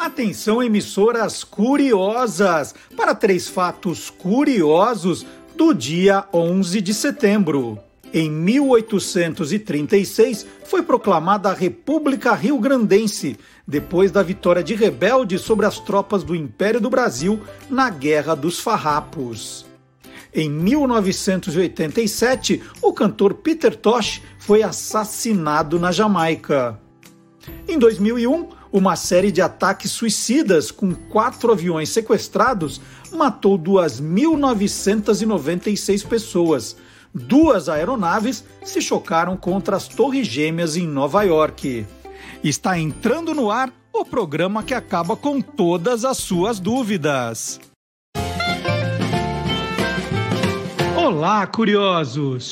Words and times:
Atenção, 0.00 0.60
emissoras 0.62 1.44
curiosas, 1.44 2.74
para 2.96 3.14
três 3.14 3.48
fatos 3.48 4.08
curiosos 4.08 5.26
do 5.54 5.74
dia 5.74 6.24
11 6.32 6.80
de 6.80 6.94
setembro. 6.94 7.78
Em 8.10 8.30
1836, 8.30 10.46
foi 10.64 10.82
proclamada 10.82 11.50
a 11.50 11.52
República 11.52 12.32
Rio-Grandense, 12.32 13.36
depois 13.68 14.10
da 14.10 14.22
vitória 14.22 14.64
de 14.64 14.74
rebeldes 14.74 15.42
sobre 15.42 15.66
as 15.66 15.78
tropas 15.78 16.24
do 16.24 16.34
Império 16.34 16.80
do 16.80 16.88
Brasil 16.88 17.38
na 17.68 17.90
Guerra 17.90 18.34
dos 18.34 18.58
Farrapos. 18.58 19.66
Em 20.32 20.48
1987, 20.48 22.62
o 22.80 22.94
cantor 22.94 23.34
Peter 23.34 23.76
Tosh 23.76 24.22
foi 24.38 24.62
assassinado 24.62 25.78
na 25.78 25.92
Jamaica. 25.92 26.80
Em 27.68 27.78
2001, 27.78 28.59
uma 28.72 28.96
série 28.96 29.32
de 29.32 29.42
ataques 29.42 29.90
suicidas 29.90 30.70
com 30.70 30.94
quatro 30.94 31.50
aviões 31.52 31.88
sequestrados 31.88 32.80
matou 33.12 33.58
2.996 33.58 36.06
pessoas. 36.06 36.76
Duas 37.12 37.68
aeronaves 37.68 38.44
se 38.64 38.80
chocaram 38.80 39.36
contra 39.36 39.76
as 39.76 39.88
Torres 39.88 40.28
Gêmeas 40.28 40.76
em 40.76 40.86
Nova 40.86 41.24
York. 41.24 41.84
Está 42.44 42.78
entrando 42.78 43.34
no 43.34 43.50
ar 43.50 43.72
o 43.92 44.04
programa 44.04 44.62
que 44.62 44.72
acaba 44.72 45.16
com 45.16 45.40
todas 45.40 46.04
as 46.04 46.18
suas 46.18 46.60
dúvidas. 46.60 47.58
Olá, 50.96 51.44
curiosos! 51.48 52.50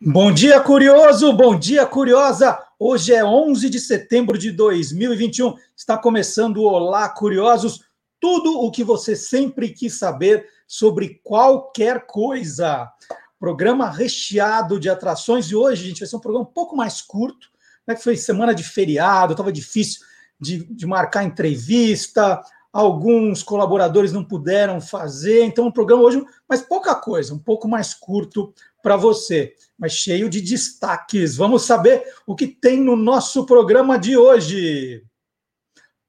Bom 0.00 0.30
dia, 0.30 0.60
curioso! 0.60 1.32
Bom 1.32 1.58
dia, 1.58 1.84
curiosa! 1.84 2.67
Hoje 2.80 3.12
é 3.12 3.24
11 3.24 3.68
de 3.68 3.80
setembro 3.80 4.38
de 4.38 4.52
2021. 4.52 5.56
Está 5.76 5.98
começando 5.98 6.58
o 6.58 6.68
Olá, 6.68 7.08
curiosos! 7.08 7.82
Tudo 8.20 8.60
o 8.60 8.70
que 8.70 8.84
você 8.84 9.16
sempre 9.16 9.70
quis 9.70 9.98
saber 9.98 10.48
sobre 10.64 11.20
qualquer 11.24 12.06
coisa. 12.06 12.88
Programa 13.36 13.90
recheado 13.90 14.78
de 14.78 14.88
atrações 14.88 15.46
e 15.46 15.56
hoje, 15.56 15.88
gente, 15.88 15.98
vai 15.98 16.08
ser 16.08 16.14
um 16.14 16.20
programa 16.20 16.48
um 16.48 16.52
pouco 16.52 16.76
mais 16.76 17.02
curto, 17.02 17.48
né? 17.84 17.96
Foi 17.96 18.16
semana 18.16 18.54
de 18.54 18.62
feriado, 18.62 19.32
estava 19.32 19.50
difícil 19.50 20.02
de, 20.40 20.64
de 20.72 20.86
marcar 20.86 21.24
entrevista, 21.24 22.40
alguns 22.72 23.42
colaboradores 23.42 24.12
não 24.12 24.22
puderam 24.22 24.80
fazer, 24.80 25.42
então 25.42 25.66
o 25.66 25.72
programa 25.72 26.04
hoje, 26.04 26.24
mas 26.48 26.62
pouca 26.62 26.94
coisa, 26.94 27.34
um 27.34 27.40
pouco 27.40 27.66
mais 27.66 27.92
curto 27.92 28.54
para 28.80 28.96
você, 28.96 29.52
mas 29.78 29.92
cheio 29.92 30.28
de 30.28 30.40
destaques. 30.40 31.36
Vamos 31.36 31.62
saber 31.62 32.02
o 32.26 32.34
que 32.34 32.48
tem 32.48 32.80
no 32.82 32.96
nosso 32.96 33.46
programa 33.46 33.96
de 33.96 34.16
hoje. 34.16 35.04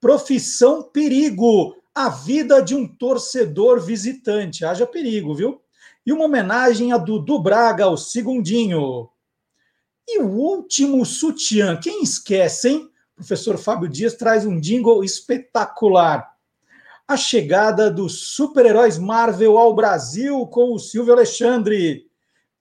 Profissão 0.02 0.82
perigo, 0.82 1.76
a 1.94 2.10
vida 2.10 2.62
de 2.62 2.74
um 2.74 2.88
torcedor 2.88 3.80
visitante. 3.80 4.66
Haja 4.66 4.88
perigo, 4.88 5.36
viu? 5.36 5.62
E 6.06 6.12
uma 6.12 6.26
homenagem 6.26 6.92
a 6.92 6.98
Dudu 6.98 7.40
Braga, 7.40 7.88
o 7.88 7.98
segundinho. 7.98 9.10
E 10.08 10.20
o 10.20 10.28
último 10.28 11.06
sutiã, 11.06 11.78
quem 11.78 12.02
esquece, 12.02 12.70
hein? 12.70 12.90
O 13.14 13.16
professor 13.18 13.58
Fábio 13.58 13.88
Dias 13.88 14.16
traz 14.16 14.46
um 14.46 14.60
jingle 14.60 15.04
espetacular. 15.04 16.28
A 17.08 17.18
chegada 17.18 17.92
dos 17.92 18.34
super-heróis 18.34 18.98
Marvel 18.98 19.58
ao 19.58 19.76
Brasil 19.76 20.48
com 20.48 20.74
o 20.74 20.80
Silvio 20.80 21.14
Alexandre 21.14 22.09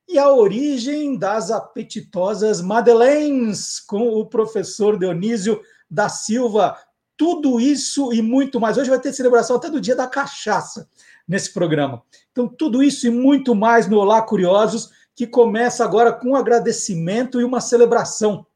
e 0.08 0.18
a 0.18 0.32
origem 0.32 1.18
das 1.18 1.50
apetitosas 1.50 2.62
Madeleines 2.62 3.78
com 3.78 4.08
o 4.08 4.24
professor 4.24 4.98
Dionísio 4.98 5.60
da 5.90 6.08
Silva. 6.08 6.78
Tudo 7.14 7.60
isso 7.60 8.12
e 8.12 8.22
muito 8.22 8.58
mais. 8.58 8.78
Hoje 8.78 8.88
vai 8.88 8.98
ter 8.98 9.12
celebração 9.12 9.56
até 9.56 9.68
do 9.68 9.80
dia 9.80 9.94
da 9.94 10.06
cachaça 10.06 10.88
nesse 11.26 11.52
programa. 11.52 12.02
Então, 12.32 12.48
tudo 12.48 12.82
isso 12.82 13.06
e 13.06 13.10
muito 13.10 13.54
mais 13.54 13.86
no 13.86 13.98
Olá 13.98 14.22
Curiosos, 14.22 14.90
que 15.14 15.26
começa 15.26 15.84
agora 15.84 16.10
com 16.10 16.30
um 16.30 16.36
agradecimento 16.36 17.38
e 17.38 17.44
uma 17.44 17.60
celebração. 17.60 18.46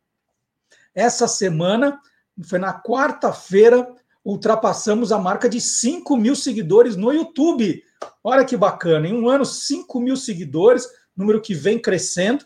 Essa 0.95 1.29
semana, 1.29 2.01
foi 2.45 2.59
na 2.59 2.73
quarta-feira, 2.73 3.95
ultrapassamos 4.25 5.13
a 5.13 5.19
marca 5.19 5.49
de 5.51 5.61
5 5.61 6.17
mil 6.17 6.35
seguidores 6.35 6.97
no 6.97 7.13
YouTube. 7.13 7.83
Olha 8.25 8.45
que 8.45 8.57
bacana, 8.57 9.07
em 9.07 9.13
um 9.13 9.29
ano, 9.29 9.45
5 9.45 10.01
mil 10.01 10.17
seguidores 10.17 10.89
número 11.17 11.41
que 11.41 11.55
vem 11.55 11.79
crescendo. 11.79 12.45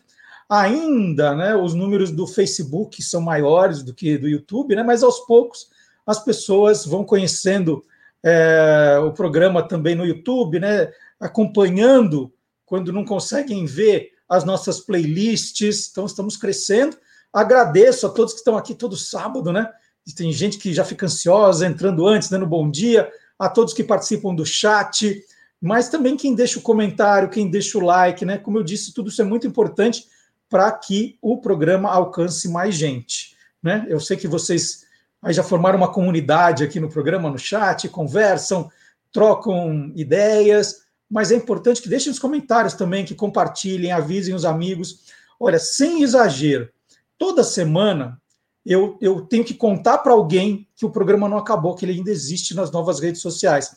Ainda, 0.49 1.35
né, 1.35 1.55
os 1.55 1.73
números 1.73 2.11
do 2.11 2.25
Facebook 2.25 3.01
são 3.03 3.21
maiores 3.21 3.83
do 3.83 3.93
que 3.93 4.17
do 4.17 4.29
YouTube, 4.29 4.75
né, 4.75 4.83
mas 4.83 5.03
aos 5.03 5.19
poucos 5.21 5.69
as 6.05 6.23
pessoas 6.23 6.85
vão 6.85 7.03
conhecendo 7.03 7.83
é, 8.23 8.97
o 9.03 9.11
programa 9.11 9.67
também 9.67 9.93
no 9.93 10.05
YouTube, 10.05 10.59
né, 10.59 10.89
acompanhando 11.19 12.31
quando 12.65 12.93
não 12.93 13.03
conseguem 13.03 13.65
ver 13.65 14.11
as 14.27 14.43
nossas 14.43 14.79
playlists. 14.79 15.89
Então, 15.89 16.05
estamos 16.05 16.37
crescendo. 16.37 16.97
Agradeço 17.31 18.05
a 18.05 18.09
todos 18.09 18.33
que 18.33 18.39
estão 18.39 18.57
aqui 18.57 18.75
todo 18.75 18.95
sábado, 18.95 19.51
né? 19.51 19.69
Tem 20.15 20.31
gente 20.31 20.57
que 20.57 20.73
já 20.73 20.83
fica 20.83 21.05
ansiosa, 21.05 21.65
entrando 21.65 22.07
antes, 22.07 22.29
dando 22.29 22.45
bom 22.45 22.69
dia, 22.69 23.11
a 23.37 23.49
todos 23.49 23.73
que 23.73 23.83
participam 23.83 24.33
do 24.33 24.45
chat, 24.45 25.21
mas 25.61 25.89
também 25.89 26.15
quem 26.15 26.35
deixa 26.35 26.59
o 26.59 26.61
comentário, 26.61 27.29
quem 27.29 27.49
deixa 27.49 27.77
o 27.77 27.81
like, 27.81 28.23
né? 28.23 28.37
Como 28.37 28.57
eu 28.57 28.63
disse, 28.63 28.93
tudo 28.93 29.09
isso 29.09 29.21
é 29.21 29.25
muito 29.25 29.47
importante 29.47 30.05
para 30.49 30.71
que 30.71 31.17
o 31.21 31.39
programa 31.41 31.89
alcance 31.89 32.47
mais 32.47 32.75
gente, 32.75 33.35
né? 33.61 33.85
Eu 33.89 33.99
sei 33.99 34.15
que 34.15 34.27
vocês 34.27 34.85
aí 35.21 35.33
já 35.33 35.43
formaram 35.43 35.77
uma 35.77 35.91
comunidade 35.91 36.63
aqui 36.63 36.79
no 36.79 36.89
programa, 36.89 37.29
no 37.29 37.39
chat, 37.39 37.89
conversam, 37.89 38.69
trocam 39.11 39.91
ideias, 39.95 40.83
mas 41.09 41.31
é 41.31 41.35
importante 41.35 41.81
que 41.81 41.89
deixem 41.89 42.11
os 42.11 42.19
comentários 42.19 42.73
também, 42.73 43.05
que 43.05 43.15
compartilhem, 43.15 43.91
avisem 43.91 44.35
os 44.35 44.45
amigos. 44.45 45.05
Olha, 45.39 45.59
sem 45.59 46.03
exagero, 46.03 46.69
toda 47.17 47.43
semana 47.43 48.21
eu, 48.65 48.97
eu 49.01 49.21
tenho 49.21 49.45
que 49.45 49.53
contar 49.53 49.99
para 49.99 50.11
alguém 50.13 50.67
que 50.75 50.85
o 50.85 50.91
programa 50.91 51.29
não 51.29 51.37
acabou, 51.37 51.73
que 51.73 51.85
ele 51.85 51.93
ainda 51.93 52.11
existe 52.11 52.53
nas 52.53 52.69
novas 52.69 52.99
redes 52.99 53.21
sociais. 53.21 53.75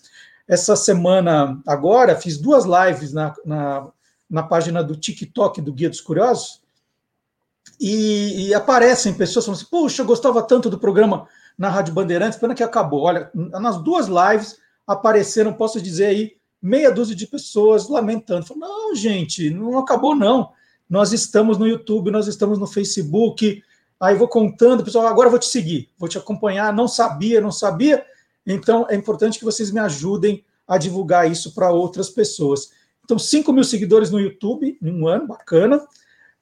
Essa 0.51 0.75
semana, 0.75 1.63
agora, 1.65 2.17
fiz 2.17 2.37
duas 2.37 2.65
lives 2.65 3.13
na, 3.13 3.33
na, 3.45 3.87
na 4.29 4.43
página 4.43 4.83
do 4.83 4.97
TikTok 4.97 5.61
do 5.61 5.73
Guia 5.73 5.89
dos 5.89 6.01
Curiosos, 6.01 6.61
e, 7.81 8.49
e, 8.49 8.55
aparecem 8.55 9.15
pessoas 9.15 9.45
falando 9.45 9.61
assim: 9.61 9.71
Puxa, 9.71 10.03
eu 10.03 10.07
gostava 10.07 10.43
tanto 10.43 10.69
do 10.69 10.77
programa 10.77 11.29
na 11.57 11.69
Rádio 11.69 11.95
Bandeirantes, 11.95 12.37
pena 12.37 12.53
que 12.53 12.65
acabou. 12.65 13.03
Olha, 13.03 13.31
nas 13.33 13.81
duas 13.81 14.09
lives 14.09 14.59
apareceram, 14.85 15.53
posso 15.53 15.81
dizer 15.81 16.07
aí, 16.07 16.33
meia 16.61 16.91
dúzia 16.91 17.15
de 17.15 17.29
pessoas 17.29 17.89
lamentando. 17.89 18.45
Falando, 18.45 18.63
não, 18.63 18.97
gente, 18.97 19.51
não 19.51 19.79
acabou, 19.79 20.17
não. 20.17 20.51
Nós 20.89 21.13
estamos 21.13 21.59
no 21.59 21.69
YouTube, 21.69 22.11
nós 22.11 22.27
estamos 22.27 22.59
no 22.59 22.67
Facebook. 22.67 23.63
Aí 24.01 24.17
vou 24.17 24.27
contando, 24.27 24.83
pessoal, 24.83 25.07
agora 25.07 25.31
vou 25.31 25.39
te 25.39 25.47
seguir, 25.47 25.91
vou 25.97 26.09
te 26.09 26.19
acompanhar. 26.19 26.73
Não 26.73 26.89
sabia, 26.89 27.41
não 27.41 27.53
sabia. 27.53 28.05
Então, 28.53 28.87
é 28.89 28.95
importante 28.95 29.39
que 29.39 29.45
vocês 29.45 29.71
me 29.71 29.81
ajudem 29.81 30.45
a 30.67 30.79
divulgar 30.79 31.31
isso 31.31 31.55
para 31.55 31.71
outras 31.71 32.11
pessoas. 32.11 32.71
Então, 33.05 33.19
5 33.19 33.53
mil 33.53 33.65
seguidores 33.65 34.11
no 34.11 34.21
YouTube 34.21 34.79
em 34.81 34.93
um 34.93 35.07
ano, 35.09 35.27
bacana. 35.27 35.85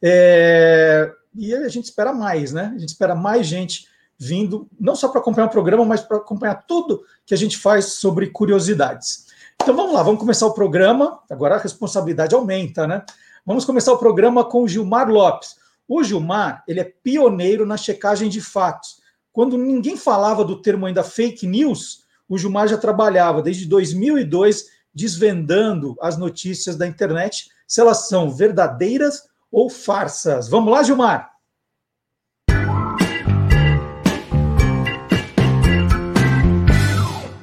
É, 0.03 1.11
e 1.35 1.55
a 1.55 1.69
gente 1.69 1.85
espera 1.85 2.13
mais, 2.13 2.53
né? 2.53 2.73
A 2.75 2.79
gente 2.79 2.91
espera 2.91 3.15
mais 3.15 3.47
gente 3.47 3.87
vindo, 4.19 4.69
não 4.79 4.97
só 4.97 5.09
para 5.09 5.21
acompanhar 5.21 5.47
o 5.47 5.51
programa, 5.51 5.85
mas 5.85 6.01
para 6.01 6.17
acompanhar 6.17 6.67
tudo 6.67 7.05
que 7.25 7.33
a 7.33 7.37
gente 7.37 7.57
faz 7.57 7.87
sobre 7.87 8.27
curiosidades. 8.29 9.27
Então 9.61 9.75
vamos 9.75 9.93
lá, 9.93 10.03
vamos 10.03 10.21
começar 10.21 10.47
o 10.47 10.55
programa. 10.55 11.21
Agora 11.31 11.55
a 11.55 11.59
responsabilidade 11.59 12.35
aumenta, 12.35 12.87
né? 12.87 13.05
Vamos 13.47 13.65
começar 13.65 13.93
o 13.93 13.99
programa 13.99 14.45
com 14.45 14.63
o 14.63 14.69
Gilmar 14.69 15.09
Lopes. 15.09 15.57
O 15.87 16.03
Gilmar, 16.03 16.65
ele 16.67 16.81
é 16.81 16.85
pioneiro 16.85 17.65
na 17.65 17.77
checagem 17.77 18.29
de 18.29 18.41
fatos. 18.41 19.01
Quando 19.39 19.57
ninguém 19.57 19.97
falava 19.97 20.45
do 20.45 20.61
termo 20.61 20.85
ainda 20.85 21.05
fake 21.05 21.47
news, 21.47 22.05
o 22.29 22.37
Gilmar 22.37 22.67
já 22.67 22.77
trabalhava 22.77 23.41
desde 23.41 23.67
2002 23.67 24.65
desvendando 24.93 25.97
as 26.01 26.19
notícias 26.19 26.75
da 26.75 26.89
internet, 26.89 27.49
se 27.65 27.81
elas 27.81 28.09
são 28.09 28.31
verdadeiras 28.31 29.29
ou 29.49 29.71
farsas. 29.71 30.49
Vamos 30.49 30.73
lá, 30.73 30.83
Gilmar? 30.83 31.31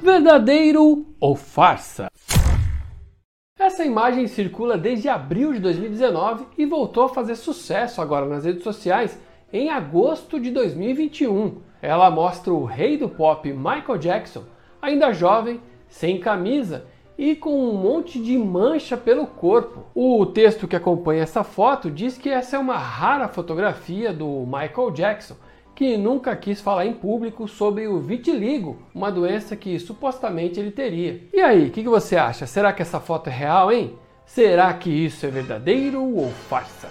Verdadeiro 0.02 1.06
ou 1.18 1.34
farsa? 1.34 2.08
Essa 3.58 3.86
imagem 3.86 4.26
circula 4.26 4.76
desde 4.76 5.08
abril 5.08 5.54
de 5.54 5.60
2019 5.60 6.44
e 6.58 6.66
voltou 6.66 7.04
a 7.04 7.08
fazer 7.08 7.36
sucesso 7.36 8.02
agora 8.02 8.26
nas 8.26 8.44
redes 8.44 8.64
sociais 8.64 9.18
em 9.50 9.70
agosto 9.70 10.38
de 10.38 10.50
2021. 10.50 11.64
Ela 11.80 12.10
mostra 12.10 12.52
o 12.52 12.64
rei 12.64 12.96
do 12.96 13.08
pop 13.08 13.50
Michael 13.52 13.98
Jackson, 13.98 14.44
ainda 14.80 15.12
jovem, 15.12 15.60
sem 15.88 16.18
camisa 16.18 16.86
e 17.18 17.34
com 17.34 17.50
um 17.50 17.74
monte 17.74 18.20
de 18.20 18.36
mancha 18.36 18.96
pelo 18.96 19.26
corpo. 19.26 19.84
O 19.94 20.26
texto 20.26 20.68
que 20.68 20.76
acompanha 20.76 21.22
essa 21.22 21.42
foto 21.42 21.90
diz 21.90 22.18
que 22.18 22.28
essa 22.28 22.56
é 22.56 22.58
uma 22.58 22.76
rara 22.76 23.28
fotografia 23.28 24.12
do 24.12 24.44
Michael 24.46 24.90
Jackson, 24.90 25.36
que 25.74 25.96
nunca 25.96 26.34
quis 26.36 26.60
falar 26.60 26.86
em 26.86 26.92
público 26.92 27.46
sobre 27.46 27.86
o 27.86 28.00
vitiligo, 28.00 28.78
uma 28.94 29.10
doença 29.10 29.56
que 29.56 29.78
supostamente 29.78 30.58
ele 30.58 30.70
teria. 30.70 31.22
E 31.32 31.40
aí, 31.40 31.68
o 31.68 31.70
que, 31.70 31.82
que 31.82 31.88
você 31.88 32.16
acha? 32.16 32.46
Será 32.46 32.72
que 32.72 32.82
essa 32.82 33.00
foto 33.00 33.28
é 33.28 33.32
real, 33.32 33.72
hein? 33.72 33.98
Será 34.24 34.72
que 34.74 34.90
isso 34.90 35.24
é 35.24 35.30
verdadeiro 35.30 36.02
ou 36.02 36.30
farsa? 36.30 36.88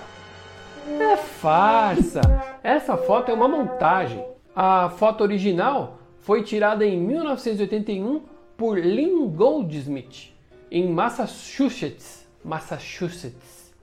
É 0.88 1.17
farsa! 1.17 2.21
Essa 2.63 2.95
foto 2.95 3.29
é 3.29 3.33
uma 3.33 3.47
montagem. 3.47 4.23
A 4.55 4.87
foto 4.87 5.19
original 5.19 5.99
foi 6.21 6.41
tirada 6.41 6.85
em 6.85 6.97
1981 6.97 8.21
por 8.55 8.79
Lynn 8.79 9.27
Goldsmith, 9.27 10.33
em 10.71 10.89
Massachusetts. 10.89 12.25
Massachusetts. 12.41 13.75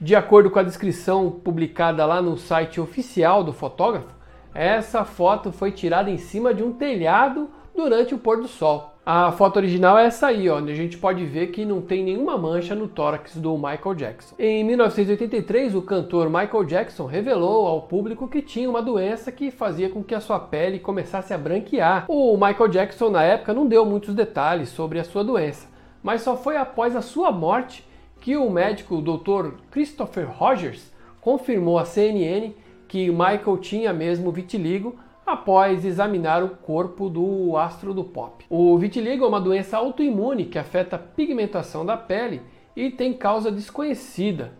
De 0.00 0.14
acordo 0.14 0.48
com 0.48 0.60
a 0.60 0.62
descrição 0.62 1.32
publicada 1.32 2.06
lá 2.06 2.22
no 2.22 2.36
site 2.36 2.80
oficial 2.80 3.42
do 3.42 3.52
fotógrafo, 3.52 4.14
essa 4.54 5.04
foto 5.04 5.50
foi 5.50 5.72
tirada 5.72 6.08
em 6.08 6.18
cima 6.18 6.54
de 6.54 6.62
um 6.62 6.74
telhado 6.74 7.50
durante 7.74 8.14
o 8.14 8.18
pôr 8.18 8.40
do 8.40 8.46
sol. 8.46 8.94
A 9.12 9.32
foto 9.32 9.56
original 9.56 9.98
é 9.98 10.06
essa 10.06 10.28
aí, 10.28 10.48
onde 10.48 10.70
a 10.70 10.74
gente 10.76 10.96
pode 10.96 11.26
ver 11.26 11.48
que 11.48 11.64
não 11.64 11.80
tem 11.80 12.04
nenhuma 12.04 12.38
mancha 12.38 12.76
no 12.76 12.86
tórax 12.86 13.34
do 13.34 13.56
Michael 13.56 13.96
Jackson. 13.96 14.36
Em 14.38 14.62
1983, 14.62 15.74
o 15.74 15.82
cantor 15.82 16.30
Michael 16.30 16.62
Jackson 16.62 17.06
revelou 17.06 17.66
ao 17.66 17.82
público 17.82 18.28
que 18.28 18.40
tinha 18.40 18.70
uma 18.70 18.80
doença 18.80 19.32
que 19.32 19.50
fazia 19.50 19.88
com 19.88 20.04
que 20.04 20.14
a 20.14 20.20
sua 20.20 20.38
pele 20.38 20.78
começasse 20.78 21.34
a 21.34 21.38
branquear. 21.38 22.04
O 22.06 22.36
Michael 22.36 22.68
Jackson, 22.68 23.10
na 23.10 23.24
época, 23.24 23.52
não 23.52 23.66
deu 23.66 23.84
muitos 23.84 24.14
detalhes 24.14 24.68
sobre 24.68 25.00
a 25.00 25.04
sua 25.04 25.24
doença, 25.24 25.66
mas 26.04 26.22
só 26.22 26.36
foi 26.36 26.56
após 26.56 26.94
a 26.94 27.02
sua 27.02 27.32
morte 27.32 27.84
que 28.20 28.36
o 28.36 28.48
médico 28.48 29.02
Dr. 29.02 29.56
Christopher 29.72 30.30
Rogers 30.30 30.88
confirmou 31.20 31.80
à 31.80 31.84
CNN 31.84 32.52
que 32.86 33.10
Michael 33.10 33.58
tinha 33.58 33.92
mesmo 33.92 34.30
vitiligo 34.30 34.94
após 35.32 35.84
examinar 35.84 36.42
o 36.42 36.50
corpo 36.50 37.08
do 37.08 37.56
astro 37.56 37.94
do 37.94 38.04
pop. 38.04 38.44
O 38.48 38.76
vitiligo 38.78 39.24
é 39.24 39.28
uma 39.28 39.40
doença 39.40 39.76
autoimune 39.76 40.46
que 40.46 40.58
afeta 40.58 40.96
a 40.96 40.98
pigmentação 40.98 41.84
da 41.84 41.96
pele 41.96 42.42
e 42.74 42.90
tem 42.90 43.12
causa 43.12 43.50
desconhecida. 43.50 44.52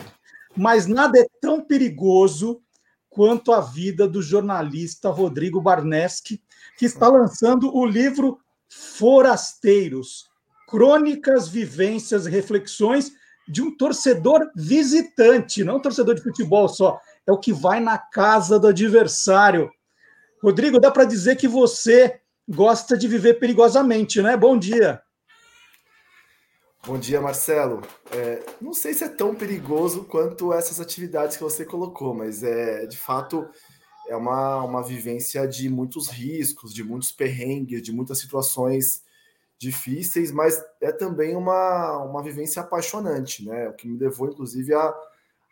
Mas 0.57 0.87
nada 0.87 1.19
é 1.19 1.27
tão 1.39 1.61
perigoso 1.61 2.59
quanto 3.07 3.51
a 3.51 3.61
vida 3.61 4.07
do 4.07 4.19
jornalista 4.19 5.09
Rodrigo 5.09 5.61
Barneski, 5.61 6.41
que 6.77 6.85
está 6.85 7.07
lançando 7.07 7.75
o 7.75 7.85
livro 7.85 8.39
Forasteiros 8.67 10.27
Crônicas, 10.67 11.47
Vivências 11.47 12.25
e 12.25 12.31
Reflexões 12.31 13.11
de 13.47 13.61
um 13.61 13.75
torcedor 13.75 14.49
visitante, 14.55 15.63
não 15.63 15.77
um 15.77 15.81
torcedor 15.81 16.15
de 16.15 16.21
futebol 16.21 16.67
só, 16.67 16.99
é 17.29 17.31
o 17.31 17.37
que 17.37 17.53
vai 17.53 17.79
na 17.79 17.97
casa 17.97 18.59
do 18.59 18.67
adversário. 18.67 19.69
Rodrigo, 20.41 20.79
dá 20.79 20.89
para 20.89 21.05
dizer 21.05 21.35
que 21.35 21.47
você 21.47 22.19
gosta 22.47 22.97
de 22.97 23.07
viver 23.07 23.35
perigosamente, 23.35 24.19
né? 24.19 24.35
Bom 24.35 24.57
dia. 24.57 25.01
Bom 26.87 26.97
dia, 26.97 27.21
Marcelo. 27.21 27.81
É, 28.11 28.43
não 28.59 28.73
sei 28.73 28.95
se 28.95 29.03
é 29.03 29.09
tão 29.09 29.35
perigoso 29.35 30.05
quanto 30.05 30.51
essas 30.51 30.79
atividades 30.79 31.37
que 31.37 31.43
você 31.43 31.63
colocou, 31.63 32.15
mas 32.15 32.41
é 32.41 32.87
de 32.87 32.97
fato 32.97 33.47
é 34.07 34.15
uma, 34.15 34.63
uma 34.63 34.81
vivência 34.81 35.47
de 35.47 35.69
muitos 35.69 36.07
riscos, 36.07 36.73
de 36.73 36.83
muitos 36.83 37.11
perrengues, 37.11 37.83
de 37.83 37.91
muitas 37.91 38.17
situações 38.17 39.03
difíceis, 39.59 40.31
mas 40.31 40.59
é 40.81 40.91
também 40.91 41.35
uma, 41.35 41.97
uma 41.97 42.23
vivência 42.23 42.61
apaixonante, 42.61 43.45
né? 43.45 43.69
O 43.69 43.73
que 43.73 43.87
me 43.87 43.99
levou, 43.99 44.29
inclusive, 44.29 44.73
a, 44.73 44.95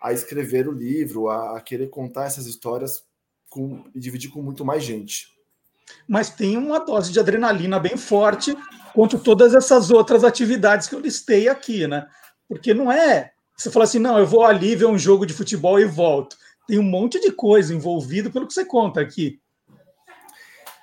a 0.02 0.14
escrever 0.14 0.68
o 0.68 0.72
livro, 0.72 1.30
a, 1.30 1.58
a 1.58 1.62
querer 1.62 1.90
contar 1.90 2.26
essas 2.26 2.46
histórias 2.46 3.04
com, 3.50 3.84
e 3.94 4.00
dividir 4.00 4.30
com 4.30 4.42
muito 4.42 4.64
mais 4.64 4.84
gente. 4.84 5.36
Mas 6.08 6.30
tem 6.30 6.58
uma 6.58 6.80
dose 6.80 7.12
de 7.12 7.20
adrenalina 7.20 7.80
bem 7.80 7.98
forte 7.98 8.56
quanto 8.94 9.20
todas 9.20 9.54
essas 9.54 9.90
outras 9.90 10.24
atividades 10.24 10.88
que 10.88 10.96
eu 10.96 11.00
listei 11.00 11.48
aqui, 11.48 11.88
né? 11.88 12.08
Porque 12.48 12.74
não 12.74 12.92
é. 12.92 13.32
Você 13.56 13.72
fala 13.72 13.86
assim, 13.86 14.00
não, 14.00 14.20
eu 14.20 14.26
vou 14.26 14.44
ali 14.44 14.76
ver 14.76 14.86
um 14.86 14.98
jogo 14.98 15.26
de 15.26 15.34
futebol 15.34 15.80
e 15.80 15.86
volto. 15.86 16.38
Tem 16.68 16.78
um 16.78 16.84
monte 16.84 17.20
de 17.20 17.32
coisa 17.32 17.74
envolvido 17.74 18.32
pelo 18.32 18.46
que 18.46 18.54
você 18.54 18.66
conta 18.66 19.02
aqui. 19.02 19.40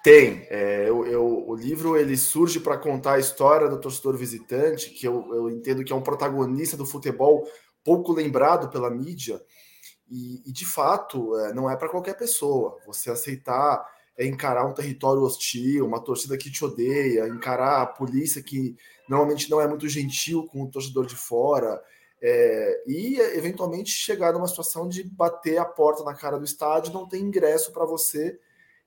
Tem. 0.03 0.47
É, 0.51 0.85
eu, 0.87 1.07
eu, 1.07 1.49
o 1.49 1.55
livro 1.55 1.97
ele 1.97 2.17
surge 2.17 2.61
para 2.61 2.77
contar 2.77 3.15
a 3.15 3.19
história 3.19 3.69
do 3.69 3.81
torcedor 3.81 4.17
visitante, 4.17 4.91
que 4.91 5.07
eu, 5.07 5.27
eu 5.35 5.51
entendo 5.51 5.85
que 5.85 5.93
é 5.93 5.97
um 5.97 6.03
protagonista 6.03 6.77
do 6.77 6.85
futebol 6.85 7.49
pouco 7.85 8.13
lembrado 8.13 8.71
pela 8.71 8.91
mídia, 8.91 9.41
e, 10.09 10.43
e 10.49 10.53
de 10.53 10.67
fato 10.67 11.37
é, 11.37 11.53
não 11.53 11.71
é 11.71 11.77
para 11.77 11.89
qualquer 11.89 12.17
pessoa. 12.17 12.79
Você 12.87 13.11
aceitar 13.11 13.85
é 14.17 14.27
encarar 14.27 14.65
um 14.65 14.73
território 14.73 15.23
hostil, 15.23 15.87
uma 15.87 16.01
torcida 16.01 16.39
que 16.39 16.51
te 16.51 16.65
odeia, 16.65 17.27
encarar 17.29 17.83
a 17.83 17.87
polícia 17.87 18.43
que 18.43 18.77
normalmente 19.09 19.51
não 19.51 19.61
é 19.61 19.67
muito 19.67 19.89
gentil 19.89 20.47
com 20.47 20.63
o 20.63 20.71
torcedor 20.71 21.05
de 21.05 21.17
fora, 21.17 21.83
é, 22.23 22.85
e 22.87 23.19
eventualmente 23.37 23.91
chegar 23.91 24.33
numa 24.33 24.47
situação 24.47 24.89
de 24.89 25.03
bater 25.05 25.59
a 25.59 25.65
porta 25.65 26.03
na 26.05 26.15
cara 26.15 26.39
do 26.39 26.45
estádio, 26.45 26.93
não 26.93 27.09
ter 27.09 27.19
ingresso 27.19 27.73
para 27.73 27.85
você 27.85 28.39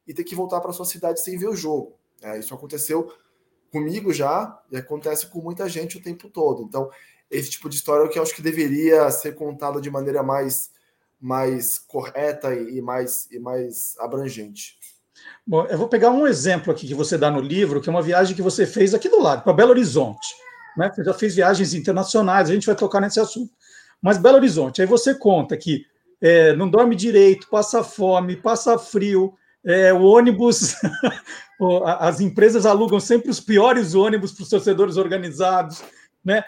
e 0.07 0.13
ter 0.13 0.23
que 0.23 0.33
voltar 0.33 0.61
para 0.61 0.71
sua 0.71 0.85
cidade 0.85 1.21
sem 1.21 1.37
ver 1.37 1.49
o 1.49 1.55
jogo. 1.55 1.99
É, 2.21 2.39
isso 2.39 2.53
aconteceu 2.53 3.11
comigo 3.71 4.11
já 4.13 4.59
e 4.71 4.77
acontece 4.77 5.27
com 5.27 5.41
muita 5.41 5.67
gente 5.67 5.97
o 5.97 6.01
tempo 6.01 6.29
todo. 6.29 6.63
Então, 6.63 6.89
esse 7.29 7.51
tipo 7.51 7.69
de 7.69 7.75
história 7.75 8.09
que 8.09 8.17
eu 8.17 8.23
acho 8.23 8.35
que 8.35 8.41
deveria 8.41 9.09
ser 9.11 9.35
contada 9.35 9.81
de 9.81 9.89
maneira 9.89 10.23
mais, 10.23 10.71
mais 11.19 11.77
correta 11.77 12.53
e 12.53 12.81
mais, 12.81 13.27
e 13.31 13.39
mais 13.39 13.95
abrangente. 13.99 14.77
Bom, 15.45 15.65
eu 15.65 15.77
vou 15.77 15.87
pegar 15.87 16.11
um 16.11 16.27
exemplo 16.27 16.71
aqui 16.71 16.87
que 16.87 16.93
você 16.93 17.17
dá 17.17 17.31
no 17.31 17.39
livro, 17.39 17.81
que 17.81 17.89
é 17.89 17.91
uma 17.91 18.01
viagem 18.01 18.35
que 18.35 18.41
você 18.41 18.65
fez 18.65 18.93
aqui 18.93 19.09
do 19.09 19.21
lado, 19.21 19.43
para 19.43 19.53
Belo 19.53 19.71
Horizonte. 19.71 20.27
Né? 20.77 20.91
Você 20.93 21.03
já 21.03 21.13
fez 21.13 21.35
viagens 21.35 21.73
internacionais, 21.73 22.49
a 22.49 22.53
gente 22.53 22.67
vai 22.67 22.75
tocar 22.75 23.01
nesse 23.01 23.19
assunto. 23.19 23.51
Mas 24.01 24.17
Belo 24.17 24.37
Horizonte, 24.37 24.81
aí 24.81 24.87
você 24.87 25.15
conta 25.15 25.57
que 25.57 25.85
é, 26.21 26.55
não 26.55 26.69
dorme 26.69 26.95
direito, 26.95 27.49
passa 27.49 27.83
fome, 27.83 28.35
passa 28.35 28.77
frio, 28.77 29.33
é, 29.63 29.93
o 29.93 30.01
ônibus, 30.03 30.75
as 31.99 32.19
empresas 32.19 32.65
alugam 32.65 32.99
sempre 32.99 33.29
os 33.29 33.39
piores 33.39 33.95
ônibus 33.95 34.31
para 34.31 34.43
os 34.43 34.49
torcedores 34.49 34.97
organizados, 34.97 35.83
né? 36.23 36.43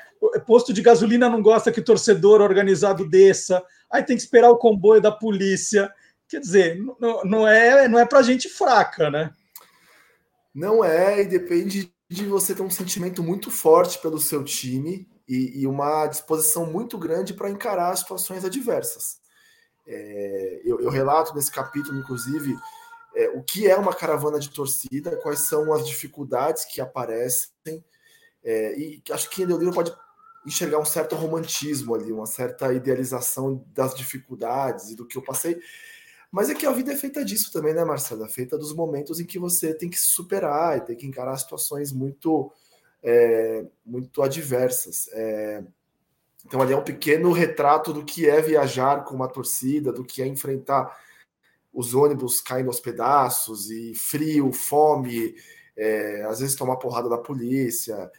Posto 0.45 0.73
de 0.73 0.81
gasolina 0.81 1.29
não 1.29 1.41
gosta 1.41 1.71
que 1.71 1.81
torcedor 1.81 2.41
organizado 2.41 3.07
desça, 3.07 3.63
aí 3.91 4.03
tem 4.03 4.15
que 4.15 4.23
esperar 4.23 4.49
o 4.49 4.57
comboio 4.57 5.01
da 5.01 5.11
polícia. 5.11 5.91
Quer 6.27 6.39
dizer, 6.39 6.77
não, 6.99 7.23
não 7.23 7.47
é, 7.47 7.87
não 7.87 7.97
é 7.97 8.05
para 8.05 8.21
gente 8.21 8.49
fraca, 8.49 9.09
né? 9.09 9.31
Não 10.53 10.83
é, 10.83 11.21
e 11.21 11.25
depende 11.25 11.91
de 12.09 12.25
você 12.25 12.55
ter 12.55 12.61
um 12.61 12.69
sentimento 12.69 13.21
muito 13.23 13.51
forte 13.51 13.99
pelo 13.99 14.19
seu 14.19 14.43
time 14.43 15.07
e, 15.27 15.61
e 15.61 15.67
uma 15.67 16.07
disposição 16.07 16.65
muito 16.65 16.97
grande 16.97 17.33
para 17.33 17.49
encarar 17.49 17.95
situações 17.95 18.43
adversas. 18.43 19.19
É, 19.87 20.61
eu, 20.65 20.81
eu, 20.81 20.89
relato 20.89 21.33
nesse 21.35 21.51
capítulo, 21.51 21.97
inclusive, 21.99 22.55
é, 23.15 23.29
o 23.29 23.43
que 23.43 23.67
é 23.67 23.75
uma 23.75 23.93
caravana 23.93 24.39
de 24.39 24.49
torcida, 24.49 25.17
quais 25.17 25.47
são 25.47 25.71
as 25.71 25.87
dificuldades 25.87 26.65
que 26.65 26.81
aparecem, 26.81 27.83
é, 28.43 28.77
e 28.77 29.01
acho 29.11 29.29
que 29.29 29.43
o 29.43 29.57
livro 29.57 29.73
pode 29.73 29.93
enxergar 30.45 30.79
um 30.79 30.85
certo 30.85 31.15
romantismo 31.15 31.93
ali, 31.93 32.11
uma 32.11 32.25
certa 32.25 32.73
idealização 32.73 33.63
das 33.73 33.93
dificuldades 33.93 34.89
e 34.89 34.95
do 34.95 35.05
que 35.05 35.17
eu 35.17 35.21
passei. 35.21 35.59
Mas 36.31 36.49
é 36.49 36.55
que 36.55 36.65
a 36.65 36.71
vida 36.71 36.93
é 36.93 36.95
feita 36.95 37.25
disso 37.25 37.51
também, 37.51 37.73
né, 37.73 37.83
Marcelo? 37.83 38.23
É 38.25 38.29
feita 38.29 38.57
dos 38.57 38.73
momentos 38.73 39.19
em 39.19 39.25
que 39.25 39.39
você 39.39 39.73
tem 39.73 39.89
que 39.89 39.99
se 39.99 40.09
superar 40.09 40.77
e 40.77 40.81
tem 40.81 40.95
que 40.95 41.07
encarar 41.07 41.37
situações 41.37 41.91
muito, 41.91 42.51
é, 43.03 43.65
muito 43.85 44.21
adversas. 44.21 45.09
É, 45.13 45.63
Então 46.45 46.61
ali 46.61 46.73
é 46.73 46.77
um 46.77 46.83
pequeno 46.83 47.31
retrato 47.31 47.91
do 47.93 48.05
que 48.05 48.29
é 48.29 48.41
viajar 48.41 49.03
com 49.03 49.15
uma 49.15 49.27
torcida, 49.27 49.91
do 49.91 50.05
que 50.05 50.21
é 50.21 50.27
enfrentar 50.27 50.97
os 51.73 51.93
ônibus 51.93 52.41
caindo 52.41 52.67
aos 52.67 52.79
pedaços 52.79 53.69
e 53.69 53.93
frio, 53.95 54.51
fome, 54.51 55.35
é, 55.77 56.23
às 56.23 56.39
vezes 56.39 56.55
tomar 56.55 56.77
porrada 56.77 57.09
da 57.09 57.17
polícia. 57.17 58.11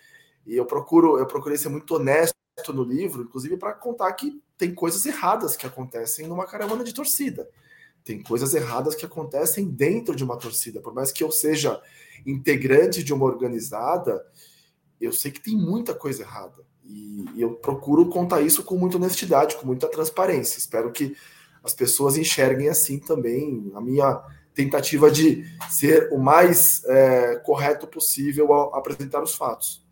E 0.51 0.57
eu 0.57 0.67
procuro, 0.67 1.17
eu 1.17 1.27
procurei 1.27 1.57
ser 1.57 1.69
muito 1.69 1.95
honesto 1.95 2.35
no 2.75 2.83
livro, 2.83 3.23
inclusive 3.23 3.57
para 3.57 3.73
contar 3.73 4.13
que 4.15 4.43
tem 4.59 4.75
coisas 4.75 5.07
erradas 5.07 5.55
que 5.55 5.65
acontecem 5.65 6.27
numa 6.27 6.45
caravana 6.45 6.83
de 6.83 6.93
torcida. 6.93 7.49
Tem 8.03 8.21
coisas 8.21 8.53
erradas 8.53 8.97
que 8.97 9.07
acontecem 9.07 9.65
dentro 9.65 10.17
de 10.17 10.25
uma 10.25 10.37
torcida. 10.37 10.81
Por 10.81 10.93
mais 10.93 11.13
que 11.13 11.23
eu 11.23 11.31
seja 11.31 11.81
integrante 12.27 13.05
de 13.05 13.15
uma 13.15 13.27
organizada, 13.27 14.27
eu 15.01 15.13
sei 15.13 15.31
que 15.31 15.41
tem 15.41 15.57
muita 15.57 15.95
coisa 15.95 16.23
errada. 16.23 16.65
E, 16.85 17.27
e 17.37 17.41
eu 17.43 17.55
procuro 17.55 18.09
contar 18.09 18.41
isso 18.41 18.65
com 18.65 18.77
muita 18.77 18.97
honestidade, 18.97 19.55
com 19.55 19.65
muita 19.65 19.87
transparência. 19.87 20.59
Espero 20.59 20.91
que 20.91 21.17
as 21.63 21.75
pessoas 21.75 22.17
enxerguem 22.17 22.69
assim 22.69 22.99
também 22.99 23.71
a 23.73 23.81
minha 23.81 24.21
tentativa 24.53 25.13
de 25.13 25.45
ser 25.71 26.13
o 26.13 26.19
mais 26.19 26.83
é, 26.87 27.37
correto 27.37 27.87
possível 27.87 28.53
ao 28.53 28.75
apresentar 28.75 29.23
os 29.23 29.37
fatos. 29.37 29.89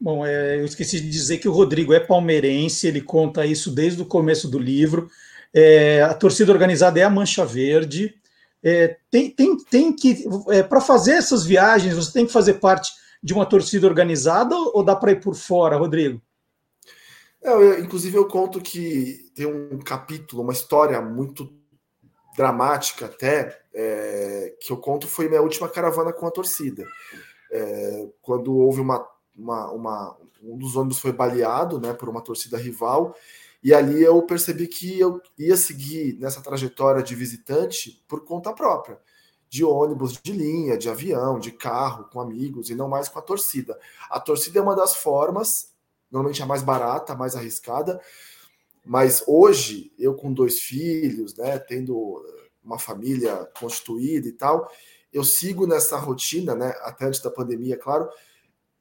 Bom, 0.00 0.24
é, 0.24 0.58
eu 0.58 0.64
esqueci 0.64 0.98
de 0.98 1.10
dizer 1.10 1.38
que 1.38 1.48
o 1.48 1.52
Rodrigo 1.52 1.92
é 1.92 2.00
palmeirense, 2.00 2.86
ele 2.86 3.02
conta 3.02 3.44
isso 3.44 3.70
desde 3.70 4.00
o 4.00 4.06
começo 4.06 4.48
do 4.48 4.58
livro. 4.58 5.10
É, 5.52 6.02
a 6.02 6.14
torcida 6.14 6.50
organizada 6.50 6.98
é 6.98 7.02
a 7.02 7.10
Mancha 7.10 7.44
Verde. 7.44 8.14
É, 8.62 8.96
tem, 9.10 9.30
tem, 9.30 9.56
tem 9.58 9.92
que. 9.92 10.24
É, 10.48 10.62
para 10.62 10.80
fazer 10.80 11.12
essas 11.12 11.44
viagens, 11.44 11.96
você 11.96 12.12
tem 12.12 12.26
que 12.26 12.32
fazer 12.32 12.54
parte 12.54 12.90
de 13.22 13.34
uma 13.34 13.44
torcida 13.44 13.86
organizada 13.86 14.56
ou 14.56 14.82
dá 14.82 14.96
para 14.96 15.12
ir 15.12 15.20
por 15.20 15.34
fora, 15.34 15.76
Rodrigo? 15.76 16.20
Eu, 17.42 17.80
inclusive, 17.80 18.16
eu 18.16 18.26
conto 18.26 18.60
que 18.60 19.30
tem 19.34 19.46
um 19.46 19.78
capítulo, 19.78 20.42
uma 20.42 20.52
história 20.52 21.00
muito 21.00 21.52
dramática 22.36 23.06
até, 23.06 23.60
é, 23.74 24.54
que 24.60 24.72
eu 24.72 24.76
conto 24.76 25.06
foi 25.06 25.28
minha 25.28 25.42
última 25.42 25.68
caravana 25.68 26.12
com 26.12 26.26
a 26.26 26.30
torcida. 26.30 26.86
É, 27.52 28.08
quando 28.22 28.54
houve 28.54 28.80
uma, 28.80 29.06
uma, 29.40 29.70
uma, 29.70 30.16
Um 30.42 30.56
dos 30.56 30.76
ônibus 30.76 30.98
foi 30.98 31.12
baleado 31.12 31.80
né, 31.80 31.92
por 31.92 32.08
uma 32.08 32.20
torcida 32.20 32.58
rival, 32.58 33.14
e 33.62 33.74
ali 33.74 34.02
eu 34.02 34.22
percebi 34.22 34.66
que 34.66 34.98
eu 34.98 35.20
ia 35.38 35.56
seguir 35.56 36.16
nessa 36.18 36.40
trajetória 36.40 37.02
de 37.02 37.14
visitante 37.14 38.02
por 38.08 38.24
conta 38.24 38.52
própria, 38.52 38.98
de 39.48 39.64
ônibus 39.64 40.18
de 40.22 40.32
linha, 40.32 40.78
de 40.78 40.88
avião, 40.88 41.38
de 41.38 41.50
carro, 41.50 42.04
com 42.10 42.20
amigos, 42.20 42.70
e 42.70 42.74
não 42.74 42.88
mais 42.88 43.08
com 43.08 43.18
a 43.18 43.22
torcida. 43.22 43.78
A 44.08 44.20
torcida 44.20 44.58
é 44.58 44.62
uma 44.62 44.76
das 44.76 44.96
formas, 44.96 45.74
normalmente 46.10 46.42
a 46.42 46.46
mais 46.46 46.62
barata, 46.62 47.12
a 47.12 47.16
mais 47.16 47.36
arriscada, 47.36 48.00
mas 48.84 49.22
hoje, 49.26 49.92
eu 49.98 50.14
com 50.14 50.32
dois 50.32 50.60
filhos, 50.60 51.36
né, 51.36 51.58
tendo 51.58 52.24
uma 52.64 52.78
família 52.78 53.48
constituída 53.58 54.26
e 54.28 54.32
tal, 54.32 54.70
eu 55.12 55.24
sigo 55.24 55.66
nessa 55.66 55.98
rotina, 55.98 56.54
né, 56.54 56.74
até 56.82 57.06
antes 57.06 57.20
da 57.20 57.30
pandemia, 57.30 57.76
claro, 57.76 58.08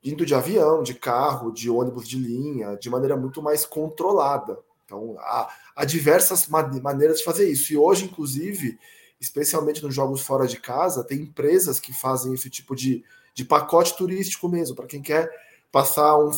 indo 0.04 0.26
de 0.26 0.34
avião, 0.34 0.82
de 0.82 0.94
carro, 0.94 1.52
de 1.52 1.70
ônibus 1.70 2.08
de 2.08 2.18
linha, 2.18 2.76
de 2.76 2.90
maneira 2.90 3.18
muito 3.18 3.42
mais 3.42 3.66
controlada. 3.66 4.60
Então, 4.86 5.16
há, 5.20 5.54
há 5.76 5.86
diversas 5.86 6.48
maneiras 6.48 7.20
de 7.20 7.24
fazer 7.24 7.50
isso. 7.50 7.74
E 7.74 7.78
hoje, 7.78 8.06
inclusive, 8.06 8.80
especialmente 9.20 9.84
nos 9.84 9.94
jogos 9.94 10.22
fora 10.22 10.48
de 10.48 10.60
casa, 10.60 11.04
tem 11.04 11.22
empresas 11.22 11.80
que 11.80 11.94
fazem 11.94 12.34
esse 12.34 12.50
tipo 12.50 12.76
de, 12.76 13.04
de 13.34 13.44
pacote 13.46 13.96
turístico 13.98 14.48
mesmo, 14.48 14.76
para 14.76 14.88
quem 14.88 15.02
quer 15.02 15.30
passar 15.72 16.18
um, 16.18 16.32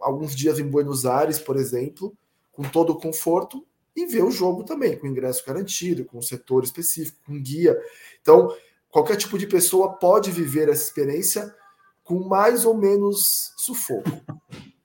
alguns 0.00 0.34
dias 0.34 0.58
em 0.58 0.66
Buenos 0.66 1.04
Aires, 1.04 1.38
por 1.38 1.56
exemplo, 1.56 2.16
com 2.52 2.62
todo 2.62 2.90
o 2.90 2.98
conforto 2.98 3.64
e 3.94 4.06
ver 4.06 4.22
o 4.22 4.30
jogo 4.30 4.64
também, 4.64 4.96
com 4.96 5.06
ingresso 5.06 5.44
garantido, 5.44 6.04
com 6.04 6.22
setor 6.22 6.62
específico, 6.62 7.18
com 7.26 7.40
guia. 7.40 7.76
Então, 8.22 8.54
qualquer 8.88 9.16
tipo 9.16 9.36
de 9.36 9.46
pessoa 9.46 9.94
pode 9.94 10.30
viver 10.30 10.68
essa 10.68 10.84
experiência 10.84 11.54
com 12.08 12.26
mais 12.26 12.64
ou 12.64 12.74
menos 12.74 13.20
sufoco. 13.58 14.10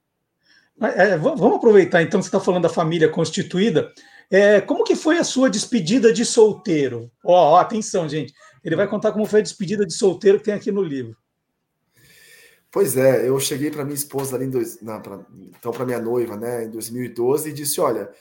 É, 0.82 1.18
vamos 1.18 1.56
aproveitar 1.56 2.02
então, 2.02 2.22
você 2.22 2.28
está 2.28 2.42
falando 2.42 2.64
da 2.64 2.68
família 2.70 3.08
constituída. 3.08 3.90
É, 4.30 4.60
como 4.60 4.84
que 4.84 4.98
foi 4.98 5.18
a 5.18 5.24
sua 5.24 5.50
despedida 5.50 6.12
de 6.12 6.26
solteiro? 6.26 7.10
Ó, 7.24 7.54
oh, 7.54 7.56
atenção, 7.56 8.10
gente. 8.10 8.34
Ele 8.62 8.76
vai 8.76 8.86
contar 8.86 9.14
como 9.14 9.26
foi 9.26 9.40
a 9.40 9.44
despedida 9.44 9.86
de 9.86 9.94
solteiro 9.94 10.40
que 10.40 10.44
tem 10.44 10.54
aqui 10.54 10.74
no 10.74 10.82
livro. 10.82 11.16
Pois 12.70 12.98
é, 12.98 13.30
eu 13.30 13.40
cheguei 13.40 13.72
para 13.72 13.86
minha 13.86 13.96
esposa 13.96 14.36
ali, 14.36 14.46
em 14.46 14.50
dois, 14.50 14.82
não, 14.82 15.02
pra, 15.02 15.26
então 15.58 15.72
para 15.72 15.86
minha 15.86 16.02
noiva, 16.02 16.36
né, 16.36 16.66
em 16.66 16.70
2012, 16.72 17.50
e 17.50 17.54
disse: 17.54 17.80
Olha, 17.80 18.12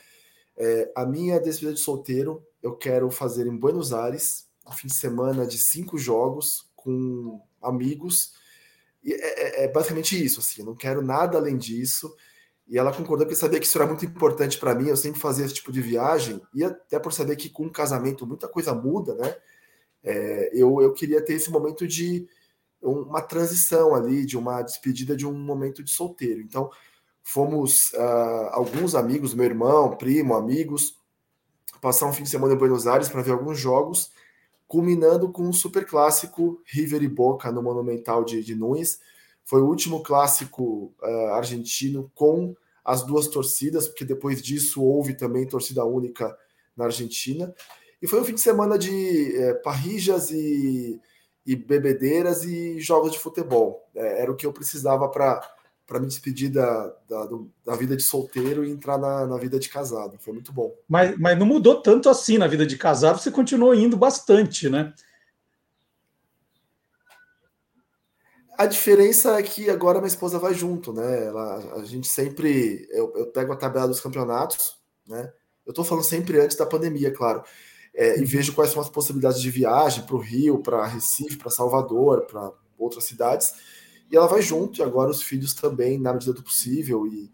é, 0.55 0.89
a 0.95 1.05
minha 1.05 1.41
despedida 1.41 1.73
de 1.73 1.81
solteiro 1.81 2.41
eu 2.61 2.77
quero 2.77 3.11
fazer 3.11 3.45
em 3.45 3.57
Buenos 3.57 3.91
Aires, 3.91 4.47
um 4.65 4.71
fim 4.71 4.87
de 4.87 4.97
semana 4.97 5.45
de 5.45 5.57
cinco 5.57 5.97
jogos 5.97 6.69
com 6.77 7.41
amigos. 7.61 8.41
E 9.03 9.13
é, 9.13 9.63
é, 9.63 9.65
é 9.65 9.67
basicamente 9.67 10.23
isso, 10.23 10.39
assim, 10.39 10.61
eu 10.61 10.65
não 10.65 10.75
quero 10.75 11.01
nada 11.01 11.37
além 11.37 11.57
disso. 11.57 12.15
E 12.67 12.77
ela 12.77 12.93
concordou 12.93 13.25
porque 13.25 13.35
sabia 13.35 13.59
que 13.59 13.65
isso 13.65 13.77
era 13.77 13.87
muito 13.87 14.05
importante 14.05 14.57
para 14.57 14.73
mim. 14.73 14.87
Eu 14.87 14.97
sempre 14.97 15.19
fazia 15.19 15.45
esse 15.45 15.55
tipo 15.55 15.71
de 15.71 15.81
viagem, 15.81 16.41
e 16.53 16.63
até 16.63 16.97
por 16.97 17.11
saber 17.11 17.35
que 17.35 17.49
com 17.49 17.65
um 17.65 17.71
casamento 17.71 18.25
muita 18.25 18.47
coisa 18.47 18.73
muda, 18.73 19.15
né? 19.15 19.35
É, 20.03 20.49
eu, 20.53 20.81
eu 20.81 20.93
queria 20.93 21.23
ter 21.23 21.33
esse 21.33 21.49
momento 21.49 21.87
de 21.87 22.27
uma 22.81 23.21
transição 23.21 23.95
ali, 23.95 24.25
de 24.25 24.37
uma 24.37 24.61
despedida 24.61 25.15
de 25.15 25.25
um 25.25 25.33
momento 25.33 25.83
de 25.83 25.91
solteiro. 25.91 26.41
Então, 26.41 26.69
fomos 27.21 27.91
uh, 27.93 28.49
alguns 28.51 28.93
amigos, 28.95 29.33
meu 29.33 29.45
irmão, 29.45 29.95
primo, 29.95 30.35
amigos, 30.35 30.97
passar 31.81 32.05
um 32.07 32.13
fim 32.13 32.23
de 32.23 32.29
semana 32.29 32.53
em 32.53 32.57
Buenos 32.57 32.85
Aires 32.85 33.07
para 33.07 33.21
ver 33.21 33.31
alguns 33.31 33.57
jogos, 33.57 34.11
culminando 34.67 35.31
com 35.31 35.43
um 35.43 35.53
super 35.53 35.85
clássico 35.85 36.61
River 36.65 37.03
e 37.03 37.07
Boca 37.07 37.51
no 37.51 37.61
Monumental 37.61 38.23
de, 38.23 38.43
de 38.43 38.55
Nunes 38.55 38.99
foi 39.45 39.61
o 39.61 39.67
último 39.67 40.01
clássico 40.01 40.93
uh, 41.01 41.33
argentino 41.33 42.09
com 42.15 42.55
as 42.83 43.03
duas 43.03 43.27
torcidas, 43.27 43.87
porque 43.87 44.05
depois 44.05 44.41
disso 44.41 44.83
houve 44.83 45.15
também 45.15 45.47
torcida 45.47 45.85
única 45.85 46.35
na 46.75 46.85
Argentina. 46.85 47.53
E 48.01 48.07
foi 48.07 48.19
um 48.19 48.25
fim 48.25 48.33
de 48.33 48.41
semana 48.41 48.77
de 48.77 49.37
é, 49.37 49.53
parrijas 49.53 50.29
e, 50.31 50.99
e, 51.45 51.55
bebedeiras 51.55 52.43
e 52.43 52.79
jogos 52.79 53.13
de 53.13 53.19
futebol. 53.19 53.81
É, 53.95 54.23
era 54.23 54.31
o 54.31 54.35
que 54.35 54.45
eu 54.45 54.51
precisava 54.51 55.07
para 55.07 55.41
para 55.85 55.99
me 55.99 56.07
despedir 56.07 56.49
da, 56.49 56.93
da, 57.09 57.29
da, 57.65 57.75
vida 57.75 57.95
de 57.95 58.03
solteiro 58.03 58.63
e 58.63 58.71
entrar 58.71 58.97
na, 58.97 59.27
na, 59.27 59.37
vida 59.37 59.59
de 59.59 59.67
casado. 59.67 60.17
Foi 60.19 60.33
muito 60.33 60.51
bom. 60.53 60.73
Mas, 60.87 61.17
mas 61.19 61.37
não 61.37 61.45
mudou 61.45 61.81
tanto 61.81 62.09
assim 62.09 62.37
na 62.37 62.47
vida 62.47 62.65
de 62.65 62.77
casado, 62.77 63.19
você 63.19 63.29
continuou 63.29 63.75
indo 63.75 63.97
bastante, 63.97 64.69
né? 64.69 64.93
A 68.57 68.65
diferença 68.65 69.39
é 69.39 69.43
que 69.43 69.69
agora 69.69 69.99
minha 69.99 70.07
esposa 70.07 70.37
vai 70.37 70.53
junto, 70.53 70.93
né? 70.93 71.25
Ela, 71.25 71.75
a 71.75 71.85
gente 71.85 72.07
sempre. 72.07 72.87
Eu, 72.91 73.11
eu, 73.15 73.27
pego 73.27 73.51
a 73.51 73.57
tabela 73.57 73.87
dos 73.87 73.99
campeonatos, 73.99 74.77
né? 75.07 75.33
Eu 75.65 75.71
estou 75.71 75.83
falando 75.83 76.03
sempre 76.03 76.39
antes 76.39 76.55
da 76.55 76.65
pandemia, 76.65 77.11
claro. 77.11 77.43
É, 77.95 78.19
e 78.19 78.25
vejo 78.25 78.53
quais 78.53 78.71
são 78.71 78.81
as 78.81 78.89
possibilidades 78.89 79.41
de 79.41 79.49
viagem 79.49 80.05
para 80.05 80.15
o 80.15 80.19
Rio, 80.19 80.59
para 80.59 80.85
Recife, 80.85 81.37
para 81.37 81.49
Salvador, 81.49 82.25
para 82.25 82.51
outras 82.77 83.05
cidades. 83.05 83.53
E 84.13 84.15
ela 84.15 84.27
vai 84.27 84.41
junto, 84.41 84.79
e 84.79 84.83
agora 84.83 85.11
os 85.11 85.23
filhos 85.23 85.53
também, 85.53 85.99
na 85.99 86.13
medida 86.13 86.31
do 86.31 86.43
possível. 86.43 87.07
E, 87.07 87.29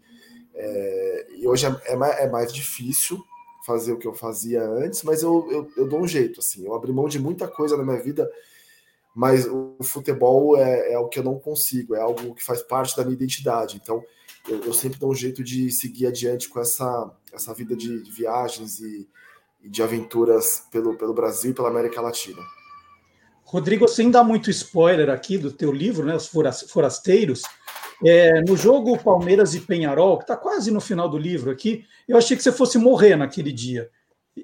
é, 0.54 1.26
e 1.36 1.46
hoje 1.46 1.66
é, 1.66 1.92
é, 1.92 1.96
mais, 1.96 2.18
é, 2.18 2.28
mais, 2.28 2.52
difícil 2.52 3.22
fazer 3.66 3.92
o 3.92 3.98
que 3.98 4.08
eu 4.08 4.14
fazia 4.14 4.62
antes, 4.62 5.02
mas 5.02 5.22
eu, 5.22 5.46
eu, 5.50 5.70
eu 5.76 5.86
dou 5.86 6.00
um 6.00 6.08
jeito. 6.08 6.40
assim. 6.40 6.64
Eu 6.64 6.74
abri 6.74 6.90
mão 6.92 7.06
de 7.06 7.18
muita 7.18 7.46
coisa 7.46 7.76
na 7.76 7.84
minha 7.84 8.02
vida 8.02 8.28
mas 9.14 9.46
o 9.46 9.76
futebol 9.82 10.56
é, 10.56 10.92
é 10.92 10.98
o 10.98 11.08
que 11.08 11.18
eu 11.18 11.24
não 11.24 11.38
consigo, 11.38 11.94
é 11.94 12.00
algo 12.00 12.34
que 12.34 12.44
faz 12.44 12.62
parte 12.62 12.96
da 12.96 13.02
minha 13.02 13.14
identidade. 13.14 13.78
Então, 13.82 14.02
eu, 14.48 14.64
eu 14.64 14.72
sempre 14.72 14.98
dou 14.98 15.10
um 15.10 15.14
jeito 15.14 15.42
de 15.42 15.70
seguir 15.70 16.06
adiante 16.06 16.48
com 16.48 16.60
essa, 16.60 17.10
essa 17.32 17.52
vida 17.52 17.76
de, 17.76 18.02
de 18.02 18.10
viagens 18.10 18.80
e, 18.80 19.08
e, 19.62 19.68
de 19.68 19.82
aventuras 19.82 20.64
pelo, 20.70 20.96
pelo 20.96 21.12
Brasil 21.12 21.50
e 21.50 21.54
pela 21.54 21.68
América 21.68 22.00
Latina. 22.00 22.40
Rodrigo, 23.50 23.88
sem 23.88 24.12
dar 24.12 24.22
muito 24.22 24.48
spoiler 24.48 25.10
aqui 25.10 25.36
do 25.36 25.50
teu 25.50 25.72
livro, 25.72 26.06
né, 26.06 26.14
Os 26.14 26.30
Forasteiros, 26.70 27.42
é, 28.04 28.40
no 28.42 28.56
jogo 28.56 28.96
Palmeiras 29.02 29.56
e 29.56 29.60
Penharol, 29.60 30.18
que 30.18 30.22
está 30.22 30.36
quase 30.36 30.70
no 30.70 30.80
final 30.80 31.08
do 31.08 31.18
livro 31.18 31.50
aqui, 31.50 31.84
eu 32.06 32.16
achei 32.16 32.36
que 32.36 32.44
você 32.44 32.52
fosse 32.52 32.78
morrer 32.78 33.16
naquele 33.16 33.52
dia. 33.52 33.90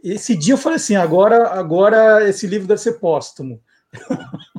Esse 0.03 0.35
dia 0.35 0.55
eu 0.55 0.59
falei 0.59 0.77
assim, 0.77 0.97
agora, 0.97 1.51
agora 1.51 2.29
esse 2.29 2.49
livro 2.49 2.67
deve 2.67 2.81
ser 2.81 2.95
póstumo. 2.95 3.63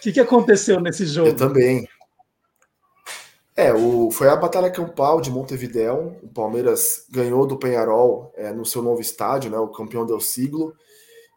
O 0.00 0.02
que, 0.02 0.12
que 0.12 0.20
aconteceu 0.20 0.80
nesse 0.80 1.04
jogo? 1.04 1.28
Eu 1.28 1.36
também. 1.36 1.86
É, 3.54 3.70
o, 3.70 4.10
foi 4.10 4.30
a 4.30 4.36
Batalha 4.36 4.70
Campal 4.70 5.20
de 5.20 5.30
Montevidéu. 5.30 6.18
O 6.22 6.28
Palmeiras 6.28 7.04
ganhou 7.10 7.46
do 7.46 7.58
Penharol 7.58 8.32
é, 8.34 8.50
no 8.50 8.64
seu 8.64 8.80
novo 8.80 9.02
estádio, 9.02 9.50
né, 9.50 9.58
o 9.58 9.68
campeão 9.68 10.06
del 10.06 10.18
siglo. 10.18 10.74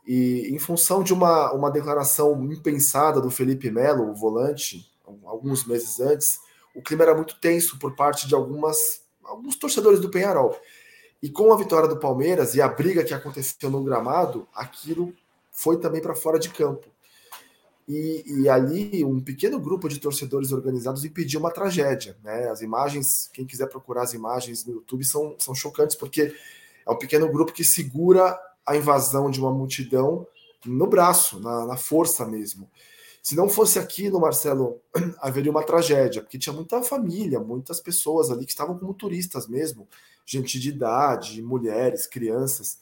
E 0.06 0.50
em 0.54 0.60
função 0.60 1.04
de 1.04 1.14
uma, 1.14 1.54
uma 1.54 1.72
declaração 1.72 2.44
impensada 2.52 3.22
do 3.22 3.32
Felipe 3.32 3.72
Melo, 3.72 4.10
o 4.10 4.14
volante, 4.14 4.92
alguns 5.26 5.66
meses 5.66 6.00
antes, 6.00 6.40
o 6.76 6.82
clima 6.82 7.04
era 7.04 7.16
muito 7.16 7.40
tenso 7.40 7.80
por 7.80 7.96
parte 7.96 8.28
de 8.28 8.36
algumas 8.36 9.04
alguns 9.24 9.56
torcedores 9.56 10.00
do 10.00 10.10
Penharol. 10.10 10.60
E 11.22 11.30
com 11.30 11.54
a 11.54 11.58
vitória 11.58 11.88
do 11.88 11.98
Palmeiras 11.98 12.54
e 12.56 12.62
a 12.62 12.68
briga 12.68 13.04
que 13.04 13.14
aconteceu 13.14 13.70
no 13.70 13.82
gramado, 13.82 14.46
aquilo 14.54 15.14
foi 15.52 15.80
também 15.80 16.02
para 16.02 16.14
fora 16.16 16.38
de 16.38 16.50
campo. 16.50 16.88
E, 17.88 18.24
e, 18.26 18.50
ali 18.50 19.04
um 19.04 19.20
pequeno 19.20 19.60
grupo 19.60 19.90
de 19.90 20.00
torcedores 20.00 20.54
organizados 20.54 21.04
impediu 21.04 21.40
uma 21.40 21.52
tragédia. 21.52 22.18
Né? 22.24 22.48
As 22.50 22.62
imagens, 22.62 23.30
quem 23.34 23.46
quiser 23.46 23.68
procurar 23.68 24.04
as 24.04 24.14
imagens 24.14 24.66
no 24.66 24.76
YouTube, 24.76 25.04
são, 25.04 25.36
são 25.38 25.54
chocantes, 25.54 25.96
porque 25.96 26.34
é 26.86 26.92
um 26.92 26.98
pequeno 26.98 27.30
grupo 27.30 27.52
que 27.52 27.64
segura 27.64 28.38
a 28.66 28.76
invasão 28.76 29.30
de 29.30 29.40
uma 29.40 29.52
multidão 29.52 30.28
no 30.66 30.88
braço, 30.88 31.40
na, 31.40 31.66
na 31.66 31.78
força 31.78 32.26
mesmo. 32.26 32.70
Se 33.22 33.36
não 33.36 33.48
fosse 33.48 33.80
aquilo, 33.80 34.20
Marcelo, 34.20 34.82
haveria 35.20 35.52
uma 35.52 35.64
tragédia, 35.64 36.22
porque 36.22 36.38
tinha 36.38 36.54
muita 36.54 36.82
família, 36.84 37.40
muitas 37.40 37.80
pessoas 37.80 38.30
ali 38.30 38.46
que 38.46 38.52
estavam 38.52 38.78
como 38.78 38.94
turistas 38.94 39.48
mesmo, 39.48 39.88
gente 40.26 40.60
de 40.60 40.70
idade, 40.70 41.42
mulheres, 41.42 42.06
crianças, 42.06 42.80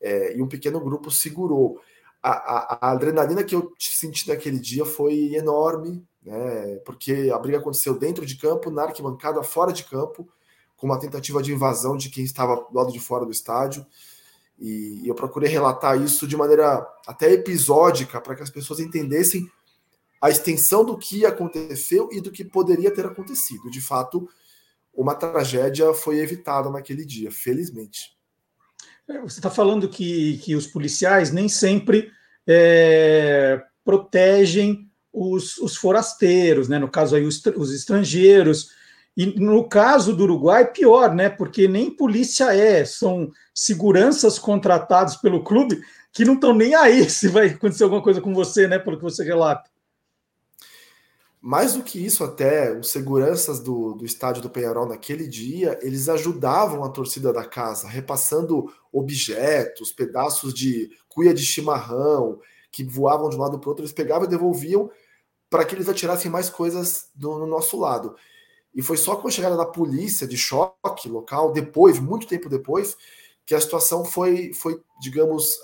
é, 0.00 0.36
e 0.36 0.42
um 0.42 0.48
pequeno 0.48 0.80
grupo 0.80 1.10
segurou 1.10 1.80
a, 2.22 2.30
a, 2.30 2.78
a, 2.80 2.92
adrenalina 2.92 3.42
que 3.42 3.54
eu 3.54 3.72
senti 3.78 4.28
naquele 4.28 4.58
dia 4.58 4.84
foi 4.84 5.34
enorme, 5.34 6.06
né? 6.22 6.76
Porque 6.84 7.30
a 7.34 7.38
briga 7.38 7.58
aconteceu 7.58 7.98
dentro 7.98 8.24
de 8.24 8.36
campo, 8.36 8.70
na 8.70 8.84
arquibancada, 8.84 9.42
fora 9.42 9.72
de 9.72 9.84
campo, 9.84 10.28
com 10.76 10.86
uma 10.86 11.00
tentativa 11.00 11.42
de 11.42 11.52
invasão 11.52 11.96
de 11.96 12.10
quem 12.10 12.24
estava 12.24 12.56
do 12.56 12.76
lado 12.76 12.92
de 12.92 13.00
fora 13.00 13.24
do 13.24 13.32
estádio. 13.32 13.84
E, 14.58 15.02
eu 15.06 15.14
procurei 15.14 15.48
relatar 15.48 16.00
isso 16.00 16.26
de 16.26 16.36
maneira 16.36 16.86
até 17.06 17.32
episódica 17.32 18.20
para 18.20 18.34
que 18.34 18.42
as 18.42 18.50
pessoas 18.50 18.80
entendessem 18.80 19.50
a 20.20 20.30
extensão 20.30 20.84
do 20.84 20.96
que 20.96 21.26
aconteceu 21.26 22.08
e 22.12 22.20
do 22.20 22.30
que 22.30 22.44
poderia 22.44 22.92
ter 22.92 23.04
acontecido. 23.04 23.70
De 23.70 23.80
fato, 23.80 24.28
uma 24.94 25.14
tragédia 25.14 25.92
foi 25.94 26.18
evitada 26.18 26.70
naquele 26.70 27.04
dia, 27.04 27.30
felizmente. 27.32 28.16
É, 29.08 29.20
você 29.20 29.40
está 29.40 29.50
falando 29.50 29.88
que, 29.88 30.38
que 30.38 30.54
os 30.54 30.66
policiais 30.66 31.32
nem 31.32 31.48
sempre 31.48 32.10
é, 32.46 33.60
protegem 33.84 34.88
os, 35.12 35.58
os, 35.58 35.76
forasteiros, 35.76 36.68
né? 36.68 36.78
no 36.78 36.88
caso 36.88 37.16
aí 37.16 37.24
os, 37.24 37.44
os, 37.56 37.72
estrangeiros. 37.72 38.70
E 39.16 39.26
no 39.38 39.68
caso 39.68 40.14
do 40.16 40.24
Uruguai, 40.24 40.70
pior, 40.72 41.14
né? 41.14 41.28
Porque 41.28 41.68
nem 41.68 41.90
polícia 41.90 42.54
é, 42.54 42.84
são 42.84 43.30
seguranças 43.54 44.38
contratados 44.38 45.16
pelo 45.16 45.44
clube 45.44 45.80
que 46.12 46.24
não 46.24 46.34
estão 46.34 46.54
nem 46.54 46.74
aí 46.74 47.08
se 47.10 47.28
vai 47.28 47.48
acontecer 47.48 47.84
alguma 47.84 48.02
coisa 48.02 48.20
com 48.20 48.34
você, 48.34 48.66
né? 48.66 48.78
Pelo 48.78 48.96
que 48.96 49.02
você 49.02 49.22
relata. 49.22 49.70
Mais 51.44 51.74
do 51.74 51.82
que 51.82 51.98
isso, 51.98 52.22
até 52.22 52.72
os 52.72 52.90
seguranças 52.90 53.58
do, 53.58 53.94
do 53.94 54.04
estádio 54.04 54.40
do 54.40 54.48
Penharol 54.48 54.86
naquele 54.86 55.26
dia, 55.26 55.76
eles 55.82 56.08
ajudavam 56.08 56.84
a 56.84 56.88
torcida 56.88 57.32
da 57.32 57.44
casa, 57.44 57.88
repassando 57.88 58.72
objetos, 58.92 59.90
pedaços 59.90 60.54
de 60.54 60.88
cuia 61.08 61.34
de 61.34 61.44
chimarrão, 61.44 62.38
que 62.70 62.84
voavam 62.84 63.28
de 63.28 63.36
um 63.36 63.40
lado 63.40 63.58
para 63.58 63.66
o 63.66 63.70
outro, 63.70 63.82
eles 63.82 63.92
pegavam 63.92 64.24
e 64.24 64.30
devolviam 64.30 64.88
para 65.50 65.64
que 65.64 65.74
eles 65.74 65.88
atirassem 65.88 66.30
mais 66.30 66.48
coisas 66.48 67.10
do, 67.12 67.36
no 67.40 67.46
nosso 67.46 67.76
lado. 67.78 68.14
E 68.74 68.82
foi 68.82 68.96
só 68.96 69.16
com 69.16 69.28
a 69.28 69.30
chegada 69.30 69.56
da 69.56 69.66
polícia 69.66 70.26
de 70.26 70.36
choque 70.36 71.08
local, 71.08 71.52
depois, 71.52 71.98
muito 71.98 72.26
tempo 72.26 72.48
depois, 72.48 72.96
que 73.44 73.54
a 73.54 73.60
situação 73.60 74.04
foi, 74.04 74.52
foi 74.54 74.80
digamos, 75.00 75.58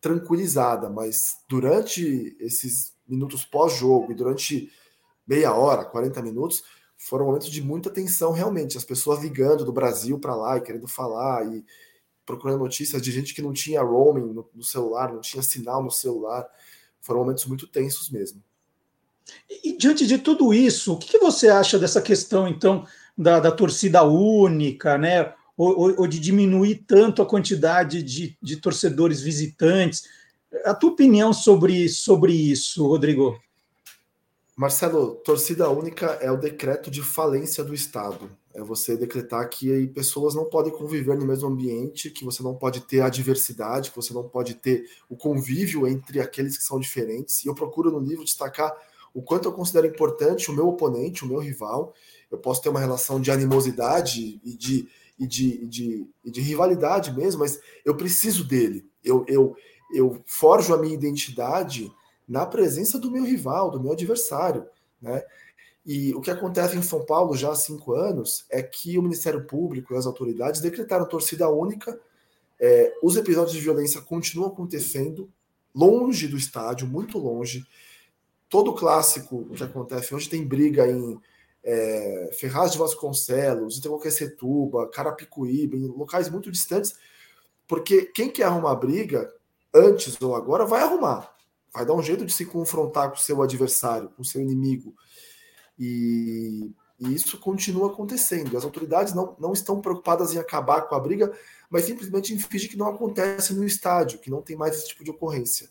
tranquilizada. 0.00 0.88
Mas 0.88 1.38
durante 1.48 2.36
esses 2.40 2.94
minutos 3.06 3.44
pós-jogo 3.44 4.12
e 4.12 4.14
durante 4.14 4.72
meia 5.26 5.54
hora, 5.54 5.84
40 5.84 6.22
minutos, 6.22 6.62
foram 6.96 7.26
momentos 7.26 7.50
de 7.50 7.62
muita 7.62 7.90
tensão 7.90 8.32
realmente. 8.32 8.78
As 8.78 8.84
pessoas 8.84 9.22
ligando 9.22 9.64
do 9.64 9.72
Brasil 9.72 10.18
para 10.18 10.34
lá 10.34 10.56
e 10.56 10.62
querendo 10.62 10.88
falar 10.88 11.46
e 11.46 11.64
procurando 12.24 12.60
notícias 12.60 13.02
de 13.02 13.12
gente 13.12 13.34
que 13.34 13.42
não 13.42 13.52
tinha 13.52 13.82
roaming 13.82 14.32
no, 14.32 14.48
no, 14.54 14.62
celular, 14.62 15.12
não 15.12 15.20
tinha 15.20 15.42
sinal 15.42 15.82
no 15.82 15.90
celular. 15.90 16.48
Foram 17.00 17.20
momentos 17.20 17.44
muito 17.44 17.66
tensos 17.66 18.08
mesmo. 18.10 18.42
E, 19.62 19.76
diante 19.76 20.06
de 20.06 20.18
tudo 20.18 20.52
isso, 20.52 20.94
o 20.94 20.98
que, 20.98 21.12
que, 21.12 21.18
você 21.18 21.48
acha 21.48 21.78
dessa 21.78 22.00
questão, 22.00 22.46
então, 22.46 22.86
da, 23.16 23.40
da 23.40 23.50
torcida 23.50 24.02
única, 24.02 24.98
né? 24.98 25.32
Ou, 25.56 25.78
ou, 25.78 26.00
ou, 26.00 26.06
de 26.06 26.18
diminuir 26.18 26.84
tanto 26.86 27.22
a 27.22 27.26
quantidade 27.26 28.02
de, 28.02 28.36
de 28.42 28.56
torcedores 28.56 29.20
visitantes? 29.20 30.04
A 30.64 30.74
tua 30.74 30.90
opinião 30.90 31.32
sobre, 31.32 31.88
sobre 31.88 32.32
isso, 32.32 32.86
Rodrigo? 32.86 33.40
Marcelo, 34.56 35.16
torcida 35.16 35.68
única 35.68 36.06
é 36.20 36.30
o 36.30 36.36
decreto 36.36 36.90
de 36.90 37.02
falência 37.02 37.64
do 37.64 37.74
Estado. 37.74 38.30
É 38.54 38.62
você 38.62 38.96
decretar 38.96 39.48
que 39.48 39.88
pessoas 39.88 40.32
não 40.32 40.44
podem 40.44 40.72
conviver 40.72 41.16
no 41.18 41.26
mesmo 41.26 41.48
ambiente, 41.48 42.08
que 42.08 42.24
você 42.24 42.40
não 42.40 42.54
pode 42.54 42.82
ter 42.82 43.00
a 43.00 43.08
diversidade, 43.08 43.90
que 43.90 43.96
você 43.96 44.14
não 44.14 44.28
pode 44.28 44.54
ter 44.54 44.88
o 45.08 45.16
convívio 45.16 45.88
entre 45.88 46.20
aqueles 46.20 46.56
que 46.56 46.62
são 46.62 46.78
diferentes. 46.78 47.44
E 47.44 47.48
eu 47.48 47.54
procuro 47.54 47.90
no 47.90 47.98
livro 47.98 48.24
destacar 48.24 48.72
o 49.14 49.22
quanto 49.22 49.48
eu 49.48 49.52
considero 49.52 49.86
importante 49.86 50.50
o 50.50 50.54
meu 50.54 50.66
oponente, 50.66 51.24
o 51.24 51.28
meu 51.28 51.38
rival. 51.38 51.94
Eu 52.30 52.36
posso 52.36 52.60
ter 52.60 52.68
uma 52.68 52.80
relação 52.80 53.20
de 53.20 53.30
animosidade 53.30 54.40
e 54.44 54.56
de, 54.56 54.88
e 55.16 55.26
de, 55.26 55.62
e 55.62 55.66
de, 55.66 56.06
e 56.24 56.30
de 56.32 56.40
rivalidade 56.40 57.14
mesmo, 57.14 57.40
mas 57.40 57.60
eu 57.84 57.96
preciso 57.96 58.44
dele. 58.44 58.84
Eu, 59.04 59.24
eu, 59.28 59.56
eu 59.94 60.20
forjo 60.26 60.74
a 60.74 60.78
minha 60.78 60.94
identidade 60.94 61.90
na 62.28 62.44
presença 62.44 62.98
do 62.98 63.10
meu 63.10 63.24
rival, 63.24 63.70
do 63.70 63.80
meu 63.80 63.92
adversário, 63.92 64.66
né? 65.00 65.22
E 65.86 66.14
o 66.14 66.20
que 66.20 66.30
acontece 66.30 66.76
em 66.76 66.82
São 66.82 67.04
Paulo 67.04 67.36
já 67.36 67.52
há 67.52 67.54
cinco 67.54 67.92
anos 67.92 68.46
é 68.50 68.62
que 68.62 68.98
o 68.98 69.02
Ministério 69.02 69.44
Público 69.44 69.92
e 69.92 69.96
as 69.96 70.06
autoridades 70.06 70.62
decretaram 70.62 71.06
torcida 71.06 71.48
única. 71.50 72.00
É, 72.58 72.94
os 73.02 73.16
episódios 73.16 73.52
de 73.52 73.60
violência 73.60 74.00
continuam 74.00 74.48
acontecendo 74.48 75.30
longe 75.74 76.26
do 76.26 76.38
estádio, 76.38 76.86
muito 76.86 77.18
longe. 77.18 77.66
Todo 78.48 78.74
clássico 78.74 79.46
que 79.50 79.62
acontece 79.62 80.14
hoje 80.14 80.28
tem 80.28 80.46
briga 80.46 80.86
em 80.86 81.20
é, 81.62 82.30
Ferraz 82.32 82.72
de 82.72 82.78
Vasconcelos, 82.78 83.78
Itacoaquecetuba, 83.78 84.88
Carapicuíba, 84.90 85.76
em 85.76 85.86
locais 85.86 86.28
muito 86.28 86.50
distantes, 86.50 86.94
porque 87.66 88.02
quem 88.06 88.30
quer 88.30 88.44
arrumar 88.44 88.74
briga 88.74 89.32
antes 89.74 90.20
ou 90.22 90.36
agora, 90.36 90.64
vai 90.64 90.82
arrumar. 90.82 91.34
Vai 91.72 91.84
dar 91.84 91.94
um 91.94 92.02
jeito 92.02 92.24
de 92.24 92.32
se 92.32 92.46
confrontar 92.46 93.10
com 93.10 93.16
o 93.16 93.20
seu 93.20 93.42
adversário, 93.42 94.10
com 94.10 94.22
o 94.22 94.24
seu 94.24 94.40
inimigo. 94.40 94.94
E, 95.76 96.70
e 97.00 97.12
isso 97.12 97.36
continua 97.38 97.90
acontecendo. 97.90 98.56
As 98.56 98.64
autoridades 98.64 99.12
não, 99.12 99.34
não 99.40 99.52
estão 99.52 99.80
preocupadas 99.80 100.32
em 100.32 100.38
acabar 100.38 100.82
com 100.82 100.94
a 100.94 101.00
briga, 101.00 101.36
mas 101.68 101.84
simplesmente 101.84 102.32
em 102.32 102.38
fingir 102.38 102.70
que 102.70 102.76
não 102.76 102.86
acontece 102.86 103.52
no 103.52 103.64
estádio, 103.64 104.20
que 104.20 104.30
não 104.30 104.40
tem 104.40 104.54
mais 104.54 104.76
esse 104.76 104.88
tipo 104.88 105.02
de 105.02 105.10
ocorrência. 105.10 105.68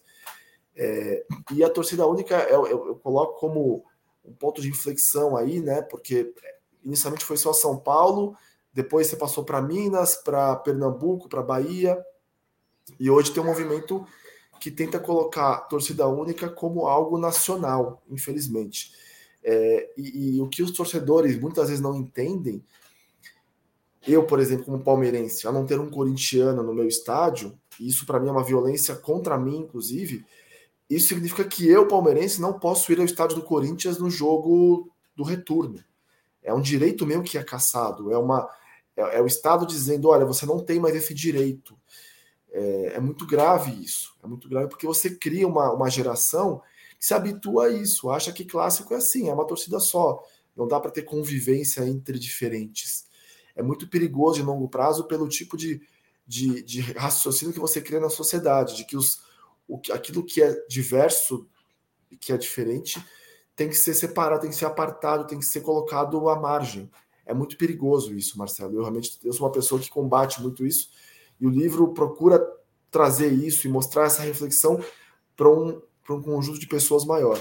É, 0.76 1.26
e 1.52 1.64
a 1.64 1.70
torcida 1.70 2.08
única 2.08 2.36
eu, 2.50 2.66
eu, 2.66 2.88
eu, 2.88 2.96
coloco 2.96 3.40
como 3.40 3.86
um 4.26 4.34
ponto 4.34 4.62
de 4.62 4.70
inflexão 4.70 5.38
aí, 5.38 5.60
né? 5.60 5.82
Porque 5.82 6.34
inicialmente 6.84 7.26
foi 7.26 7.38
só 7.38 7.54
São 7.54 7.78
Paulo, 7.78 8.36
depois 8.74 9.08
você 9.08 9.16
passou 9.16 9.44
para 9.44 9.62
Minas, 9.62 10.16
para 10.16 10.56
Pernambuco, 10.58 11.30
para 11.30 11.44
Bahia, 11.44 12.04
e 13.00 13.10
hoje 13.10 13.32
tem 13.32 13.42
um 13.42 13.46
movimento 13.46 14.06
que 14.60 14.72
tenta 14.72 15.00
colocar 15.00 15.58
torcida 15.68 16.08
única 16.08 16.50
como 16.50 16.88
algo 16.88 17.18
nacional, 17.18 18.02
infelizmente. 18.10 18.92
É, 19.44 19.92
e, 19.98 20.38
e, 20.38 20.42
o 20.42 20.48
que 20.48 20.64
os 20.64 20.72
torcedores 20.72 21.38
muitas 21.38 21.68
vezes 21.68 21.82
não 21.82 21.96
entendem, 21.96 22.64
eu, 24.08 24.26
por 24.26 24.40
exemplo, 24.40 24.66
como 24.66 24.84
palmeirense, 24.84 25.48
a 25.48 25.52
não 25.52 25.66
ter 25.66 25.80
um 25.80 25.90
corintiano 25.90 26.64
no 26.64 26.74
meu 26.74 26.88
estádio, 26.88 27.58
isso 27.80 28.06
para 28.06 28.20
mim 28.20 28.30
é 28.30 28.32
uma 28.32 28.44
violência 28.44 28.96
contra 28.96 29.38
mim, 29.38 29.58
inclusive, 29.58 30.26
isso 30.96 31.08
significa 31.08 31.44
que 31.44 31.68
eu, 31.68 31.88
palmeirense, 31.88 32.42
não 32.42 32.60
posso 32.60 32.92
ir 32.92 33.00
ao 33.00 33.06
estádio 33.06 33.36
do 33.36 33.44
Corinthians 33.44 33.98
no 33.98 34.10
jogo 34.10 34.92
do 35.16 35.24
retorno. 35.24 35.84
É 36.42 36.54
um 36.54 36.62
direito 36.62 37.06
meu 37.06 37.24
que 37.24 37.38
é 37.38 37.44
caçado, 37.44 38.12
é, 38.12 38.18
uma, 38.18 38.50
é, 38.96 39.18
é 39.18 39.22
o 39.22 39.28
Estado 39.28 39.66
dizendo: 39.66 40.10
olha, 40.10 40.26
você 40.26 40.46
não 40.46 40.64
tem 40.64 40.80
mais 40.80 40.96
esse 40.96 41.14
direito. 41.14 41.78
É, 42.52 42.94
é, 42.96 43.00
muito 43.00 43.26
grave 43.26 43.72
isso. 43.84 44.14
É 44.24 44.28
muito 44.28 44.48
grave 44.48 44.70
porque 44.70 44.86
você 44.86 45.10
cria 45.10 45.48
uma, 45.48 45.72
uma 45.74 45.90
geração 45.90 46.62
que 47.00 47.06
se 47.06 47.14
habitua 47.14 47.66
a 47.66 47.70
isso, 47.70 48.10
acha 48.10 48.32
que 48.32 48.46
clássico 48.46 48.94
é 48.94 48.98
assim, 48.98 49.30
é 49.30 49.34
uma 49.34 49.48
torcida 49.48 49.80
só. 49.80 50.24
Não 50.56 50.68
dá 50.68 50.80
para 50.80 50.92
ter 50.92 51.02
convivência 51.04 51.82
entre 51.88 52.20
diferentes. 52.20 53.06
É 53.56 53.64
muito 53.64 53.88
perigoso 53.88 54.40
em 54.40 54.44
longo 54.44 54.68
prazo 54.70 55.06
pelo 55.06 55.28
tipo 55.28 55.58
de, 55.58 55.82
de, 56.28 56.62
de 56.62 56.82
raciocínio 56.82 57.54
que 57.54 57.60
você 57.60 57.82
cria 57.82 58.00
na 58.00 58.10
sociedade, 58.10 58.76
de 58.76 58.86
que 58.86 58.96
os, 58.96 59.22
o, 59.74 59.82
aquilo 59.92 60.24
que 60.24 60.42
é 60.42 60.54
diverso 60.68 61.48
e 62.12 62.16
que 62.16 62.32
é 62.32 62.38
diferente 62.38 63.04
tem 63.56 63.68
que 63.68 63.76
ser 63.76 63.94
separado, 63.94 64.42
tem 64.42 64.50
que 64.50 64.56
ser 64.56 64.66
apartado, 64.66 65.28
tem 65.28 65.40
que 65.40 65.46
ser 65.46 65.62
colocado 65.62 66.30
à 66.30 66.40
margem. 66.40 66.90
É 67.26 67.34
muito 67.34 67.58
perigoso 67.58 68.14
isso, 68.14 68.38
Marcelo. 68.38 68.76
Eu 68.76 68.82
realmente 68.82 69.20
eu 69.24 69.34
sou 69.34 69.46
uma 69.46 69.52
pessoa 69.52 69.80
que 69.80 69.90
combate 69.90 70.42
muito 70.42 70.66
isso 70.66 70.90
e 71.40 71.48
o 71.48 71.50
livro 71.50 71.94
procura 71.94 72.46
trazer 72.92 73.32
isso 73.32 73.68
e 73.68 73.70
mostrar 73.70 74.06
essa 74.06 74.22
reflexão 74.22 74.84
para 75.36 75.50
um, 75.50 75.82
um 76.10 76.22
conjunto 76.22 76.60
de 76.60 76.68
pessoas 76.68 77.06
maior. 77.06 77.40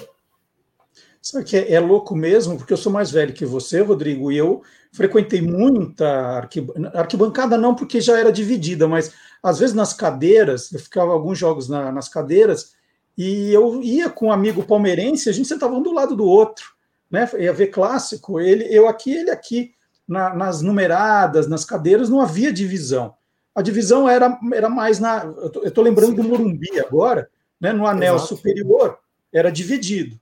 Sabe 1.21 1.45
que 1.45 1.57
é, 1.57 1.73
é, 1.73 1.81
louco 1.81 2.17
mesmo, 2.17 2.57
porque 2.57 2.73
eu 2.73 2.77
sou 2.77 2.91
mais 2.91 3.11
velho 3.11 3.33
que 3.33 3.47
você, 3.47 3.81
Rodrigo, 3.81 4.33
e 4.33 4.37
eu 4.37 4.63
frequentei 4.91 5.41
muita 5.41 6.49
arquibancada, 6.95 7.57
não 7.57 7.75
porque 7.75 8.01
já 8.01 8.19
era 8.19 8.33
dividida, 8.33 8.89
mas 8.89 9.15
às 9.43 9.59
vezes 9.59 9.75
nas 9.75 9.93
cadeiras, 9.93 10.73
eu 10.73 10.79
ficava 10.79 11.13
alguns 11.13 11.39
jogos 11.39 11.69
na, 11.69 11.91
nas 11.91 12.09
cadeiras, 12.09 12.75
e 13.19 13.53
eu 13.53 13.83
ia 13.83 14.09
com 14.09 14.27
um 14.27 14.33
amigo 14.33 14.63
palmeirense, 14.63 15.29
a 15.29 15.33
gente 15.33 15.49
sentava 15.49 15.75
um 15.75 15.83
do 15.83 15.93
lado 15.93 16.15
do 16.15 16.25
outro, 16.25 16.73
né? 17.11 17.29
Ia 17.39 17.53
ver 17.53 17.67
clássico, 17.67 18.41
ele, 18.41 18.65
eu 18.75 18.89
aqui, 18.89 19.13
ele 19.13 19.31
aqui, 19.31 19.75
na, 20.09 20.35
nas 20.35 20.63
numeradas, 20.63 21.47
nas 21.47 21.65
cadeiras, 21.65 22.09
não 22.09 22.21
havia 22.21 22.53
divisão. 22.53 23.15
A 23.55 23.61
divisão 23.61 24.09
era, 24.09 24.39
era 24.55 24.69
mais 24.69 24.99
na. 24.99 25.25
Eu 25.25 25.69
estou 25.69 25.85
lembrando 25.85 26.17
Sim. 26.17 26.23
do 26.23 26.25
Morumbi 26.25 26.81
agora, 26.81 27.29
né? 27.61 27.73
No 27.73 27.87
anel 27.87 28.15
Exato. 28.15 28.37
superior, 28.37 28.99
era 29.33 29.53
dividido. 29.53 30.19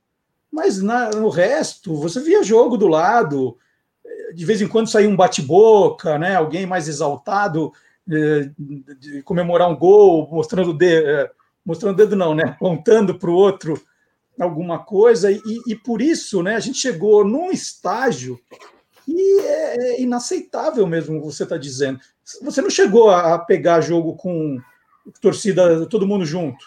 Mas 0.51 0.83
na, 0.83 1.11
no 1.11 1.29
resto, 1.29 1.95
você 1.95 2.19
via 2.21 2.43
jogo 2.43 2.77
do 2.77 2.89
lado, 2.89 3.57
de 4.35 4.45
vez 4.45 4.61
em 4.61 4.67
quando 4.67 4.91
saía 4.91 5.09
um 5.09 5.17
bate-boca, 5.17 6.19
né? 6.19 6.35
alguém 6.35 6.67
mais 6.67 6.89
exaltado 6.89 7.73
de 8.99 9.23
comemorar 9.23 9.71
um 9.71 9.77
gol, 9.77 10.29
mostrando 10.31 10.71
o 10.71 10.75
dedo, 10.75 11.09
eh, 11.09 11.31
mostrando 11.65 11.95
o 11.95 11.97
dedo 11.97 12.17
não, 12.17 12.35
né? 12.35 12.45
Apontando 12.45 13.19
para 13.19 13.31
o 13.31 13.35
outro 13.35 13.81
alguma 14.39 14.79
coisa, 14.79 15.31
e, 15.31 15.41
e, 15.67 15.77
por 15.77 16.01
isso 16.01 16.43
né, 16.43 16.57
a 16.57 16.61
gente 16.61 16.79
chegou 16.79 17.25
num 17.25 17.51
estágio 17.51 18.41
que 19.05 19.41
é, 19.41 19.77
é 19.77 20.01
inaceitável 20.01 20.87
mesmo, 20.87 21.21
você 21.21 21.43
está 21.43 21.59
dizendo. 21.59 22.01
Você 22.43 22.63
não 22.63 22.71
chegou 22.71 23.11
a 23.11 23.39
pegar 23.39 23.83
jogo 23.83 24.17
com 24.17 24.59
torcida, 25.21 25.85
todo 25.87 26.07
mundo 26.07 26.25
junto? 26.25 26.65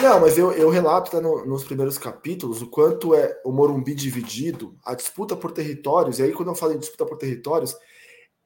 Não, 0.00 0.20
mas 0.20 0.38
eu, 0.38 0.52
eu 0.52 0.70
relato 0.70 1.10
tá, 1.10 1.20
no, 1.20 1.44
nos 1.44 1.64
primeiros 1.64 1.98
capítulos 1.98 2.62
o 2.62 2.68
quanto 2.68 3.14
é 3.14 3.40
o 3.44 3.50
Morumbi 3.50 3.94
dividido, 3.94 4.76
a 4.84 4.94
disputa 4.94 5.36
por 5.36 5.50
territórios, 5.50 6.18
e 6.18 6.22
aí 6.22 6.32
quando 6.32 6.48
eu 6.48 6.54
falo 6.54 6.72
em 6.72 6.78
disputa 6.78 7.04
por 7.04 7.18
territórios, 7.18 7.76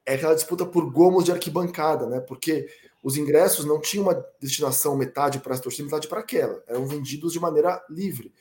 é 0.05 0.15
aquela 0.15 0.35
disputa 0.35 0.65
por 0.65 0.89
gomos 0.91 1.25
de 1.25 1.31
arquibancada, 1.31 2.07
né? 2.07 2.19
Porque 2.19 2.67
os 3.01 3.17
ingressos 3.17 3.65
não 3.65 3.79
tinham 3.79 4.05
uma 4.05 4.25
destinação 4.39 4.95
metade 4.95 5.39
para 5.39 5.53
essa 5.53 5.63
torcida, 5.63 5.85
metade 5.85 6.07
para 6.07 6.19
aquela, 6.19 6.63
eram 6.67 6.85
vendidos 6.85 7.33
de 7.33 7.39
maneira 7.39 7.83
livre. 7.89 8.33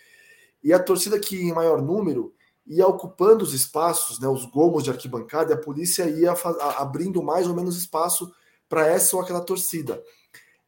E 0.63 0.73
a 0.73 0.79
torcida 0.79 1.19
que 1.19 1.37
em 1.37 1.53
maior 1.53 1.83
número 1.83 2.33
ia 2.67 2.87
ocupando 2.87 3.43
os 3.43 3.53
espaços, 3.53 4.21
né, 4.21 4.29
os 4.29 4.45
gomos 4.45 4.85
de 4.85 4.91
arquibancada, 4.91 5.53
e 5.53 5.55
a 5.55 5.61
polícia 5.61 6.09
ia 6.09 6.33
abrindo 6.79 7.23
mais 7.23 7.49
ou 7.49 7.55
menos 7.55 7.77
espaço 7.77 8.33
para 8.69 8.87
essa 8.87 9.17
ou 9.17 9.23
aquela 9.23 9.41
torcida 9.41 10.03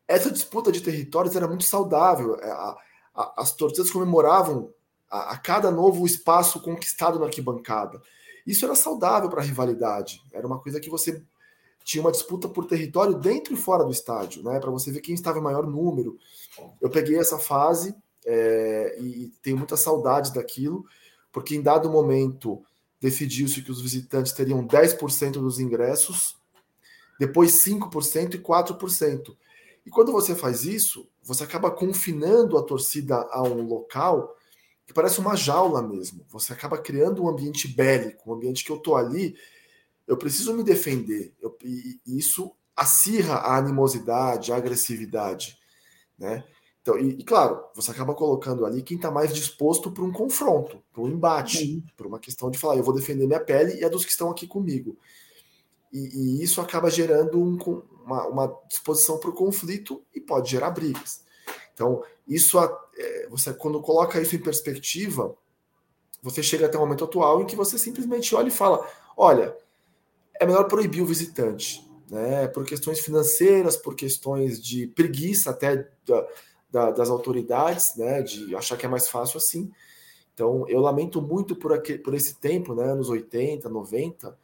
essa 0.06 0.30
disputa 0.30 0.70
de 0.70 0.80
territórios 0.80 1.34
era 1.34 1.48
muito 1.48 1.64
saudável. 1.64 2.36
É, 2.40 2.50
a, 2.50 2.76
a, 3.14 3.34
as 3.38 3.52
torcidas 3.52 3.90
comemoravam 3.90 4.72
a, 5.10 5.32
a, 5.32 5.38
cada 5.38 5.70
novo 5.70 6.06
espaço 6.06 6.60
conquistado 6.60 7.18
na 7.18 7.26
arquibancada. 7.26 8.00
Isso 8.46 8.64
era 8.64 8.74
saudável 8.74 9.28
para 9.28 9.40
a 9.40 9.44
rivalidade. 9.44 10.22
Era 10.32 10.46
uma 10.46 10.58
coisa 10.58 10.80
que 10.80 10.90
você 10.90 11.22
tinha 11.84 12.02
uma 12.02 12.12
disputa 12.12 12.48
por 12.48 12.66
território 12.66 13.14
dentro 13.14 13.52
e 13.52 13.56
fora 13.56 13.84
do 13.84 13.90
estádio, 13.90 14.42
né? 14.42 14.58
Para 14.58 14.70
você 14.70 14.90
ver 14.90 15.00
quem 15.00 15.14
estava 15.14 15.38
em 15.38 15.42
maior 15.42 15.66
número. 15.66 16.18
Eu 16.80 16.88
peguei 16.88 17.18
essa 17.18 17.38
fase 17.38 17.94
é, 18.24 18.96
e 18.98 19.32
tenho 19.42 19.58
muita 19.58 19.76
saudade 19.76 20.32
daquilo, 20.32 20.84
porque 21.30 21.54
em 21.54 21.62
dado 21.62 21.90
momento 21.90 22.62
decidiu-se 23.00 23.60
que 23.60 23.70
os 23.70 23.82
visitantes 23.82 24.32
teriam 24.32 24.66
10% 24.66 25.32
dos 25.32 25.60
ingressos, 25.60 26.36
depois 27.20 27.52
5% 27.52 28.34
e 28.34 28.38
4%. 28.38 29.36
E 29.84 29.90
quando 29.90 30.10
você 30.10 30.34
faz 30.34 30.64
isso, 30.64 31.06
você 31.22 31.44
acaba 31.44 31.70
confinando 31.70 32.56
a 32.56 32.62
torcida 32.62 33.16
a 33.30 33.42
um 33.42 33.66
local 33.66 34.34
parece 34.94 35.20
uma 35.20 35.36
jaula 35.36 35.82
mesmo. 35.82 36.24
Você 36.30 36.52
acaba 36.52 36.78
criando 36.78 37.22
um 37.22 37.28
ambiente 37.28 37.68
bélico, 37.68 38.30
um 38.30 38.34
ambiente 38.34 38.64
que 38.64 38.70
eu 38.70 38.78
tô 38.78 38.96
ali, 38.96 39.36
eu 40.06 40.16
preciso 40.16 40.54
me 40.54 40.62
defender. 40.62 41.34
Eu, 41.40 41.56
e, 41.62 42.00
e 42.06 42.18
isso 42.18 42.52
acirra 42.76 43.34
a 43.34 43.56
animosidade, 43.56 44.52
a 44.52 44.56
agressividade, 44.56 45.58
né? 46.18 46.44
Então, 46.84 46.98
e, 46.98 47.20
e, 47.20 47.24
claro, 47.24 47.64
você 47.74 47.90
acaba 47.90 48.14
colocando 48.14 48.66
ali 48.66 48.82
quem 48.82 48.98
está 48.98 49.10
mais 49.10 49.32
disposto 49.32 49.90
para 49.90 50.04
um 50.04 50.12
confronto, 50.12 50.82
para 50.92 51.02
um 51.02 51.08
embate, 51.08 51.82
para 51.96 52.06
uma 52.06 52.18
questão 52.18 52.50
de 52.50 52.58
falar, 52.58 52.76
eu 52.76 52.82
vou 52.82 52.94
defender 52.94 53.26
minha 53.26 53.40
pele 53.40 53.80
e 53.80 53.84
a 53.84 53.88
dos 53.88 54.04
que 54.04 54.10
estão 54.10 54.30
aqui 54.30 54.46
comigo. 54.46 54.98
E, 55.90 55.98
e 55.98 56.42
isso 56.42 56.60
acaba 56.60 56.90
gerando 56.90 57.40
um, 57.40 57.56
uma, 58.04 58.26
uma, 58.26 58.60
disposição 58.68 59.18
para 59.18 59.30
o 59.30 59.34
conflito 59.34 60.04
e 60.14 60.20
pode 60.20 60.50
gerar 60.50 60.70
brigas. 60.70 61.23
Então, 61.74 62.02
isso 62.26 62.58
é, 62.96 63.26
você 63.28 63.52
quando 63.52 63.80
coloca 63.82 64.20
isso 64.20 64.34
em 64.34 64.38
perspectiva, 64.38 65.36
você 66.22 66.42
chega 66.42 66.66
até 66.66 66.78
o 66.78 66.80
momento 66.80 67.04
atual 67.04 67.42
em 67.42 67.46
que 67.46 67.56
você 67.56 67.78
simplesmente 67.78 68.34
olha 68.34 68.48
e 68.48 68.52
fala: 68.52 68.88
olha, 69.16 69.54
é 70.40 70.46
melhor 70.46 70.64
proibir 70.64 71.02
o 71.02 71.06
visitante, 71.06 71.86
né? 72.10 72.48
Por 72.48 72.64
questões 72.64 73.00
financeiras, 73.00 73.76
por 73.76 73.94
questões 73.94 74.62
de 74.62 74.86
preguiça 74.86 75.50
até 75.50 75.88
da, 76.06 76.28
da, 76.70 76.90
das 76.92 77.10
autoridades, 77.10 77.96
né? 77.96 78.22
De 78.22 78.54
achar 78.56 78.76
que 78.76 78.86
é 78.86 78.88
mais 78.88 79.08
fácil 79.08 79.36
assim. 79.36 79.70
Então, 80.32 80.66
eu 80.68 80.80
lamento 80.80 81.20
muito 81.20 81.54
por, 81.54 81.72
aqui, 81.72 81.98
por 81.98 82.14
esse 82.14 82.36
tempo, 82.40 82.74
né? 82.74 82.84
Anos 82.84 83.08
80, 83.08 83.68
90, 83.68 84.36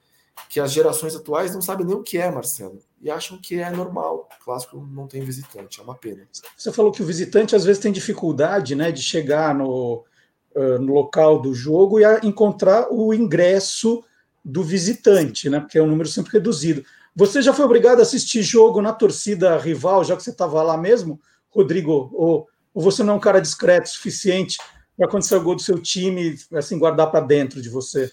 que 0.49 0.61
as 0.61 0.73
gerações 0.73 1.15
atuais 1.15 1.55
não 1.55 1.63
sabem 1.63 1.87
nem 1.87 1.97
o 1.97 2.03
que 2.03 2.19
é, 2.19 2.31
Marcelo, 2.31 2.79
e 3.01 3.11
acham 3.11 3.39
que 3.39 3.57
é 3.61 3.71
normal. 3.71 4.29
O 4.41 4.45
clássico 4.45 4.87
não 4.93 5.07
tem 5.07 5.23
visitante, 5.23 5.81
é 5.81 5.83
uma 5.83 5.95
pena. 5.95 6.27
Você 6.57 6.73
falou 6.73 6.93
que 6.93 7.03
o 7.03 7.07
visitante 7.07 7.55
às 7.55 7.65
vezes 7.65 7.83
tem 7.83 7.93
dificuldade 7.93 8.75
né, 8.75 8.91
de 8.91 9.03
chegar 9.03 9.55
no, 9.55 10.05
uh, 10.55 10.79
no 10.81 10.95
local 10.95 11.41
do 11.41 11.55
jogo 11.55 12.01
e 12.01 12.05
encontrar 12.23 12.93
o 12.93 13.13
ingresso 13.15 14.03
do 14.45 14.63
visitante, 14.63 15.51
né, 15.51 15.61
porque 15.61 15.79
é 15.79 15.83
um 15.83 15.87
número 15.87 16.09
sempre 16.09 16.33
reduzido. 16.33 16.85
Você 17.15 17.43
já 17.43 17.53
foi 17.53 17.65
obrigado 17.65 17.99
a 17.99 18.03
assistir 18.03 18.43
jogo 18.43 18.81
na 18.81 18.93
torcida 18.93 19.59
rival, 19.59 20.05
já 20.05 20.17
que 20.17 20.23
você 20.23 20.31
estava 20.31 20.63
lá 20.63 20.77
mesmo, 20.77 21.21
Rodrigo? 21.51 22.11
Ou, 22.13 22.49
ou 22.73 22.83
você 22.83 23.03
não 23.03 23.15
é 23.15 23.17
um 23.17 23.21
cara 23.21 23.41
discreto 23.41 23.87
o 23.87 23.91
suficiente 23.91 24.59
para 24.97 25.21
sair 25.21 25.39
o 25.39 25.43
gol 25.43 25.57
do 25.57 25.63
seu 25.63 25.79
time, 25.81 26.37
assim, 26.55 26.79
guardar 26.79 27.11
para 27.11 27.21
dentro 27.21 27.61
de 27.61 27.69
você? 27.69 28.13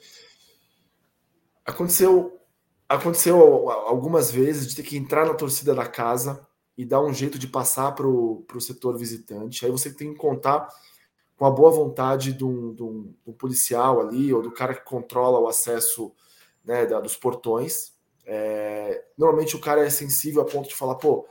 Aconteceu, 1.67 2.39
aconteceu 2.87 3.69
algumas 3.69 4.31
vezes 4.31 4.67
de 4.67 4.75
ter 4.77 4.83
que 4.83 4.95
entrar 4.95 5.25
na 5.25 5.33
torcida 5.33 5.75
da 5.75 5.85
casa 5.85 6.47
e 6.77 6.85
dar 6.85 7.01
um 7.01 7.13
jeito 7.13 7.37
de 7.37 7.45
passar 7.45 7.91
para 7.91 8.07
o 8.07 8.61
setor 8.61 8.97
visitante. 8.97 9.65
Aí 9.65 9.71
você 9.71 9.93
tem 9.93 10.13
que 10.13 10.17
contar 10.17 10.65
com 11.35 11.45
a 11.45 11.51
boa 11.51 11.69
vontade 11.69 12.31
de 12.31 12.45
um, 12.45 12.73
de, 12.73 12.83
um, 12.83 13.03
de 13.03 13.29
um, 13.31 13.33
policial 13.33 13.99
ali, 13.99 14.33
ou 14.33 14.41
do 14.41 14.49
cara 14.49 14.73
que 14.73 14.85
controla 14.85 15.39
o 15.39 15.47
acesso 15.49 16.13
né, 16.63 16.85
da, 16.85 17.01
dos 17.01 17.17
portões. 17.17 17.91
É, 18.25 19.03
normalmente 19.17 19.57
o 19.57 19.59
cara 19.59 19.85
é 19.85 19.89
sensível 19.89 20.41
a 20.41 20.45
ponto 20.45 20.69
de 20.69 20.75
falar, 20.75 20.95
pô, 20.95 21.27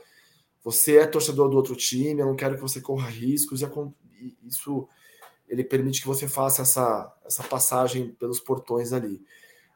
você 0.63 0.97
é 0.97 1.07
torcedor 1.07 1.49
do 1.49 1.57
outro 1.57 1.75
time, 1.75 2.21
eu 2.21 2.27
não 2.27 2.35
quero 2.35 2.55
que 2.55 2.61
você 2.61 2.79
corra 2.79 3.09
riscos, 3.09 3.63
e 3.63 4.37
isso 4.43 4.87
ele 5.49 5.63
permite 5.63 6.01
que 6.01 6.07
você 6.07 6.27
faça 6.27 6.61
essa, 6.61 7.11
essa 7.25 7.43
passagem 7.43 8.09
pelos 8.19 8.39
portões 8.39 8.93
ali 8.93 9.25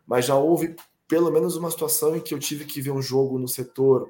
mas 0.06 0.26
já 0.26 0.36
houve 0.36 0.76
pelo 1.08 1.30
menos 1.30 1.56
uma 1.56 1.70
situação 1.70 2.16
em 2.16 2.22
que 2.22 2.34
eu 2.34 2.40
tive 2.40 2.64
que 2.66 2.82
ver 2.82 2.92
um 2.92 3.02
jogo 3.02 3.38
no 3.38 3.48
setor 3.48 4.10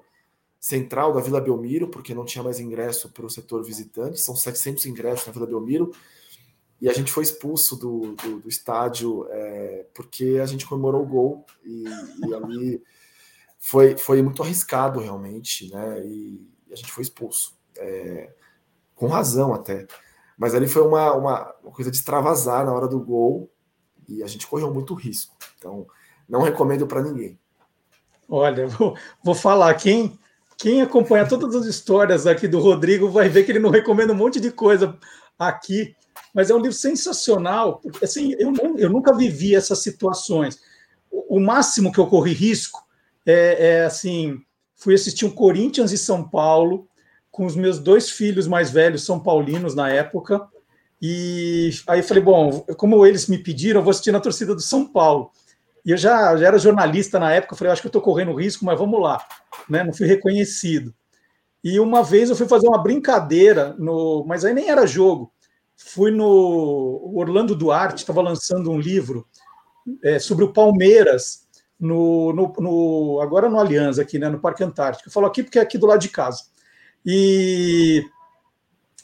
central 0.60 1.12
da 1.12 1.20
Vila 1.20 1.42
Belmiro, 1.42 1.88
porque 1.88 2.14
não 2.14 2.24
tinha 2.24 2.44
mais 2.44 2.60
ingresso 2.60 3.10
para 3.10 3.26
o 3.26 3.30
setor 3.30 3.64
visitante, 3.64 4.20
são 4.20 4.36
700 4.36 4.86
ingressos 4.86 5.26
na 5.26 5.34
Vila 5.34 5.48
Belmiro, 5.48 5.92
e 6.80 6.88
a 6.88 6.94
gente 6.94 7.12
foi 7.12 7.24
expulso 7.24 7.76
do, 7.76 8.16
do, 8.16 8.40
do 8.42 8.48
estádio 8.48 9.28
é, 9.32 9.88
porque 9.96 10.40
a 10.42 10.46
gente 10.46 10.68
comemorou 10.68 11.02
o 11.02 11.08
gol, 11.08 11.46
e, 11.66 11.86
e, 12.28 12.34
ali 12.36 12.84
foi, 13.58 13.98
foi 13.98 14.22
muito 14.22 14.44
arriscado 14.44 15.00
realmente, 15.00 15.72
né? 15.72 16.06
E 16.06 16.48
a 16.72 16.76
gente 16.76 16.92
foi 16.92 17.02
expulso, 17.02 17.58
é, 17.78 18.32
com 18.96 19.08
razão 19.08 19.54
até. 19.54 19.88
Mas 20.38 20.54
ali 20.54 20.68
foi 20.68 20.84
uma, 20.84 21.14
uma, 21.14 21.56
uma 21.64 21.72
coisa 21.72 21.90
de 21.90 21.98
extravasar 21.98 22.66
na 22.66 22.74
hora 22.74 22.88
do 22.88 23.00
gol, 23.00 23.52
e 24.18 24.24
a 24.24 24.28
gente 24.28 24.48
correu 24.48 24.74
muito 24.74 24.94
risco. 24.94 25.36
Então, 25.58 25.86
não 26.28 26.42
recomendo 26.42 26.88
para 26.88 27.02
ninguém. 27.02 27.40
Olha, 28.28 28.68
vou, 28.68 28.96
vou 29.24 29.36
falar, 29.36 29.74
quem, 29.76 30.18
quem 30.58 30.82
acompanha 30.82 31.28
todas 31.28 31.56
as 31.56 31.66
histórias 31.66 32.26
aqui 32.26 32.48
do 32.48 32.60
Rodrigo 32.60 33.10
vai 33.10 33.28
ver 33.28 33.44
que 33.44 33.52
ele 33.52 33.60
não 33.60 33.70
recomenda 33.70 34.14
um 34.14 34.18
monte 34.18 34.40
de 34.40 34.52
coisa 34.52 34.98
aqui, 35.38 35.96
mas 36.34 36.50
é 36.50 36.56
um 36.56 36.60
livro 36.60 36.74
sensacional, 36.74 37.80
porque 37.80 38.06
assim, 38.06 38.34
eu, 38.40 38.52
não, 38.52 38.78
eu 38.78 38.90
nunca 38.90 39.16
vivi 39.16 39.56
essas 39.56 39.80
situações. 39.80 40.62
O, 41.10 41.38
o 41.38 41.40
máximo 41.40 41.92
que 41.92 42.00
eu 42.00 42.08
corri 42.08 42.34
risco 42.34 42.82
é, 43.26 43.70
é 43.70 43.86
assim, 43.86 44.42
fui 44.76 44.94
assistir 44.94 45.26
um 45.26 45.32
Corinthians 45.32 45.92
e 45.92 45.98
São 45.98 46.28
Paulo 46.28 46.88
com 47.32 47.46
os 47.46 47.56
meus 47.56 47.80
dois 47.80 48.10
filhos 48.10 48.48
mais 48.48 48.72
velhos, 48.72 49.06
são 49.06 49.20
paulinos 49.20 49.74
na 49.74 49.90
época, 49.90 50.48
e 51.02 51.72
aí 51.88 52.04
falei, 52.04 52.22
bom, 52.22 52.62
como 52.78 53.06
eles 53.06 53.28
me 53.28 53.38
pediram, 53.38 53.80
eu 53.80 53.84
vou 53.84 53.92
assistir 53.92 54.12
na 54.12 54.20
torcida 54.20 54.54
do 54.54 54.62
São 54.62 54.86
Paulo. 54.86 55.32
E 55.84 55.90
eu 55.92 55.98
já, 55.98 56.38
já 56.38 56.48
era 56.48 56.60
jornalista 56.60 57.20
na 57.20 57.32
época, 57.32 57.56
falei, 57.56 57.74
acho 57.74 57.82
que 57.82 57.88
eu 57.88 57.90
estou 57.90 58.02
correndo 58.02 58.36
risco, 58.36 58.64
mas 58.64 58.78
vamos 58.78 59.02
lá. 59.02 59.20
Né? 59.68 59.84
Não 59.84 59.94
fui 59.94 60.06
reconhecido. 60.06 60.94
E 61.64 61.80
uma 61.80 62.04
vez 62.04 62.30
eu 62.30 62.36
fui 62.36 62.48
fazer 62.48 62.68
uma 62.68 62.82
brincadeira, 62.82 63.76
no, 63.80 64.24
mas 64.28 64.46
aí 64.46 64.54
nem 64.54 64.70
era 64.70 64.86
jogo. 64.86 65.32
fui 65.76 66.12
no 66.12 67.12
Orlando 67.16 67.56
Duarte, 67.56 68.02
estava 68.02 68.22
lançando 68.22 68.70
um 68.72 68.80
livro 68.80 69.28
é, 70.04 70.20
sobre 70.20 70.44
o 70.44 70.54
Palmeiras, 70.54 71.48
no, 71.80 72.32
no, 72.34 72.54
no, 72.60 73.20
agora 73.22 73.50
no 73.50 73.60
Aliança, 73.60 74.04
aqui, 74.04 74.20
né, 74.20 74.30
no 74.30 74.40
Parque 74.40 74.64
Antártico. 74.64 75.10
Eu 75.10 75.14
falo 75.14 75.26
aqui 75.26 75.42
porque 75.42 75.58
é 75.58 75.62
aqui 75.64 75.80
do 75.80 75.88
lado 75.88 76.00
de 76.00 76.10
casa. 76.10 76.44
E 77.04 78.04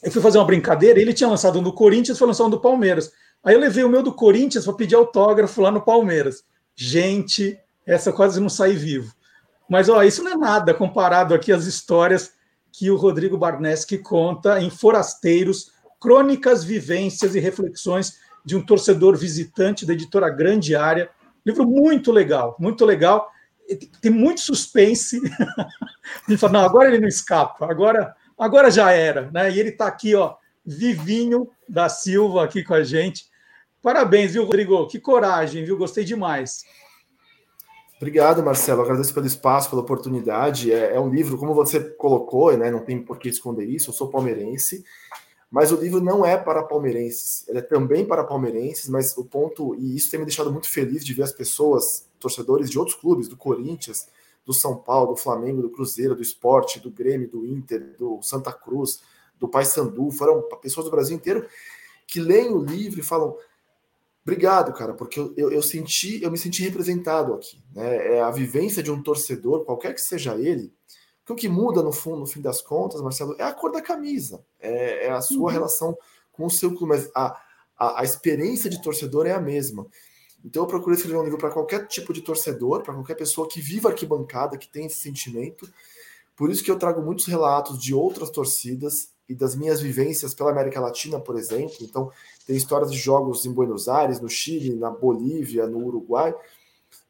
eu 0.02 0.12
fui 0.12 0.22
fazer 0.22 0.38
uma 0.38 0.44
brincadeira, 0.44 1.00
ele 1.00 1.12
tinha 1.12 1.28
lançado 1.28 1.58
um 1.58 1.62
do 1.62 1.72
Corinthians, 1.72 2.18
foi 2.18 2.28
lançar 2.28 2.44
um 2.44 2.50
do 2.50 2.60
Palmeiras. 2.60 3.10
Aí 3.42 3.54
eu 3.54 3.60
levei 3.60 3.84
o 3.84 3.88
meu 3.88 4.02
do 4.02 4.12
Corinthians 4.12 4.64
para 4.64 4.74
pedir 4.74 4.94
autógrafo 4.94 5.60
lá 5.60 5.70
no 5.70 5.80
Palmeiras. 5.80 6.44
Gente, 6.74 7.58
essa 7.86 8.12
quase 8.12 8.40
não 8.40 8.48
sai 8.48 8.72
vivo. 8.72 9.12
Mas 9.68 9.88
ó, 9.88 10.02
isso 10.02 10.22
não 10.22 10.32
é 10.32 10.36
nada 10.36 10.72
comparado 10.72 11.34
aqui 11.34 11.52
às 11.52 11.66
histórias 11.66 12.32
que 12.72 12.90
o 12.90 12.96
Rodrigo 12.96 13.36
Barneski 13.36 13.98
conta 13.98 14.60
em 14.60 14.70
Forasteiros, 14.70 15.72
Crônicas, 16.00 16.62
Vivências 16.62 17.34
e 17.34 17.40
Reflexões 17.40 18.18
de 18.44 18.56
um 18.56 18.64
torcedor 18.64 19.16
visitante 19.16 19.84
da 19.84 19.92
editora 19.92 20.30
Grande 20.30 20.76
Área. 20.76 21.10
Livro 21.44 21.66
muito 21.66 22.12
legal, 22.12 22.56
muito 22.58 22.84
legal. 22.84 23.28
Tem 24.00 24.10
muito 24.10 24.40
suspense. 24.40 25.20
ele 26.28 26.38
fala, 26.38 26.52
não, 26.54 26.60
agora 26.60 26.88
ele 26.88 27.00
não 27.00 27.08
escapa, 27.08 27.70
agora, 27.70 28.14
agora 28.38 28.70
já 28.70 28.92
era. 28.92 29.30
Né? 29.30 29.50
E 29.50 29.58
ele 29.58 29.70
está 29.70 29.86
aqui, 29.86 30.14
ó, 30.14 30.36
vivinho 30.64 31.48
da 31.68 31.88
Silva 31.88 32.44
aqui 32.44 32.62
com 32.62 32.74
a 32.74 32.82
gente. 32.82 33.26
Parabéns, 33.82 34.32
viu, 34.32 34.44
Rodrigo? 34.44 34.86
Que 34.86 34.98
coragem, 34.98 35.64
viu? 35.64 35.78
Gostei 35.78 36.04
demais. 36.04 36.64
Obrigado, 37.96 38.44
Marcelo. 38.44 38.82
Agradeço 38.82 39.12
pelo 39.12 39.26
espaço, 39.26 39.70
pela 39.70 39.82
oportunidade. 39.82 40.72
É, 40.72 40.94
é, 40.94 41.00
um 41.00 41.10
livro, 41.10 41.36
como 41.36 41.52
você 41.52 41.80
colocou, 41.80 42.56
né? 42.56 42.70
Não 42.70 42.84
tem 42.84 43.02
por 43.02 43.18
que 43.18 43.28
esconder 43.28 43.64
isso. 43.64 43.90
Eu 43.90 43.94
sou 43.94 44.08
palmeirense, 44.08 44.84
mas 45.50 45.72
o 45.72 45.76
livro 45.76 46.00
não 46.00 46.24
é 46.24 46.36
para 46.36 46.62
palmeirenses. 46.62 47.44
Ele 47.48 47.58
é 47.58 47.62
também 47.62 48.04
para 48.04 48.22
palmeirenses, 48.22 48.88
mas 48.88 49.16
o 49.16 49.24
ponto 49.24 49.74
e 49.74 49.96
isso 49.96 50.10
tem 50.10 50.20
me 50.20 50.26
deixado 50.26 50.52
muito 50.52 50.68
feliz 50.68 51.04
de 51.04 51.12
ver 51.12 51.24
as 51.24 51.32
pessoas, 51.32 52.06
torcedores 52.20 52.70
de 52.70 52.78
outros 52.78 52.96
clubes, 52.96 53.26
do 53.26 53.36
Corinthians, 53.36 54.06
do 54.48 54.54
São 54.54 54.74
Paulo, 54.74 55.12
do 55.12 55.20
Flamengo, 55.20 55.60
do 55.60 55.68
Cruzeiro, 55.68 56.14
do 56.14 56.22
Esporte, 56.22 56.80
do 56.80 56.90
Grêmio, 56.90 57.28
do 57.28 57.44
Inter, 57.44 57.94
do 57.98 58.22
Santa 58.22 58.50
Cruz, 58.50 59.02
do 59.38 59.46
Paysandu, 59.46 60.10
foram 60.10 60.40
pessoas 60.62 60.86
do 60.86 60.90
Brasil 60.90 61.14
inteiro 61.14 61.46
que 62.06 62.18
leem 62.18 62.54
o 62.54 62.58
livro 62.58 62.98
e 62.98 63.02
falam: 63.02 63.36
Obrigado, 64.22 64.72
cara, 64.72 64.94
porque 64.94 65.20
eu, 65.20 65.34
eu, 65.36 65.52
eu, 65.52 65.60
senti, 65.60 66.22
eu 66.22 66.30
me 66.30 66.38
senti 66.38 66.62
representado 66.62 67.34
aqui. 67.34 67.62
Né? 67.74 68.16
É 68.16 68.22
a 68.22 68.30
vivência 68.30 68.82
de 68.82 68.90
um 68.90 69.02
torcedor, 69.02 69.66
qualquer 69.66 69.92
que 69.92 70.00
seja 70.00 70.34
ele, 70.34 70.72
que 71.26 71.32
o 71.34 71.36
que 71.36 71.46
muda 71.46 71.82
no 71.82 71.92
fundo, 71.92 72.20
no 72.20 72.26
fim 72.26 72.40
das 72.40 72.62
contas, 72.62 73.02
Marcelo, 73.02 73.36
é 73.38 73.42
a 73.42 73.52
cor 73.52 73.70
da 73.70 73.82
camisa, 73.82 74.42
é, 74.58 75.08
é 75.08 75.10
a 75.10 75.20
sua 75.20 75.40
uhum. 75.40 75.52
relação 75.52 75.98
com 76.32 76.46
o 76.46 76.50
seu 76.50 76.70
clube, 76.70 76.94
mas 76.94 77.10
a, 77.14 77.38
a, 77.78 78.00
a, 78.00 78.04
experiência 78.04 78.70
de 78.70 78.80
torcedor 78.80 79.26
é 79.26 79.32
a 79.32 79.40
mesma. 79.40 79.86
Então 80.44 80.62
eu 80.62 80.66
procuro 80.66 80.94
escrever 80.94 81.18
um 81.18 81.24
livro 81.24 81.38
para 81.38 81.50
qualquer 81.50 81.86
tipo 81.86 82.12
de 82.12 82.22
torcedor, 82.22 82.82
para 82.82 82.94
qualquer 82.94 83.14
pessoa 83.14 83.48
que 83.48 83.60
viva 83.60 83.88
arquibancada, 83.88 84.56
que 84.56 84.68
tem 84.68 84.86
esse 84.86 84.98
sentimento. 84.98 85.68
Por 86.36 86.50
isso 86.50 86.62
que 86.62 86.70
eu 86.70 86.78
trago 86.78 87.02
muitos 87.02 87.26
relatos 87.26 87.78
de 87.78 87.92
outras 87.92 88.30
torcidas 88.30 89.10
e 89.28 89.34
das 89.34 89.54
minhas 89.54 89.80
vivências 89.80 90.32
pela 90.32 90.50
América 90.50 90.80
Latina, 90.80 91.20
por 91.20 91.36
exemplo. 91.36 91.76
Então, 91.82 92.10
tem 92.46 92.56
histórias 92.56 92.90
de 92.90 92.96
jogos 92.96 93.44
em 93.44 93.52
Buenos 93.52 93.88
Aires, 93.88 94.20
no 94.20 94.28
Chile, 94.28 94.74
na 94.74 94.90
Bolívia, 94.90 95.66
no 95.66 95.84
Uruguai, 95.84 96.34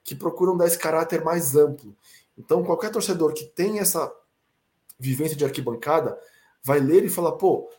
que 0.02 0.14
procuram 0.14 0.56
dar 0.56 0.66
esse 0.66 0.78
caráter 0.78 1.22
mais 1.22 1.54
amplo. 1.54 1.94
Então, 2.36 2.64
qualquer 2.64 2.90
torcedor 2.90 3.32
que 3.34 3.44
tem 3.44 3.78
essa 3.78 4.12
vivência 4.98 5.36
de 5.36 5.44
arquibancada 5.44 6.18
vai 6.62 6.80
ler 6.80 7.04
e 7.04 7.08
falar: 7.08 7.32
pô, 7.32 7.70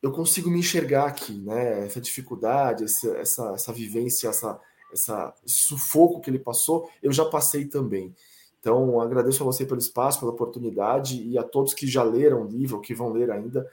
eu 0.00 0.12
consigo 0.12 0.50
me 0.50 0.60
enxergar 0.60 1.06
aqui, 1.06 1.32
né? 1.40 1.84
Essa 1.86 2.00
dificuldade, 2.00 2.84
essa, 2.84 3.08
essa, 3.16 3.52
essa 3.54 3.72
vivência, 3.72 4.28
essa, 4.28 4.60
essa, 4.94 5.34
esse 5.46 5.56
sufoco 5.56 6.20
que 6.20 6.30
ele 6.30 6.38
passou, 6.38 6.88
eu 7.02 7.12
já 7.12 7.24
passei 7.24 7.66
também. 7.66 8.14
Então, 8.58 8.98
agradeço 9.00 9.42
a 9.42 9.46
você 9.46 9.66
pelo 9.66 9.78
espaço, 9.78 10.20
pela 10.20 10.32
oportunidade 10.32 11.22
e 11.22 11.36
a 11.36 11.42
todos 11.42 11.74
que 11.74 11.86
já 11.86 12.02
leram 12.02 12.42
o 12.42 12.48
livro, 12.48 12.80
que 12.80 12.94
vão 12.94 13.12
ler 13.12 13.30
ainda. 13.30 13.70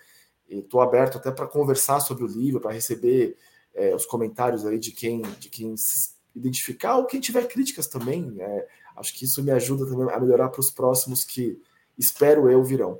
Estou 0.49 0.81
aberto 0.81 1.17
até 1.17 1.31
para 1.31 1.47
conversar 1.47 2.01
sobre 2.01 2.25
o 2.25 2.27
livro, 2.27 2.59
para 2.59 2.73
receber 2.73 3.37
é, 3.73 3.95
os 3.95 4.05
comentários 4.05 4.65
aí 4.65 4.77
de 4.77 4.91
quem, 4.91 5.21
de 5.39 5.49
quem 5.49 5.77
se 5.77 6.09
identificar 6.35 6.97
ou 6.97 7.05
quem 7.05 7.21
tiver 7.21 7.47
críticas 7.47 7.87
também. 7.87 8.35
É, 8.39 8.67
acho 8.97 9.13
que 9.13 9.23
isso 9.23 9.41
me 9.41 9.51
ajuda 9.51 9.85
também 9.85 10.13
a 10.13 10.19
melhorar 10.19 10.49
para 10.49 10.59
os 10.59 10.69
próximos 10.69 11.23
que 11.23 11.57
espero 11.97 12.49
eu 12.49 12.61
virão. 12.61 12.99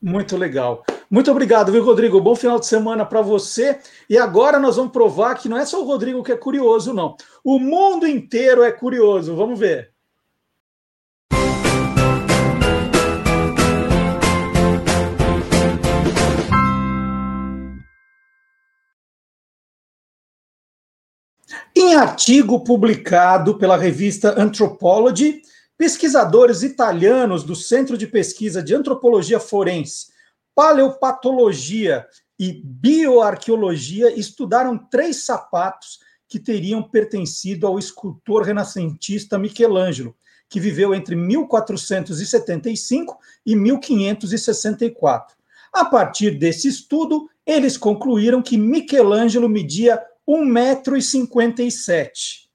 Muito 0.00 0.36
legal. 0.36 0.84
Muito 1.10 1.30
obrigado, 1.30 1.72
viu, 1.72 1.84
Rodrigo? 1.84 2.20
Bom 2.20 2.36
final 2.36 2.60
de 2.60 2.66
semana 2.66 3.04
para 3.04 3.20
você. 3.20 3.78
E 4.08 4.16
agora 4.16 4.58
nós 4.58 4.76
vamos 4.76 4.92
provar 4.92 5.34
que 5.34 5.48
não 5.48 5.58
é 5.58 5.66
só 5.66 5.82
o 5.82 5.86
Rodrigo 5.86 6.22
que 6.22 6.30
é 6.30 6.36
curioso, 6.36 6.92
não. 6.92 7.16
O 7.42 7.58
mundo 7.58 8.06
inteiro 8.06 8.62
é 8.62 8.70
curioso. 8.70 9.34
Vamos 9.34 9.58
ver. 9.58 9.92
Em 21.74 21.94
artigo 21.94 22.62
publicado 22.64 23.56
pela 23.56 23.76
revista 23.76 24.34
Anthropology, 24.40 25.42
pesquisadores 25.78 26.62
italianos 26.64 27.44
do 27.44 27.54
Centro 27.54 27.96
de 27.96 28.08
Pesquisa 28.08 28.60
de 28.60 28.74
Antropologia 28.74 29.38
Forense, 29.38 30.08
Paleopatologia 30.52 32.04
e 32.36 32.60
Bioarqueologia 32.64 34.12
estudaram 34.18 34.76
três 34.76 35.24
sapatos 35.24 36.00
que 36.28 36.40
teriam 36.40 36.82
pertencido 36.82 37.64
ao 37.64 37.78
escultor 37.78 38.42
renascentista 38.42 39.38
Michelangelo, 39.38 40.16
que 40.48 40.58
viveu 40.58 40.92
entre 40.94 41.14
1475 41.14 43.16
e 43.46 43.54
1564. 43.54 45.36
A 45.72 45.84
partir 45.84 46.32
desse 46.32 46.66
estudo, 46.66 47.30
eles 47.46 47.76
concluíram 47.76 48.42
que 48.42 48.58
Michelangelo 48.58 49.48
media 49.48 50.04
1,57m. 50.28 52.47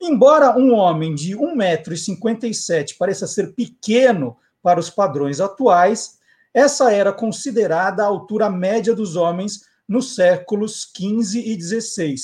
Embora 0.00 0.56
um 0.56 0.72
homem 0.74 1.14
de 1.14 1.36
1,57m 1.36 2.96
pareça 2.96 3.26
ser 3.26 3.54
pequeno 3.54 4.36
para 4.62 4.78
os 4.78 4.88
padrões 4.88 5.40
atuais, 5.40 6.18
essa 6.54 6.92
era 6.92 7.12
considerada 7.12 8.02
a 8.02 8.06
altura 8.06 8.48
média 8.48 8.94
dos 8.94 9.16
homens 9.16 9.62
nos 9.88 10.14
séculos 10.14 10.92
XV 10.96 11.40
e 11.40 11.60
XVI. 11.60 12.14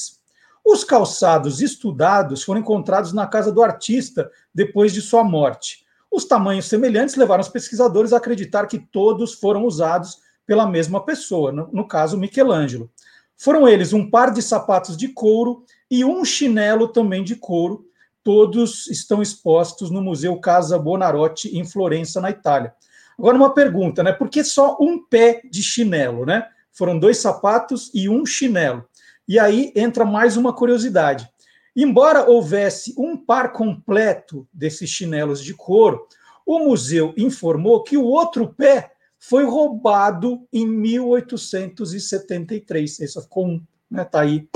Os 0.64 0.84
calçados 0.84 1.60
estudados 1.60 2.42
foram 2.42 2.60
encontrados 2.60 3.12
na 3.12 3.26
casa 3.26 3.52
do 3.52 3.62
artista 3.62 4.30
depois 4.54 4.92
de 4.92 5.02
sua 5.02 5.24
morte. 5.24 5.84
Os 6.10 6.24
tamanhos 6.24 6.66
semelhantes 6.66 7.16
levaram 7.16 7.42
os 7.42 7.48
pesquisadores 7.48 8.12
a 8.12 8.18
acreditar 8.18 8.66
que 8.66 8.78
todos 8.78 9.34
foram 9.34 9.64
usados 9.64 10.18
pela 10.46 10.66
mesma 10.66 11.04
pessoa, 11.04 11.50
no, 11.50 11.68
no 11.72 11.88
caso 11.88 12.16
Michelangelo. 12.16 12.90
Foram 13.36 13.68
eles 13.68 13.92
um 13.92 14.08
par 14.08 14.32
de 14.32 14.40
sapatos 14.40 14.96
de 14.96 15.08
couro 15.08 15.64
e 15.90 16.04
um 16.04 16.24
chinelo 16.24 16.88
também 16.88 17.22
de 17.22 17.36
couro. 17.36 17.86
Todos 18.22 18.86
estão 18.86 19.20
expostos 19.20 19.90
no 19.90 20.00
Museu 20.00 20.38
Casa 20.38 20.78
Bonarotti, 20.78 21.56
em 21.56 21.64
Florença, 21.64 22.20
na 22.20 22.30
Itália. 22.30 22.74
Agora, 23.18 23.36
uma 23.36 23.52
pergunta, 23.52 24.02
né? 24.02 24.12
Por 24.12 24.28
que 24.28 24.42
só 24.42 24.76
um 24.80 25.04
pé 25.04 25.42
de 25.50 25.62
chinelo, 25.62 26.24
né? 26.24 26.46
Foram 26.72 26.98
dois 26.98 27.18
sapatos 27.18 27.90
e 27.94 28.08
um 28.08 28.26
chinelo. 28.26 28.84
E 29.28 29.38
aí 29.38 29.72
entra 29.76 30.04
mais 30.04 30.36
uma 30.36 30.52
curiosidade. 30.52 31.28
Embora 31.76 32.28
houvesse 32.28 32.94
um 32.96 33.16
par 33.16 33.52
completo 33.52 34.46
desses 34.52 34.90
chinelos 34.90 35.42
de 35.42 35.54
couro, 35.54 36.06
o 36.46 36.58
museu 36.60 37.12
informou 37.16 37.82
que 37.82 37.96
o 37.96 38.04
outro 38.04 38.52
pé 38.54 38.92
foi 39.28 39.44
roubado 39.44 40.46
em 40.52 40.66
1873. 40.66 43.00
Esse 43.00 43.22
ficou 43.22 43.60
né? 43.90 44.04
Tá 44.04 44.20
aí 44.20 44.46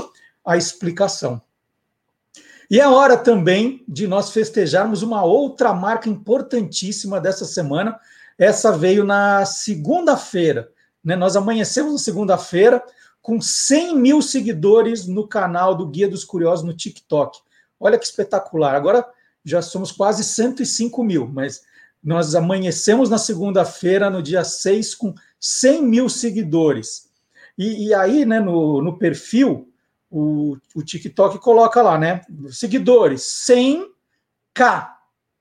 a 0.45 0.55
explicação. 0.57 1.41
E 2.69 2.79
é 2.79 2.87
hora 2.87 3.17
também 3.17 3.83
de 3.87 4.07
nós 4.07 4.29
festejarmos 4.29 5.01
uma 5.01 5.23
outra 5.23 5.73
marca 5.73 6.07
importantíssima 6.07 7.19
dessa 7.19 7.45
semana. 7.45 7.99
Essa 8.37 8.71
veio 8.71 9.03
na 9.03 9.43
segunda-feira. 9.43 10.71
Né? 11.03 11.15
Nós 11.15 11.35
amanhecemos 11.35 11.91
na 11.91 11.97
segunda-feira 11.97 12.83
com 13.23 13.41
100 13.41 13.95
mil 13.95 14.21
seguidores 14.21 15.07
no 15.07 15.27
canal 15.27 15.73
do 15.73 15.87
Guia 15.87 16.07
dos 16.07 16.23
Curiosos 16.23 16.63
no 16.63 16.75
TikTok. 16.75 17.39
Olha 17.79 17.97
que 17.97 18.05
espetacular. 18.05 18.75
Agora 18.75 19.03
já 19.43 19.63
somos 19.63 19.91
quase 19.91 20.23
105 20.23 21.03
mil, 21.03 21.27
mas 21.27 21.63
nós 22.03 22.35
amanhecemos 22.35 23.09
na 23.09 23.17
segunda-feira, 23.17 24.09
no 24.09 24.23
dia 24.23 24.43
6, 24.43 24.95
com 24.95 25.13
100 25.39 25.83
mil 25.83 26.09
seguidores. 26.09 27.09
E, 27.57 27.87
e 27.87 27.93
aí, 27.93 28.25
né, 28.25 28.39
no, 28.39 28.81
no 28.81 28.97
perfil, 28.97 29.69
o, 30.09 30.57
o, 30.73 30.81
TikTok 30.81 31.39
coloca 31.39 31.81
lá, 31.81 31.97
né? 31.97 32.21
Seguidores, 32.49 33.21
100k. 33.21 34.89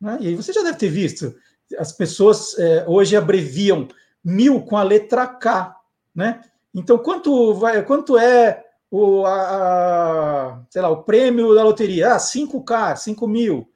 Né? 0.01 0.19
E 0.21 0.29
aí 0.29 0.35
você 0.35 0.53
já 0.53 0.63
deve 0.63 0.79
ter 0.79 0.89
visto. 0.89 1.35
As 1.79 1.93
pessoas 1.93 2.59
é, 2.59 2.85
hoje 2.87 3.17
abreviam 3.17 3.89
mil 4.23 4.63
com 4.63 4.77
a 4.77 4.83
letra 4.83 5.27
K, 5.27 5.77
né? 6.15 6.43
Então, 6.75 6.99
quanto, 6.99 7.55
vai, 7.55 7.83
quanto 7.85 8.19
é 8.19 8.65
o, 8.91 9.25
a, 9.25 9.33
a, 9.33 10.61
sei 10.71 10.83
lá, 10.83 10.89
o 10.91 11.03
prêmio 11.03 11.55
da 11.55 11.63
loteria? 11.63 12.15
Ah, 12.15 12.19
5K, 12.19 12.97
5 12.97 13.27
mil. 13.27 13.69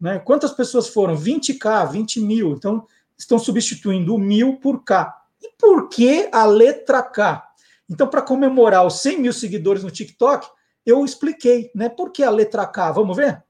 Né? 0.00 0.18
Quantas 0.18 0.52
pessoas 0.52 0.88
foram? 0.88 1.14
20K, 1.14 1.90
20 1.90 2.20
mil. 2.20 2.52
Então, 2.52 2.86
estão 3.18 3.38
substituindo 3.38 4.14
o 4.14 4.18
mil 4.18 4.56
por 4.56 4.82
K. 4.82 5.14
E 5.42 5.50
por 5.58 5.88
que 5.88 6.28
a 6.32 6.46
letra 6.46 7.02
K? 7.02 7.46
Então, 7.88 8.06
para 8.06 8.22
comemorar 8.22 8.86
os 8.86 9.00
100 9.00 9.20
mil 9.20 9.32
seguidores 9.32 9.82
no 9.82 9.90
TikTok, 9.90 10.48
eu 10.86 11.04
expliquei, 11.04 11.70
né? 11.74 11.88
Por 11.88 12.10
que 12.10 12.22
a 12.22 12.30
letra 12.30 12.66
K? 12.66 12.92
Vamos 12.92 13.16
ver? 13.16 13.42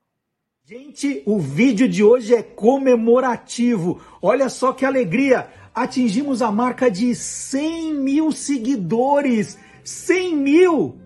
Gente, 0.65 1.23
o 1.27 1.39
vídeo 1.39 1.89
de 1.89 2.03
hoje 2.03 2.35
é 2.35 2.43
comemorativo. 2.43 4.01
Olha 4.23 4.49
só 4.49 4.73
que 4.73 4.85
alegria! 4.85 5.49
Atingimos 5.75 6.43
a 6.43 6.51
marca 6.51 6.91
de 6.91 7.15
100 7.15 7.95
mil 7.95 8.33
seguidores. 8.33 9.59
100 9.85 10.37
mil! 10.37 10.99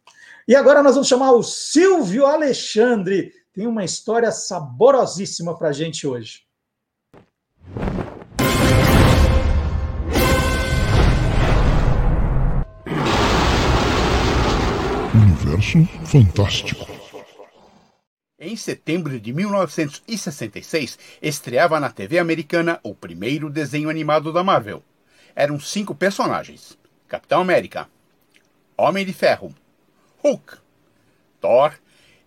E 0.46 0.54
agora 0.54 0.82
nós 0.82 0.94
vamos 0.94 1.08
chamar 1.08 1.32
o 1.32 1.42
Silvio 1.42 2.26
Alexandre. 2.26 3.32
Tem 3.52 3.66
uma 3.66 3.84
história 3.84 4.30
saborosíssima 4.32 5.56
para 5.56 5.68
a 5.68 5.72
gente 5.72 6.06
hoje. 6.06 6.42
Universo 15.14 15.84
Fantástico. 16.04 16.86
Em 18.38 18.56
setembro 18.56 19.20
de 19.20 19.32
1966, 19.32 20.98
estreava 21.20 21.78
na 21.78 21.90
TV 21.90 22.18
americana 22.18 22.80
o 22.82 22.94
primeiro 22.94 23.50
desenho 23.50 23.90
animado 23.90 24.32
da 24.32 24.42
Marvel. 24.42 24.82
Eram 25.34 25.58
cinco 25.58 25.94
personagens: 25.94 26.78
Capitão 27.08 27.40
América, 27.40 27.88
Homem 28.76 29.04
de 29.04 29.12
Ferro, 29.12 29.54
Hulk, 30.18 30.58
Thor 31.40 31.72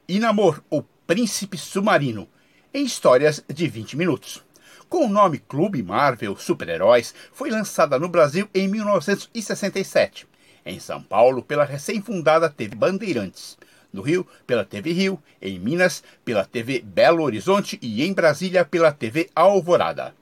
e 0.07 0.19
Namor, 0.19 0.61
o 0.69 0.81
Príncipe 0.81 1.57
Submarino, 1.57 2.27
em 2.73 2.85
histórias 2.85 3.43
de 3.47 3.67
20 3.67 3.97
minutos. 3.97 4.43
Com 4.89 5.05
o 5.05 5.09
nome 5.09 5.39
Clube 5.39 5.81
Marvel 5.81 6.35
Super-Heróis, 6.35 7.13
foi 7.31 7.49
lançada 7.49 7.97
no 7.97 8.07
Brasil 8.07 8.47
em 8.53 8.67
1967 8.67 10.27
em 10.65 10.79
São 10.79 11.01
Paulo, 11.01 11.43
pela 11.43 11.65
recém-fundada 11.65 12.49
TV 12.49 12.75
Bandeirantes. 12.75 13.57
No 13.91 14.01
Rio, 14.01 14.25
pela 14.47 14.65
TV 14.65 14.91
Rio. 14.91 15.21
Em 15.41 15.59
Minas, 15.59 16.03
pela 16.23 16.45
TV 16.45 16.81
Belo 16.81 17.23
Horizonte. 17.23 17.77
E 17.81 18.03
em 18.03 18.13
Brasília, 18.13 18.65
pela 18.65 18.91
TV 18.91 19.29
Alvorada. 19.35 20.15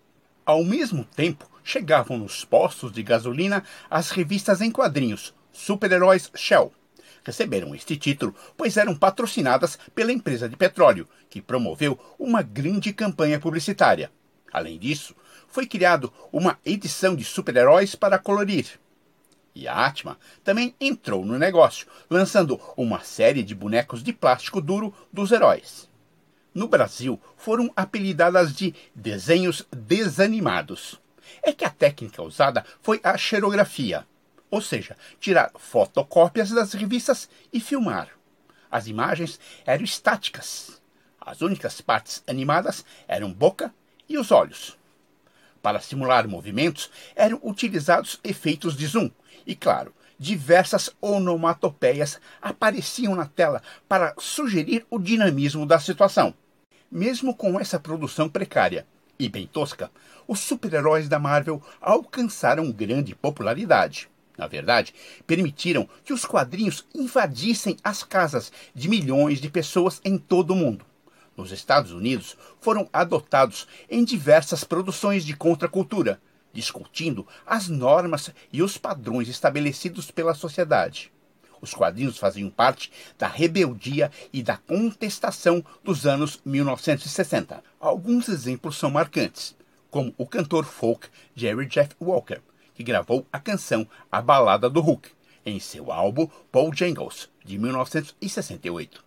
Ao 0.46 0.64
mesmo 0.64 1.06
tempo, 1.16 1.50
chegavam 1.64 2.18
nos 2.18 2.46
postos 2.46 2.92
de 2.92 3.04
gasolina 3.04 3.64
as 3.90 4.12
revistas 4.12 4.62
em 4.62 4.72
quadrinhos 4.72 5.34
Super-Heróis 5.52 6.32
Shell. 6.36 6.72
Receberam 7.24 7.76
este 7.76 7.96
título 7.98 8.36
pois 8.58 8.78
eram 8.78 8.96
patrocinadas 8.96 9.78
pela 9.94 10.12
empresa 10.12 10.50
de 10.50 10.56
petróleo, 10.58 11.08
que 11.30 11.42
promoveu 11.42 12.00
uma 12.18 12.42
grande 12.42 12.94
campanha 12.94 13.40
publicitária. 13.40 14.12
Além 14.52 14.78
disso, 14.78 15.16
foi 15.48 15.66
criado 15.66 16.12
uma 16.32 16.58
edição 16.66 17.16
de 17.16 17.24
super-heróis 17.24 17.96
para 17.96 18.18
colorir. 18.18 18.80
E 19.54 19.68
a 19.68 19.86
Atma 19.86 20.18
também 20.44 20.74
entrou 20.80 21.26
no 21.26 21.38
negócio, 21.38 21.88
lançando 22.10 22.60
uma 22.78 23.02
série 23.02 23.44
de 23.44 23.54
bonecos 23.54 24.02
de 24.02 24.14
plástico 24.14 24.62
duro 24.62 24.94
dos 25.12 25.32
heróis. 25.32 25.90
No 26.54 26.68
Brasil, 26.68 27.20
foram 27.36 27.72
apelidadas 27.76 28.54
de 28.54 28.74
desenhos 28.96 29.66
desanimados. 29.72 31.01
É 31.42 31.52
que 31.54 31.66
a 31.66 31.70
técnica 31.70 32.22
usada 32.22 32.66
foi 32.82 33.00
a 33.04 33.18
xerografia, 33.18 34.06
ou 34.50 34.62
seja, 34.62 34.98
tirar 35.20 35.52
fotocópias 35.56 36.50
das 36.50 36.74
revistas 36.74 37.30
e 37.52 37.60
filmar. 37.60 38.10
As 38.70 38.88
imagens 38.88 39.40
eram 39.66 39.84
estáticas. 39.84 40.82
As 41.20 41.42
únicas 41.42 41.82
partes 41.82 42.24
animadas 42.28 42.84
eram 43.08 43.32
boca 43.32 43.74
e 44.08 44.18
os 44.18 44.32
olhos. 44.32 44.78
Para 45.62 45.80
simular 45.80 46.28
movimentos, 46.28 46.90
eram 47.16 47.40
utilizados 47.44 48.20
efeitos 48.24 48.76
de 48.76 48.88
zoom, 48.88 49.12
e 49.46 49.56
claro, 49.56 49.94
diversas 50.18 50.90
onomatopeias 51.02 52.20
apareciam 52.42 53.16
na 53.16 53.26
tela 53.26 53.62
para 53.88 54.14
sugerir 54.20 54.86
o 54.90 55.00
dinamismo 55.00 55.66
da 55.66 55.80
situação. 55.80 56.34
Mesmo 56.92 57.36
com 57.36 57.60
essa 57.60 57.80
produção 57.80 58.28
precária 58.28 58.86
e 59.18 59.30
bem 59.30 59.48
tosca, 59.48 59.92
os 60.32 60.40
super-heróis 60.40 61.10
da 61.10 61.20
Marvel 61.20 61.62
alcançaram 61.82 62.72
grande 62.72 63.14
popularidade. 63.14 64.08
Na 64.38 64.48
verdade, 64.48 64.96
permitiram 65.28 65.90
que 66.06 66.14
os 66.14 66.24
quadrinhos 66.24 66.86
invadissem 66.96 67.76
as 67.84 68.02
casas 68.02 68.50
de 68.74 68.88
milhões 68.88 69.42
de 69.42 69.50
pessoas 69.50 70.00
em 70.06 70.18
todo 70.18 70.52
o 70.52 70.56
mundo. 70.56 70.86
Nos 71.36 71.52
Estados 71.52 71.92
Unidos, 71.92 72.38
foram 72.62 72.90
adotados 72.94 73.68
em 73.90 74.06
diversas 74.06 74.64
produções 74.64 75.26
de 75.26 75.36
contracultura, 75.36 76.22
discutindo 76.54 77.28
as 77.46 77.68
normas 77.68 78.32
e 78.54 78.64
os 78.64 78.78
padrões 78.78 79.28
estabelecidos 79.28 80.12
pela 80.12 80.34
sociedade. 80.34 81.12
Os 81.60 81.74
quadrinhos 81.74 82.18
faziam 82.18 82.50
parte 82.50 82.90
da 83.20 83.28
rebeldia 83.28 84.10
e 84.32 84.42
da 84.42 84.56
contestação 84.56 85.62
dos 85.84 86.08
anos 86.08 86.40
1960. 86.46 87.62
Alguns 87.82 88.30
exemplos 88.30 88.78
são 88.78 88.90
marcantes, 88.90 89.60
como 89.92 90.14
o 90.18 90.26
cantor 90.26 90.66
folk 90.66 91.10
Jerry 91.36 91.68
Jeff 91.68 91.94
Walker, 92.02 92.40
que 92.74 92.82
gravou 92.82 93.28
a 93.32 93.40
canção 93.40 93.88
A 94.12 94.22
Balada 94.22 94.68
do 94.68 94.82
Hulk 94.82 95.12
em 95.46 95.60
seu 95.60 95.92
álbum 95.92 96.28
Paul 96.52 96.74
Jangles, 96.74 97.30
de 97.44 97.58
1968. 97.58 99.04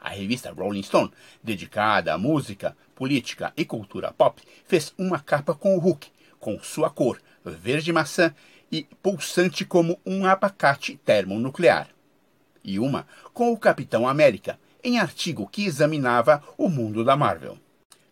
A 0.00 0.10
revista 0.10 0.52
Rolling 0.52 0.82
Stone, 0.82 1.10
dedicada 1.42 2.14
à 2.14 2.18
música, 2.18 2.76
política 2.94 3.52
e 3.56 3.64
cultura 3.64 4.12
pop, 4.12 4.42
fez 4.66 4.94
uma 4.98 5.18
capa 5.18 5.54
com 5.54 5.76
o 5.76 5.78
Hulk, 5.78 6.08
com 6.38 6.58
sua 6.62 6.90
cor 6.90 7.20
verde 7.44 7.92
maçã 7.92 8.34
e 8.70 8.86
pulsante 9.02 9.64
como 9.64 9.98
um 10.04 10.26
abacate 10.26 10.96
termonuclear. 11.04 11.88
E 12.62 12.78
uma 12.78 13.06
com 13.32 13.52
o 13.52 13.58
Capitão 13.58 14.06
América, 14.06 14.58
em 14.82 14.98
artigo 14.98 15.48
que 15.48 15.64
examinava 15.64 16.42
o 16.56 16.68
mundo 16.68 17.04
da 17.04 17.16
Marvel. 17.16 17.58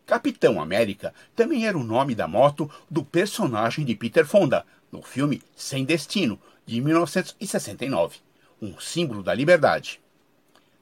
Capitão 0.09 0.59
América 0.59 1.13
também 1.37 1.67
era 1.67 1.77
o 1.77 1.85
nome 1.85 2.15
da 2.15 2.27
moto 2.27 2.71
do 2.91 3.05
personagem 3.05 3.85
de 3.85 3.95
Peter 3.95 4.27
Fonda, 4.27 4.65
no 4.91 5.03
filme 5.03 5.43
Sem 5.55 5.85
Destino, 5.85 6.41
de 6.65 6.81
1969, 6.81 8.17
um 8.63 8.81
símbolo 8.81 9.23
da 9.23 9.35
liberdade. 9.35 10.01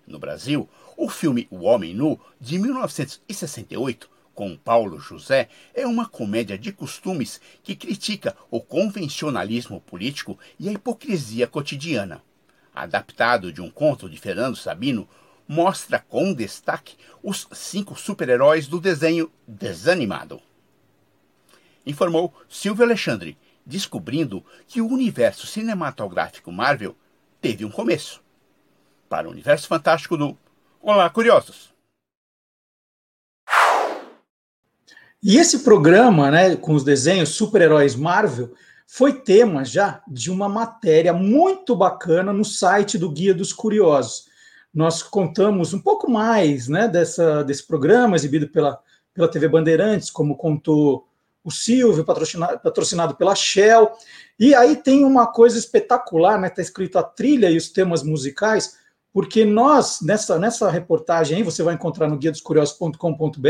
No 0.06 0.20
Brasil, 0.20 0.68
o 0.96 1.08
filme 1.08 1.48
O 1.50 1.64
Homem 1.64 1.92
Nu, 1.92 2.20
de 2.40 2.56
1968, 2.56 4.08
com 4.32 4.56
Paulo 4.56 5.00
José, 5.00 5.48
é 5.74 5.84
uma 5.84 6.08
comédia 6.08 6.56
de 6.56 6.70
costumes 6.70 7.40
que 7.64 7.74
critica 7.74 8.36
o 8.48 8.60
convencionalismo 8.60 9.80
político 9.80 10.38
e 10.56 10.68
a 10.68 10.72
hipocrisia 10.72 11.48
cotidiana. 11.48 12.22
Adaptado 12.72 13.52
de 13.52 13.60
um 13.60 13.72
conto 13.72 14.08
de 14.08 14.18
Fernando 14.18 14.54
Sabino, 14.54 15.08
mostra 15.46 15.98
com 15.98 16.32
destaque 16.32 16.96
os 17.22 17.46
cinco 17.52 17.94
super-heróis 17.94 18.66
do 18.66 18.80
desenho 18.80 19.30
desanimado. 19.46 20.40
Informou 21.84 22.34
Silvio 22.48 22.84
Alexandre, 22.84 23.38
descobrindo 23.64 24.44
que 24.66 24.80
o 24.80 24.88
universo 24.88 25.46
cinematográfico 25.46 26.50
Marvel 26.50 26.96
teve 27.40 27.64
um 27.64 27.70
começo. 27.70 28.22
Para 29.08 29.28
o 29.28 29.30
universo 29.30 29.68
fantástico 29.68 30.16
do 30.16 30.36
Olá, 30.80 31.10
curiosos! 31.10 31.74
E 35.22 35.36
esse 35.38 35.60
programa, 35.60 36.30
né, 36.30 36.54
com 36.54 36.74
os 36.74 36.84
desenhos 36.84 37.30
super-heróis 37.30 37.96
Marvel, 37.96 38.54
foi 38.86 39.12
tema 39.12 39.64
já 39.64 40.00
de 40.06 40.30
uma 40.30 40.48
matéria 40.48 41.12
muito 41.12 41.74
bacana 41.74 42.32
no 42.32 42.44
site 42.44 42.96
do 42.96 43.10
Guia 43.10 43.34
dos 43.34 43.52
Curiosos. 43.52 44.28
Nós 44.76 45.02
contamos 45.02 45.72
um 45.72 45.78
pouco 45.78 46.10
mais 46.10 46.68
né, 46.68 46.86
dessa, 46.86 47.42
desse 47.42 47.66
programa 47.66 48.14
exibido 48.14 48.46
pela, 48.46 48.78
pela 49.14 49.26
TV 49.26 49.48
Bandeirantes, 49.48 50.10
como 50.10 50.36
contou 50.36 51.08
o 51.42 51.50
Silvio, 51.50 52.04
patrocinado, 52.04 52.58
patrocinado 52.58 53.16
pela 53.16 53.34
Shell. 53.34 53.90
E 54.38 54.54
aí 54.54 54.76
tem 54.76 55.02
uma 55.02 55.26
coisa 55.28 55.58
espetacular, 55.58 56.38
né? 56.38 56.48
Está 56.48 56.60
escrito 56.60 56.98
a 56.98 57.02
trilha 57.02 57.50
e 57.50 57.56
os 57.56 57.70
temas 57.70 58.02
musicais, 58.02 58.76
porque 59.14 59.46
nós, 59.46 60.02
nessa, 60.02 60.38
nessa 60.38 60.68
reportagem 60.68 61.38
aí, 61.38 61.42
você 61.42 61.62
vai 61.62 61.72
encontrar 61.72 62.06
no 62.06 62.18
guia 62.18 62.30
dos 62.30 62.42
curiosos.com.br, 62.42 63.48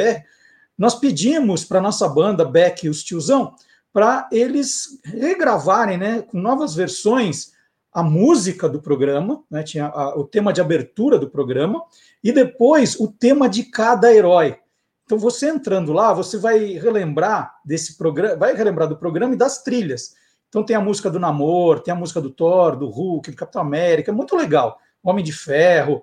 nós 0.79 0.95
pedimos 0.95 1.65
para 1.65 1.81
nossa 1.81 2.09
banda, 2.09 2.45
Beck 2.45 2.85
e 2.85 2.89
os 2.89 3.03
Tiozão, 3.03 3.53
para 3.93 4.29
eles 4.31 5.01
regravarem, 5.03 5.99
né, 5.99 6.23
com 6.23 6.39
novas 6.39 6.73
versões, 6.73 7.56
a 7.97 8.03
música 8.03 8.69
do 8.69 8.79
programa, 8.79 9.43
né, 9.51 9.63
tinha 9.63 9.87
a, 9.87 10.19
o 10.19 10.23
tema 10.23 10.53
de 10.53 10.61
abertura 10.61 11.19
do 11.19 11.31
programa, 11.31 11.83
e 12.23 12.31
depois 12.31 13.01
o 13.01 13.09
tema 13.09 13.49
de 13.49 13.63
cada 13.65 14.13
herói. 14.13 14.59
Então, 15.05 15.19
você 15.19 15.49
entrando 15.49 15.95
lá, 15.95 16.13
você 16.13 16.37
vai 16.37 16.59
relembrar 16.75 17.55
desse 17.65 17.97
programa, 17.97 18.37
vai 18.37 18.55
relembrar 18.55 18.87
do 18.87 18.99
programa 18.99 19.33
e 19.33 19.39
das 19.39 19.63
trilhas. 19.63 20.15
Então, 20.47 20.63
tem 20.63 20.77
a 20.77 20.81
música 20.81 21.09
do 21.09 21.19
Namor, 21.19 21.81
tem 21.81 21.91
a 21.91 21.97
música 21.97 22.21
do 22.21 22.29
Thor, 22.29 22.77
do 22.77 22.91
Hulk, 22.91 23.31
do 23.31 23.37
Capitão 23.37 23.63
América, 23.63 24.13
muito 24.13 24.37
legal. 24.37 24.79
Homem 25.03 25.25
de 25.25 25.33
Ferro, 25.33 26.03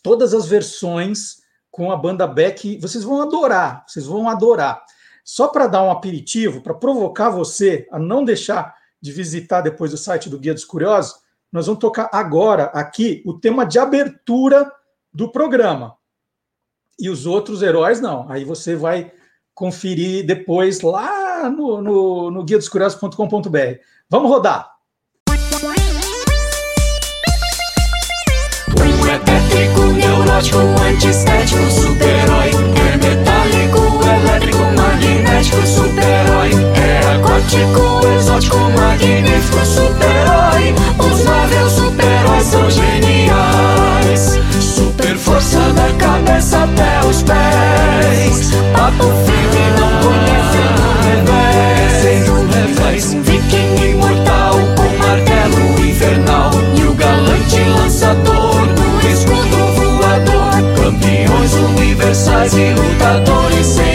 todas 0.00 0.32
as 0.32 0.46
versões 0.46 1.38
com 1.72 1.90
a 1.90 1.96
banda 1.96 2.24
Beck, 2.24 2.78
vocês 2.78 3.02
vão 3.02 3.20
adorar, 3.20 3.84
vocês 3.84 4.06
vão 4.06 4.28
adorar. 4.28 4.80
Só 5.24 5.48
para 5.48 5.66
dar 5.66 5.82
um 5.82 5.90
aperitivo, 5.90 6.60
para 6.60 6.72
provocar 6.72 7.30
você 7.30 7.88
a 7.90 7.98
não 7.98 8.24
deixar 8.24 8.77
de 9.00 9.12
visitar 9.12 9.60
depois 9.60 9.92
o 9.92 9.98
site 9.98 10.28
do 10.28 10.38
Guia 10.38 10.54
dos 10.54 10.64
Curiosos, 10.64 11.16
nós 11.52 11.66
vamos 11.66 11.80
tocar 11.80 12.10
agora 12.12 12.64
aqui 12.74 13.22
o 13.24 13.34
tema 13.34 13.64
de 13.64 13.78
abertura 13.78 14.70
do 15.12 15.30
programa 15.30 15.96
e 16.98 17.08
os 17.08 17.26
outros 17.26 17.62
heróis 17.62 18.00
não. 18.00 18.30
Aí 18.30 18.44
você 18.44 18.74
vai 18.74 19.12
conferir 19.54 20.26
depois 20.26 20.80
lá 20.80 21.48
no, 21.48 21.80
no, 21.80 22.30
no 22.30 22.44
guia 22.44 22.58
dos 22.58 22.68
curiosos.com.br. 22.68 23.80
Vamos 24.10 24.30
rodar! 24.30 24.70
Tétrico, 29.24 29.80
neurótico, 29.94 30.58
super-herói. 31.70 32.77
Magnético, 35.28 35.66
super-herói. 35.66 36.50
É 36.74 37.14
aquático, 37.14 38.06
exótico, 38.16 38.56
magnífico, 38.56 39.66
super-herói. 39.66 40.74
Os 40.98 41.24
Marvel 41.24 41.70
super-heróis 41.70 42.44
são 42.44 42.70
geniais. 42.70 44.40
Super 44.58 45.16
força 45.16 45.58
da 45.74 45.92
cabeça 45.98 46.64
até 46.64 47.06
os 47.06 47.22
pés. 47.22 48.50
Papo 48.72 49.04
firme, 49.26 49.64
não 49.78 49.90
conhece 50.00 50.58
o 50.64 50.92
revés. 51.04 51.92
Sem 52.02 52.22
o 52.30 52.48
revés, 52.48 53.12
um 53.12 53.22
viking 53.22 53.90
imortal 53.90 54.54
com 54.76 54.88
martelo 54.96 55.86
infernal. 55.86 56.50
E 56.74 56.82
o 56.84 56.94
galante 56.94 57.60
lançador 57.78 58.66
do 58.66 59.08
escudo 59.08 59.58
voador. 59.76 60.52
Campeões 60.82 61.52
universais 61.52 62.54
e 62.54 62.72
lutadores 62.72 63.66
sem 63.66 63.87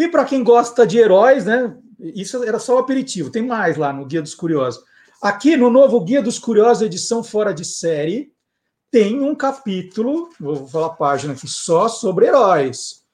E 0.00 0.08
para 0.08 0.24
quem 0.24 0.42
gosta 0.42 0.86
de 0.86 0.96
heróis, 0.96 1.44
né? 1.44 1.76
Isso 1.98 2.42
era 2.42 2.58
só 2.58 2.76
o 2.76 2.78
aperitivo. 2.78 3.28
Tem 3.28 3.42
mais 3.42 3.76
lá 3.76 3.92
no 3.92 4.06
Guia 4.06 4.22
dos 4.22 4.34
Curiosos. 4.34 4.82
Aqui 5.20 5.58
no 5.58 5.68
novo 5.68 6.00
Guia 6.00 6.22
dos 6.22 6.38
Curiosos, 6.38 6.82
edição 6.82 7.22
fora 7.22 7.52
de 7.52 7.66
série, 7.66 8.32
tem 8.90 9.20
um 9.20 9.34
capítulo, 9.34 10.30
vou 10.40 10.66
falar 10.66 10.86
a 10.86 10.94
página 10.94 11.34
aqui, 11.34 11.46
só 11.46 11.86
sobre 11.86 12.28
heróis. 12.28 13.04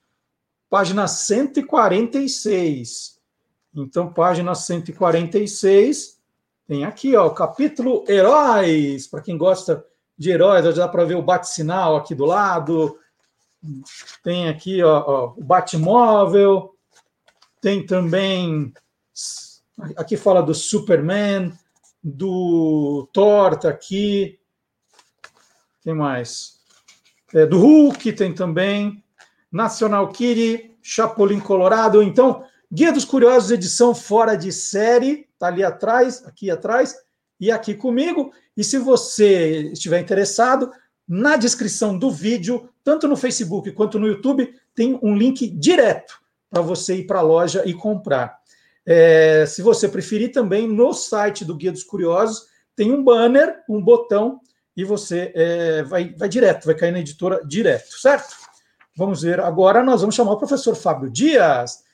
Página 0.70 1.09
146. 1.09 3.18
Então, 3.74 4.12
página 4.12 4.55
146, 4.55 6.20
tem 6.68 6.84
aqui, 6.84 7.16
ó, 7.16 7.26
o 7.26 7.34
capítulo 7.34 8.05
Heróis. 8.09 9.09
Para 9.09 9.22
quem 9.22 9.37
gosta 9.37 9.84
de 10.16 10.30
heróis, 10.30 10.64
já 10.64 10.70
dá 10.70 10.89
para 10.89 11.05
ver 11.05 11.16
o 11.16 11.22
bate-sinal 11.22 11.97
aqui 11.97 12.14
do 12.14 12.24
lado. 12.24 12.97
Tem 14.22 14.49
aqui, 14.49 14.84
ó, 14.84 15.03
ó 15.05 15.34
o 15.37 15.43
Batmóvel. 15.43 16.76
Tem 17.67 17.85
também. 17.85 18.73
Aqui 19.97 20.17
fala 20.17 20.41
do 20.41 20.55
Superman, 20.55 21.53
do 22.01 23.09
Thor, 23.12 23.59
tá 23.59 23.69
aqui. 23.69 24.39
Tem 25.83 25.93
mais. 25.93 26.61
É, 27.35 27.45
do 27.45 27.59
Hulk 27.59 28.12
tem 28.12 28.33
também. 28.33 29.03
National 29.51 30.12
Kitty, 30.12 30.77
Chapolin 30.81 31.41
Colorado. 31.41 32.05
Então, 32.05 32.45
Guia 32.73 32.93
dos 32.93 33.05
Curiosos, 33.05 33.51
edição 33.51 33.97
fora 33.97 34.37
de 34.37 34.53
série, 34.53 35.29
tá 35.37 35.49
ali 35.49 35.64
atrás, 35.64 36.25
aqui 36.25 36.49
atrás, 36.49 36.95
e 37.41 37.51
aqui 37.51 37.75
comigo. 37.75 38.33
E 38.57 38.62
se 38.62 38.79
você 38.79 39.73
estiver 39.73 39.99
interessado, 39.99 40.71
na 41.09 41.37
descrição 41.37 41.99
do 41.99 42.12
vídeo, 42.12 42.71
tanto 42.85 43.09
no 43.09 43.17
Facebook 43.17 43.73
quanto 43.73 43.99
no 43.99 44.07
YouTube, 44.07 44.55
tem 44.73 44.97
um 45.03 45.17
link 45.17 45.49
direto 45.49 46.25
para 46.57 46.62
você 46.62 46.96
ir 46.96 47.07
para 47.07 47.18
a 47.18 47.22
loja 47.22 47.62
e 47.66 47.74
comprar. 47.74 48.38
É, 48.86 49.44
se 49.46 49.61
você 49.61 49.86
preferir, 49.86 50.32
também 50.32 50.66
no 50.66 50.94
site 50.94 51.44
do 51.44 51.54
Guia 51.54 51.70
dos 51.70 51.84
Curiosos 51.84 52.46
tem 52.74 52.90
um 52.92 53.04
banner, 53.04 53.62
um 53.68 53.82
botão, 53.82 54.40
e 54.74 54.82
você 54.82 55.32
é, 55.34 55.82
vai, 55.82 56.14
vai 56.14 56.28
direto, 56.28 56.64
vai 56.64 56.74
cair 56.74 56.92
na 56.92 57.00
editora 57.00 57.42
direto, 57.46 57.98
certo? 57.98 58.34
Vamos 58.96 59.20
ver 59.22 59.38
agora, 59.40 59.84
nós 59.84 60.00
vamos 60.00 60.14
chamar 60.14 60.32
o 60.32 60.38
professor 60.38 60.74
Fábio 60.74 61.11
Dias. 61.11 61.84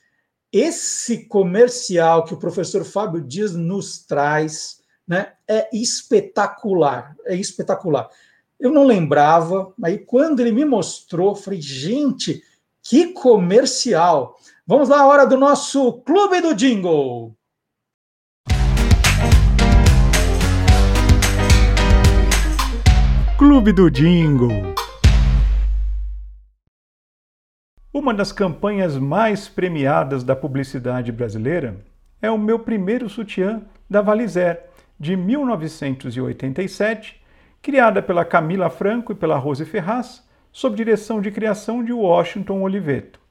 Esse 0.51 1.25
comercial 1.25 2.23
que 2.23 2.33
o 2.33 2.39
professor 2.39 2.85
Fábio 2.85 3.21
Dias 3.21 3.53
nos 3.53 4.05
traz 4.05 4.81
né, 5.05 5.33
é 5.45 5.67
espetacular, 5.75 7.15
é 7.25 7.35
espetacular. 7.35 8.09
Eu 8.57 8.71
não 8.71 8.85
lembrava, 8.85 9.73
aí 9.83 9.97
quando 9.97 10.39
ele 10.39 10.53
me 10.53 10.63
mostrou, 10.63 11.35
falei, 11.35 11.59
gente, 11.59 12.41
que 12.81 13.13
comercial! 13.13 14.37
Vamos 14.65 14.87
lá, 14.87 15.05
hora 15.05 15.27
do 15.27 15.35
nosso 15.35 15.91
Clube 16.03 16.39
do 16.39 16.55
Jingle. 16.55 17.35
Clube 23.37 23.73
do 23.73 23.91
Jingle. 23.91 24.73
Uma 27.93 28.13
das 28.13 28.31
campanhas 28.31 28.97
mais 28.97 29.49
premiadas 29.49 30.23
da 30.23 30.33
publicidade 30.33 31.11
brasileira 31.11 31.83
é 32.21 32.31
o 32.31 32.37
Meu 32.37 32.57
Primeiro 32.57 33.09
Sutiã 33.09 33.63
da 33.89 34.01
Valizer, 34.01 34.63
de 34.97 35.17
1987, 35.17 37.21
criada 37.61 38.01
pela 38.01 38.23
Camila 38.23 38.69
Franco 38.69 39.11
e 39.11 39.15
pela 39.15 39.37
Rose 39.37 39.65
Ferraz, 39.65 40.25
sob 40.53 40.77
direção 40.77 41.19
de 41.19 41.31
criação 41.31 41.83
de 41.83 41.91
Washington 41.91 42.61
Oliveto. 42.61 43.22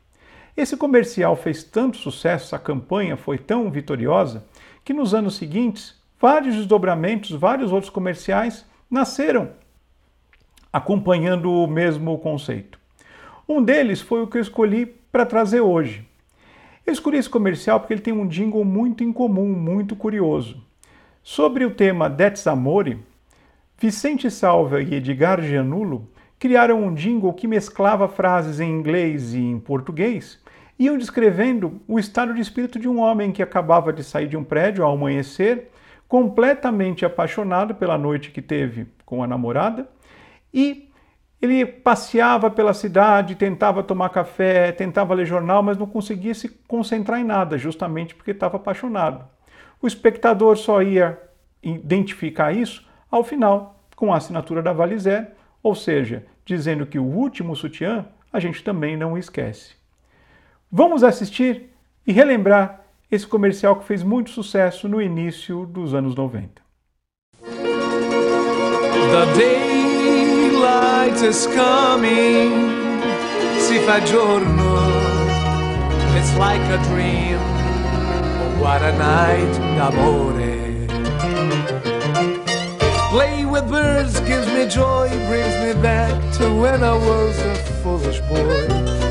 Esse 0.56 0.76
comercial 0.76 1.34
fez 1.34 1.64
tanto 1.64 1.96
sucesso, 1.96 2.46
essa 2.46 2.58
campanha 2.58 3.16
foi 3.16 3.38
tão 3.38 3.70
vitoriosa, 3.70 4.44
que 4.84 4.92
nos 4.92 5.14
anos 5.14 5.36
seguintes, 5.36 6.00
vários 6.20 6.54
desdobramentos, 6.56 7.30
vários 7.30 7.72
outros 7.72 7.90
comerciais 7.90 8.66
nasceram 8.90 9.50
acompanhando 10.72 11.52
o 11.52 11.66
mesmo 11.66 12.18
conceito. 12.18 12.78
Um 13.48 13.62
deles 13.62 14.00
foi 14.00 14.22
o 14.22 14.26
que 14.26 14.38
eu 14.38 14.42
escolhi 14.42 14.86
para 14.86 15.26
trazer 15.26 15.60
hoje. 15.60 16.08
Eu 16.86 16.92
escolhi 16.92 17.18
esse 17.18 17.28
comercial 17.28 17.78
porque 17.78 17.94
ele 17.94 18.00
tem 18.00 18.12
um 18.12 18.26
jingle 18.26 18.64
muito 18.64 19.04
incomum, 19.04 19.48
muito 19.48 19.94
curioso. 19.94 20.62
Sobre 21.22 21.64
o 21.64 21.74
tema 21.74 22.10
That's 22.10 22.46
Amore, 22.46 22.98
Vicente 23.78 24.30
Salva 24.30 24.82
e 24.82 24.94
Edgar 24.94 25.40
Gianulo 25.40 26.08
criaram 26.38 26.82
um 26.82 26.94
jingle 26.94 27.32
que 27.32 27.46
mesclava 27.46 28.08
frases 28.08 28.58
em 28.58 28.68
inglês 28.68 29.32
e 29.34 29.38
em 29.38 29.60
português, 29.60 30.40
iam 30.84 30.98
descrevendo 30.98 31.80
o 31.86 31.98
estado 31.98 32.34
de 32.34 32.40
espírito 32.40 32.78
de 32.78 32.88
um 32.88 32.98
homem 32.98 33.30
que 33.30 33.42
acabava 33.42 33.92
de 33.92 34.02
sair 34.02 34.26
de 34.26 34.36
um 34.36 34.44
prédio 34.44 34.84
ao 34.84 34.94
amanhecer, 34.94 35.70
completamente 36.08 37.04
apaixonado 37.04 37.74
pela 37.74 37.96
noite 37.96 38.30
que 38.30 38.42
teve 38.42 38.86
com 39.04 39.22
a 39.22 39.26
namorada, 39.26 39.88
e 40.52 40.88
ele 41.40 41.64
passeava 41.66 42.50
pela 42.50 42.72
cidade, 42.72 43.34
tentava 43.34 43.82
tomar 43.82 44.10
café, 44.10 44.70
tentava 44.72 45.14
ler 45.14 45.26
jornal, 45.26 45.62
mas 45.62 45.76
não 45.76 45.86
conseguia 45.86 46.34
se 46.34 46.48
concentrar 46.68 47.20
em 47.20 47.24
nada, 47.24 47.58
justamente 47.58 48.14
porque 48.14 48.30
estava 48.30 48.56
apaixonado. 48.56 49.24
O 49.80 49.86
espectador 49.86 50.56
só 50.56 50.82
ia 50.82 51.18
identificar 51.62 52.52
isso 52.52 52.86
ao 53.10 53.24
final, 53.24 53.84
com 53.96 54.12
a 54.12 54.16
assinatura 54.16 54.62
da 54.62 54.72
Valizer, 54.72 55.32
ou 55.62 55.74
seja, 55.74 56.24
dizendo 56.44 56.86
que 56.86 56.98
o 56.98 57.04
último 57.04 57.54
sutiã 57.56 58.06
a 58.32 58.40
gente 58.40 58.62
também 58.62 58.96
não 58.96 59.18
esquece. 59.18 59.81
Vamos 60.74 61.04
assistir 61.04 61.68
e 62.06 62.12
relembrar 62.14 62.86
esse 63.10 63.26
comercial 63.26 63.76
que 63.76 63.84
fez 63.84 64.02
muito 64.02 64.30
sucesso 64.30 64.88
no 64.88 65.02
início 65.02 65.66
dos 65.66 65.92
anos 65.92 66.14
90. 66.14 66.62
The 67.42 69.26
daylight 69.36 71.22
is 71.22 71.46
coming, 71.48 73.02
si 73.58 73.80
fa 73.80 74.00
giorno, 74.00 74.78
it's 76.16 76.34
like 76.38 76.64
a 76.72 76.78
dream, 76.88 77.38
what 78.58 78.82
a 78.82 78.92
night 78.92 79.52
d'amore. 79.76 80.62
Play 83.10 83.44
with 83.44 83.68
birds 83.68 84.18
gives 84.20 84.46
me 84.54 84.66
joy, 84.66 85.10
brings 85.28 85.54
me 85.58 85.74
back 85.82 86.14
to 86.38 86.44
when 86.62 86.82
I 86.82 86.94
was 86.94 87.38
a 87.40 87.56
foolish 87.82 88.20
boy. 88.20 89.01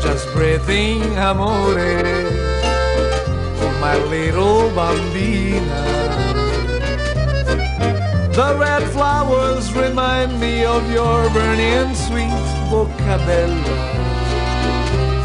Just 0.00 0.32
breathing 0.32 1.02
amore 1.18 1.74
for 3.58 3.72
my 3.80 3.96
little 4.08 4.70
bambina. 4.70 5.82
The 8.32 8.56
red 8.56 8.84
flowers 8.90 9.72
remind 9.72 10.38
me 10.40 10.64
of 10.64 10.88
your 10.92 11.28
burning 11.30 11.94
sweet 11.94 12.30
bocca 12.70 13.18
bella. 13.26 13.76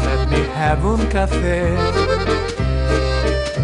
Let 0.04 0.28
me 0.30 0.42
have 0.58 0.84
un 0.84 1.06
caffè 1.08 1.62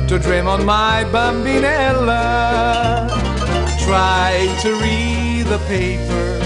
to 0.07 0.19
dream 0.19 0.47
on 0.47 0.65
my 0.65 1.05
bambinella. 1.13 2.25
Try 3.85 4.47
to 4.63 4.71
read 4.81 5.47
the 5.47 5.59
paper, 5.67 6.39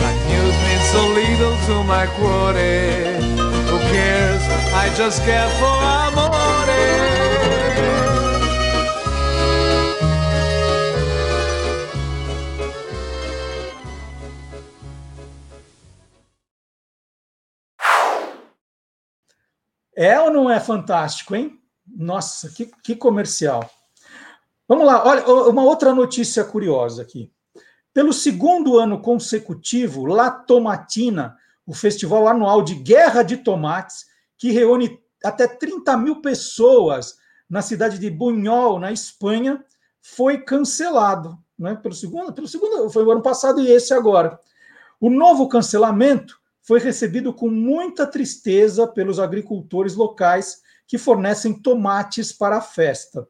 but 0.00 0.16
news 0.28 0.56
means 0.66 0.86
so 0.90 1.02
little 1.14 1.56
to 1.66 1.84
my 1.84 2.06
cuore. 2.16 3.29
Cares? 3.92 4.42
I 4.72 4.88
just 4.96 5.24
care 5.24 5.50
for 5.58 5.66
amore. 5.66 6.40
É 20.00 20.18
ou 20.18 20.30
não 20.30 20.50
é 20.50 20.58
fantástico, 20.58 21.34
hein? 21.34 21.60
Nossa, 21.86 22.48
que, 22.48 22.70
que 22.82 22.96
comercial. 22.96 23.68
Vamos 24.66 24.86
lá, 24.86 25.06
olha, 25.06 25.26
uma 25.26 25.62
outra 25.62 25.92
notícia 25.92 26.42
curiosa 26.42 27.02
aqui. 27.02 27.30
Pelo 27.92 28.10
segundo 28.12 28.78
ano 28.78 29.02
consecutivo, 29.02 30.06
La 30.06 30.30
Tomatina, 30.30 31.36
o 31.70 31.72
festival 31.72 32.26
anual 32.26 32.62
de 32.62 32.74
guerra 32.74 33.22
de 33.22 33.36
tomates, 33.36 34.06
que 34.36 34.50
reúne 34.50 34.98
até 35.24 35.46
30 35.46 35.96
mil 35.98 36.20
pessoas 36.20 37.14
na 37.48 37.62
cidade 37.62 37.96
de 37.96 38.10
Bunhol, 38.10 38.80
na 38.80 38.90
Espanha, 38.90 39.64
foi 40.02 40.38
cancelado. 40.38 41.38
Né? 41.56 41.76
Pelo 41.76 41.94
segundo, 41.94 42.32
pelo 42.32 42.48
segundo, 42.48 42.90
foi 42.90 43.04
o 43.04 43.12
ano 43.12 43.22
passado 43.22 43.60
e 43.60 43.70
esse 43.70 43.94
agora. 43.94 44.36
O 45.00 45.08
novo 45.08 45.48
cancelamento 45.48 46.40
foi 46.60 46.80
recebido 46.80 47.32
com 47.32 47.48
muita 47.48 48.04
tristeza 48.04 48.88
pelos 48.88 49.20
agricultores 49.20 49.94
locais 49.94 50.62
que 50.88 50.98
fornecem 50.98 51.54
tomates 51.54 52.32
para 52.32 52.56
a 52.56 52.60
festa. 52.60 53.28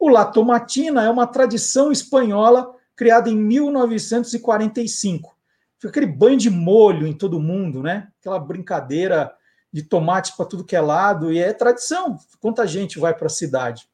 O 0.00 0.08
La 0.08 0.24
Tomatina 0.24 1.04
é 1.04 1.10
uma 1.10 1.26
tradição 1.26 1.92
espanhola 1.92 2.74
criada 2.96 3.28
em 3.28 3.36
1945. 3.36 5.31
Foi 5.82 5.90
aquele 5.90 6.06
banho 6.06 6.38
de 6.38 6.48
molho 6.48 7.06
em 7.06 7.12
todo 7.12 7.38
mundo, 7.38 7.82
né? 7.82 8.08
Aquela 8.20 8.38
brincadeira 8.38 9.30
de 9.70 9.82
tomate 9.82 10.34
para 10.36 10.46
tudo 10.46 10.64
que 10.64 10.76
é 10.76 10.80
lado, 10.80 11.30
e 11.30 11.38
é 11.38 11.52
tradição. 11.52 12.16
Quanta 12.40 12.66
gente 12.66 12.98
vai 12.98 13.12
para 13.12 13.26
a 13.26 13.30
cidade? 13.30 13.86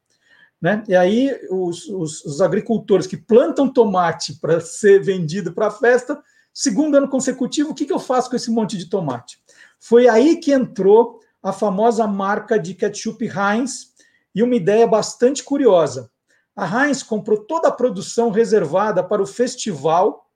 Né? 0.60 0.84
E 0.88 0.94
aí, 0.94 1.36
os, 1.50 1.88
os, 1.88 2.24
os 2.24 2.40
agricultores 2.40 3.06
que 3.06 3.16
plantam 3.16 3.72
tomate 3.72 4.34
para 4.40 4.60
ser 4.60 5.02
vendido 5.02 5.52
para 5.52 5.68
a 5.68 5.70
festa 5.70 6.22
Segundo 6.60 6.96
ano 6.96 7.08
consecutivo, 7.08 7.70
o 7.70 7.74
que, 7.74 7.84
que 7.84 7.92
eu 7.92 8.00
faço 8.00 8.28
com 8.28 8.34
esse 8.34 8.50
monte 8.50 8.76
de 8.76 8.90
tomate? 8.90 9.38
Foi 9.78 10.08
aí 10.08 10.38
que 10.38 10.50
entrou 10.50 11.20
a 11.40 11.52
famosa 11.52 12.04
marca 12.04 12.58
de 12.58 12.74
ketchup 12.74 13.24
Heinz 13.26 13.92
e 14.34 14.42
uma 14.42 14.56
ideia 14.56 14.84
bastante 14.84 15.44
curiosa. 15.44 16.10
A 16.56 16.66
Heinz 16.66 17.00
comprou 17.00 17.44
toda 17.44 17.68
a 17.68 17.72
produção 17.72 18.32
reservada 18.32 19.04
para 19.04 19.22
o 19.22 19.26
festival 19.26 20.27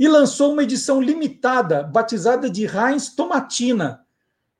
e 0.00 0.08
lançou 0.08 0.52
uma 0.52 0.62
edição 0.62 0.98
limitada, 0.98 1.82
batizada 1.82 2.48
de 2.48 2.64
Heinz 2.64 3.14
Tomatina. 3.14 4.02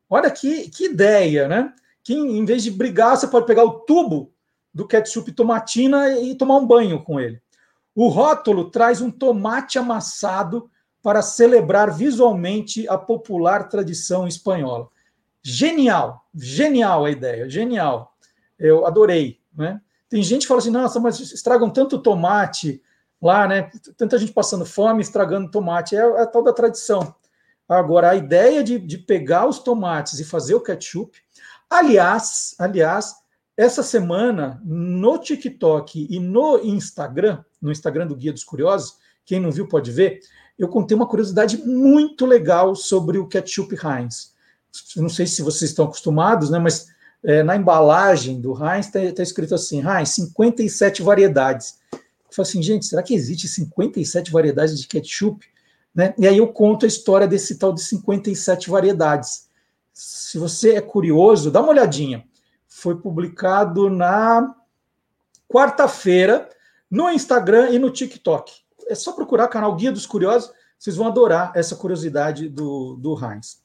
Olha 0.07 0.31
que, 0.31 0.69
que 0.69 0.85
ideia, 0.85 1.49
né? 1.49 1.73
Que 2.05 2.13
em 2.13 2.45
vez 2.45 2.63
de 2.63 2.71
brigar, 2.71 3.17
você 3.17 3.27
pode 3.27 3.47
pegar 3.47 3.65
o 3.65 3.81
tubo 3.81 4.35
do 4.73 4.87
ketchup 4.87 5.33
tomatina 5.33 6.11
e 6.21 6.35
tomar 6.35 6.59
um 6.59 6.67
banho 6.67 7.03
com 7.03 7.19
ele. 7.19 7.41
O 7.95 8.09
rótulo 8.09 8.71
traz 8.71 9.01
um 9.01 9.11
tomate 9.11 9.79
amassado 9.79 10.71
para 11.03 11.23
celebrar 11.23 11.91
visualmente 11.91 12.87
a 12.87 12.99
popular 12.99 13.67
tradição 13.67 14.29
espanhola. 14.29 14.89
Genial, 15.43 16.23
genial 16.35 17.07
a 17.07 17.11
ideia, 17.11 17.49
genial. 17.49 18.15
Eu 18.59 18.85
adorei. 18.85 19.41
Né? 19.57 19.81
Tem 20.07 20.23
gente 20.23 20.43
que 20.43 20.49
fala 20.49 20.61
assim: 20.61 20.71
nossa, 20.71 21.01
mas 21.01 21.19
estragam 21.19 21.71
tanto 21.71 21.99
tomate 21.99 22.83
lá, 23.21 23.47
né? 23.47 23.71
Tanta 23.97 24.19
gente 24.19 24.33
passando 24.33 24.65
fome, 24.65 25.03
estragando 25.03 25.51
tomate. 25.51 25.97
É, 25.97 26.01
é 26.01 26.23
a 26.23 26.27
tal 26.27 26.43
da 26.43 26.53
tradição. 26.53 27.15
Agora, 27.69 28.11
a 28.11 28.17
ideia 28.17 28.65
de, 28.65 28.79
de 28.79 28.99
pegar 28.99 29.47
os 29.47 29.59
tomates 29.61 30.19
e 30.19 30.25
fazer 30.25 30.55
o 30.55 30.61
ketchup. 30.61 31.19
Aliás, 31.69 32.55
aliás, 32.59 33.15
essa 33.57 33.83
semana, 33.83 34.61
no 34.65 35.19
TikTok 35.19 36.07
e 36.11 36.19
no 36.19 36.59
Instagram, 36.59 37.45
no 37.61 37.71
Instagram 37.71 38.07
do 38.07 38.17
Guia 38.17 38.33
dos 38.33 38.43
Curiosos, 38.43 38.97
quem 39.25 39.39
não 39.39 39.53
viu 39.53 39.69
pode 39.69 39.93
ver, 39.93 40.21
eu 40.59 40.67
contei 40.67 40.97
uma 40.97 41.07
curiosidade 41.07 41.59
muito 41.59 42.27
legal 42.27 42.75
sobre 42.75 43.19
o 43.19 43.29
ketchup 43.29 43.75
Heinz. 43.75 44.35
não 44.97 45.09
sei 45.09 45.27
se 45.27 45.43
vocês 45.43 45.71
estão 45.71 45.85
acostumados, 45.85 46.51
né, 46.51 46.59
mas 46.59 46.89
é, 47.23 47.43
na 47.43 47.55
embalagem 47.55 48.41
do 48.41 48.53
Heinz 48.53 48.87
está 48.87 49.01
tá 49.13 49.23
escrito 49.23 49.55
assim, 49.55 49.83
Heinz, 49.87 50.11
57 50.11 51.03
variedades. 51.03 51.79
Eu 52.31 52.37
falei 52.37 52.49
assim, 52.49 52.63
gente, 52.63 52.87
será 52.87 53.03
que 53.03 53.13
existe 53.13 53.49
57 53.49 54.31
variedades 54.31 54.81
de 54.81 54.87
ketchup? 54.87 55.45
Né? 55.93 56.15
E 56.17 56.27
aí 56.29 56.39
eu 56.39 56.49
conto 56.49 56.85
a 56.85 56.89
história 56.89 57.27
desse 57.27 57.59
tal 57.59 57.73
de 57.73 57.83
57 57.83 58.71
variedades. 58.71 59.49
Se 59.93 60.39
você 60.39 60.77
é 60.77 60.81
curioso, 60.81 61.51
dá 61.51 61.61
uma 61.61 61.71
olhadinha. 61.71 62.25
Foi 62.69 62.97
publicado 62.97 63.91
na 63.91 64.55
quarta-feira, 65.49 66.49
no 66.89 67.11
Instagram 67.11 67.71
e 67.71 67.79
no 67.79 67.91
TikTok. 67.91 68.53
É 68.89 68.95
só 68.95 69.13
procurar 69.13 69.49
canal 69.49 69.75
Guia 69.75 69.91
dos 69.91 70.07
Curiosos, 70.07 70.53
vocês 70.79 70.97
vão 70.97 71.09
adorar 71.09 71.53
essa 71.55 71.75
curiosidade 71.75 72.49
do, 72.49 72.97
do 72.97 73.15
Heinz. 73.15 73.61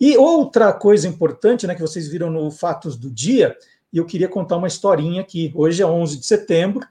E 0.00 0.16
outra 0.16 0.72
coisa 0.72 1.08
importante, 1.08 1.66
né, 1.66 1.74
que 1.74 1.80
vocês 1.80 2.08
viram 2.08 2.30
no 2.30 2.50
Fatos 2.50 2.96
do 2.96 3.10
Dia, 3.10 3.56
e 3.92 3.98
eu 3.98 4.04
queria 4.04 4.28
contar 4.28 4.56
uma 4.56 4.66
historinha 4.66 5.20
aqui. 5.20 5.52
Hoje 5.54 5.82
é 5.82 5.86
11 5.86 6.18
de 6.18 6.26
setembro, 6.26 6.86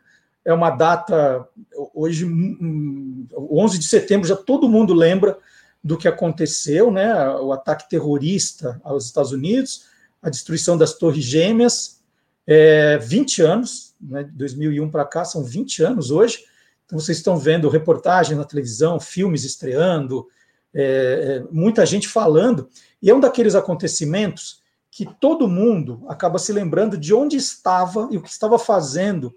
é 0.46 0.54
uma 0.54 0.70
data. 0.70 1.48
Hoje, 1.94 2.26
11 2.26 3.80
de 3.80 3.86
setembro, 3.86 4.28
já 4.28 4.36
todo 4.36 4.70
mundo 4.70 4.94
lembra 4.94 5.38
do 5.84 5.98
que 5.98 6.08
aconteceu, 6.08 6.92
né? 6.92 7.14
O 7.38 7.52
ataque 7.52 7.90
terrorista 7.90 8.80
aos 8.84 9.06
Estados 9.06 9.32
Unidos, 9.32 9.86
a 10.22 10.30
destruição 10.30 10.78
das 10.78 10.94
Torres 10.94 11.24
Gêmeas, 11.24 12.02
é, 12.48 12.98
20 12.98 13.42
anos, 13.42 13.94
né, 14.00 14.24
2001 14.34 14.90
para 14.90 15.06
cá, 15.06 15.26
são 15.26 15.44
20 15.44 15.84
anos 15.84 16.12
hoje. 16.12 16.46
Então, 16.86 17.00
vocês 17.00 17.18
estão 17.18 17.38
vendo 17.38 17.70
reportagens 17.70 18.38
na 18.38 18.46
televisão, 18.46 19.00
filmes 19.00 19.44
estreando, 19.44 20.28
é, 20.74 21.44
muita 21.52 21.86
gente 21.86 22.08
falando, 22.08 22.68
e 23.02 23.10
é 23.10 23.16
um 23.16 23.20
daqueles 23.20 23.56
acontecimentos 23.56 24.62
que 24.90 25.06
todo 25.20 25.48
mundo 25.48 26.04
acaba 26.08 26.38
se 26.38 26.54
lembrando 26.54 26.98
de 26.98 27.14
onde 27.14 27.36
estava 27.36 28.08
e 28.12 28.18
o 28.18 28.22
que 28.22 28.30
estava 28.30 28.60
fazendo 28.60 29.36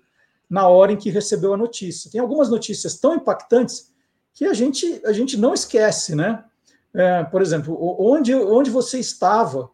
na 0.49 0.69
hora 0.69 0.93
em 0.93 0.97
que 0.97 1.11
recebeu 1.11 1.55
a 1.55 1.57
notícia. 1.57 2.11
Tem 2.11 2.21
algumas 2.21 2.49
notícias 2.49 2.99
tão 2.99 3.15
impactantes 3.15 3.93
que 4.33 4.45
a 4.45 4.53
gente, 4.53 5.01
a 5.05 5.13
gente 5.13 5.37
não 5.37 5.55
esquece, 5.55 6.15
né? 6.15 6.45
É, 6.95 7.25
por 7.25 7.43
exemplo, 7.43 7.77
onde, 8.01 8.35
onde 8.35 8.71
você 8.71 8.99
estava 8.99 9.71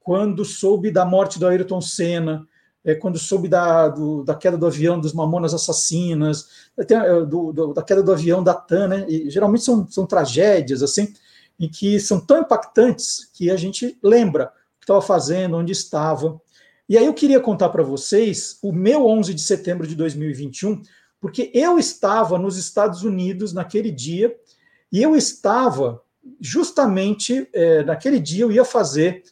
quando 0.00 0.44
soube 0.44 0.90
da 0.90 1.04
morte 1.04 1.38
do 1.38 1.46
Ayrton 1.46 1.80
Senna, 1.80 2.46
é, 2.84 2.94
quando 2.94 3.18
soube 3.18 3.48
da, 3.48 3.88
do, 3.88 4.22
da 4.22 4.34
queda 4.34 4.56
do 4.56 4.66
avião 4.66 5.00
dos 5.00 5.12
Mamonas 5.12 5.52
Assassinas, 5.52 6.48
é, 6.78 6.84
do, 7.24 7.52
do, 7.52 7.74
da 7.74 7.82
queda 7.82 8.02
do 8.02 8.12
avião 8.12 8.44
da 8.44 8.54
TAN, 8.54 8.86
né? 8.86 9.06
E, 9.08 9.28
geralmente 9.28 9.64
são, 9.64 9.86
são 9.88 10.06
tragédias, 10.06 10.82
assim, 10.82 11.12
em 11.58 11.68
que 11.68 11.98
são 11.98 12.20
tão 12.20 12.38
impactantes 12.38 13.28
que 13.34 13.50
a 13.50 13.56
gente 13.56 13.98
lembra 14.00 14.52
o 14.76 14.78
que 14.78 14.84
estava 14.84 15.02
fazendo, 15.02 15.56
onde 15.56 15.72
estava. 15.72 16.40
E 16.88 16.96
aí 16.96 17.06
eu 17.06 17.14
queria 17.14 17.40
contar 17.40 17.68
para 17.70 17.82
vocês 17.82 18.58
o 18.62 18.72
meu 18.72 19.06
11 19.06 19.34
de 19.34 19.42
setembro 19.42 19.86
de 19.86 19.96
2021, 19.96 20.82
porque 21.20 21.50
eu 21.52 21.78
estava 21.78 22.38
nos 22.38 22.56
Estados 22.56 23.02
Unidos 23.02 23.52
naquele 23.52 23.90
dia, 23.90 24.36
e 24.92 25.02
eu 25.02 25.16
estava 25.16 26.00
justamente 26.40 27.48
é, 27.52 27.82
naquele 27.84 28.20
dia 28.20 28.44
eu 28.44 28.52
ia 28.52 28.64
fazer 28.64 29.22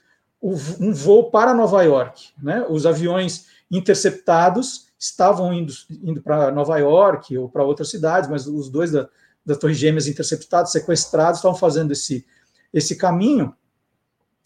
um 0.42 0.92
voo 0.92 1.30
para 1.30 1.54
Nova 1.54 1.82
York. 1.82 2.32
Né? 2.42 2.66
Os 2.68 2.84
aviões 2.84 3.46
interceptados 3.70 4.88
estavam 4.98 5.52
indo, 5.54 5.72
indo 6.02 6.20
para 6.22 6.50
Nova 6.50 6.76
York 6.78 7.36
ou 7.36 7.48
para 7.48 7.64
outras 7.64 7.90
cidades, 7.90 8.28
mas 8.28 8.46
os 8.46 8.68
dois 8.68 8.90
da, 8.90 9.08
da 9.44 9.56
Torre 9.56 9.74
Gêmeas 9.74 10.06
interceptados, 10.06 10.72
sequestrados, 10.72 11.38
estavam 11.38 11.56
fazendo 11.56 11.92
esse, 11.92 12.26
esse 12.72 12.96
caminho 12.96 13.54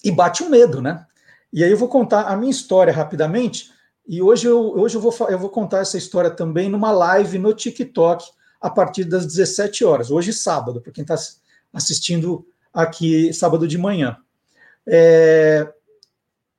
e 0.05 0.11
bate 0.11 0.43
um 0.43 0.49
medo, 0.49 0.81
né? 0.81 1.05
E 1.53 1.65
aí 1.65 1.71
eu 1.71 1.77
vou 1.77 1.89
contar 1.89 2.23
a 2.23 2.37
minha 2.37 2.51
história 2.51 2.93
rapidamente, 2.93 3.73
e 4.07 4.23
hoje 4.23 4.47
eu, 4.47 4.73
hoje 4.79 4.97
eu, 4.97 5.01
vou, 5.01 5.15
eu 5.29 5.39
vou 5.39 5.51
contar 5.51 5.81
essa 5.81 5.99
história 5.99 6.31
também 6.31 6.69
numa 6.69 6.91
live 6.91 7.39
no 7.39 7.53
TikTok 7.53 8.25
a 8.61 8.71
partir 8.71 9.05
das 9.05 9.27
17 9.27 9.85
horas, 9.85 10.11
hoje 10.11 10.33
sábado, 10.33 10.81
para 10.81 10.93
quem 10.93 11.03
está 11.03 11.15
assistindo 11.73 12.47
aqui 12.73 13.33
sábado 13.33 13.69
de 13.69 13.77
manhã. 13.77 14.17
É, 14.87 15.71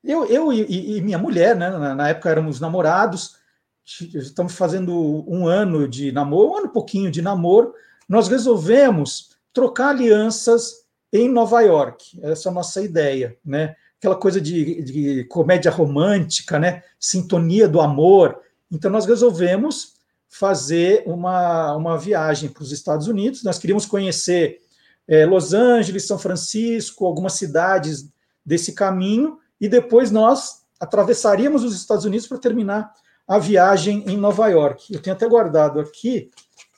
eu, 0.04 0.26
eu 0.26 0.54
e, 0.54 0.98
e, 0.98 1.02
minha 1.02 1.18
mulher, 1.18 1.56
né, 1.56 1.70
na, 1.70 1.96
na, 1.96 2.10
época 2.10 2.30
éramos 2.30 2.60
namorados, 2.60 3.38
estamos 3.84 4.54
fazendo 4.54 5.26
um 5.28 5.48
ano 5.48 5.88
de 5.88 6.12
namoro, 6.12 6.52
um 6.52 6.58
ano 6.58 6.70
pouquinho 6.70 7.12
de 7.12 7.22
namoro, 7.22 7.74
nós 8.08 8.28
resolvemos 8.28 9.32
trocar 9.52 9.90
alianças 9.90 10.86
em 11.12 11.28
Nova 11.28 11.62
York. 11.62 12.20
Essa 12.22 12.50
é 12.50 12.52
a 12.52 12.54
nossa 12.54 12.82
ideia, 12.82 13.36
né? 13.44 13.76
Aquela 14.00 14.16
coisa 14.16 14.42
de, 14.42 14.82
de 14.82 15.24
comédia 15.26 15.70
romântica, 15.70 16.58
né? 16.58 16.84
Sintonia 17.00 17.68
do 17.68 17.80
amor. 17.80 18.40
Então 18.72 18.90
nós 18.90 19.06
resolvemos 19.06 20.00
fazer 20.28 21.04
uma, 21.06 21.76
uma 21.76 21.98
viagem 21.98 22.50
para 22.50 22.64
os 22.64 22.72
Estados 22.72 23.08
Unidos. 23.08 23.44
Nós 23.44 23.60
queríamos 23.60 23.86
conhecer 23.86 24.62
é, 25.08 25.26
Los 25.26 25.54
Angeles, 25.54 26.08
São 26.08 26.20
Francisco, 26.20 27.06
algumas 27.06 27.34
cidades 27.34 28.08
desse 28.46 28.74
caminho 28.74 29.40
e 29.60 29.68
depois 29.68 30.12
nós 30.12 30.64
atravessaríamos 30.80 31.64
os 31.64 31.76
Estados 31.76 32.06
Unidos 32.06 32.28
para 32.28 32.38
terminar 32.38 32.94
a 33.28 33.38
viagem 33.38 34.04
em 34.08 34.18
Nova 34.18 34.48
York. 34.48 34.94
Eu 34.94 35.02
tenho 35.02 35.16
até 35.16 35.28
guardado 35.28 35.80
aqui 35.80 36.32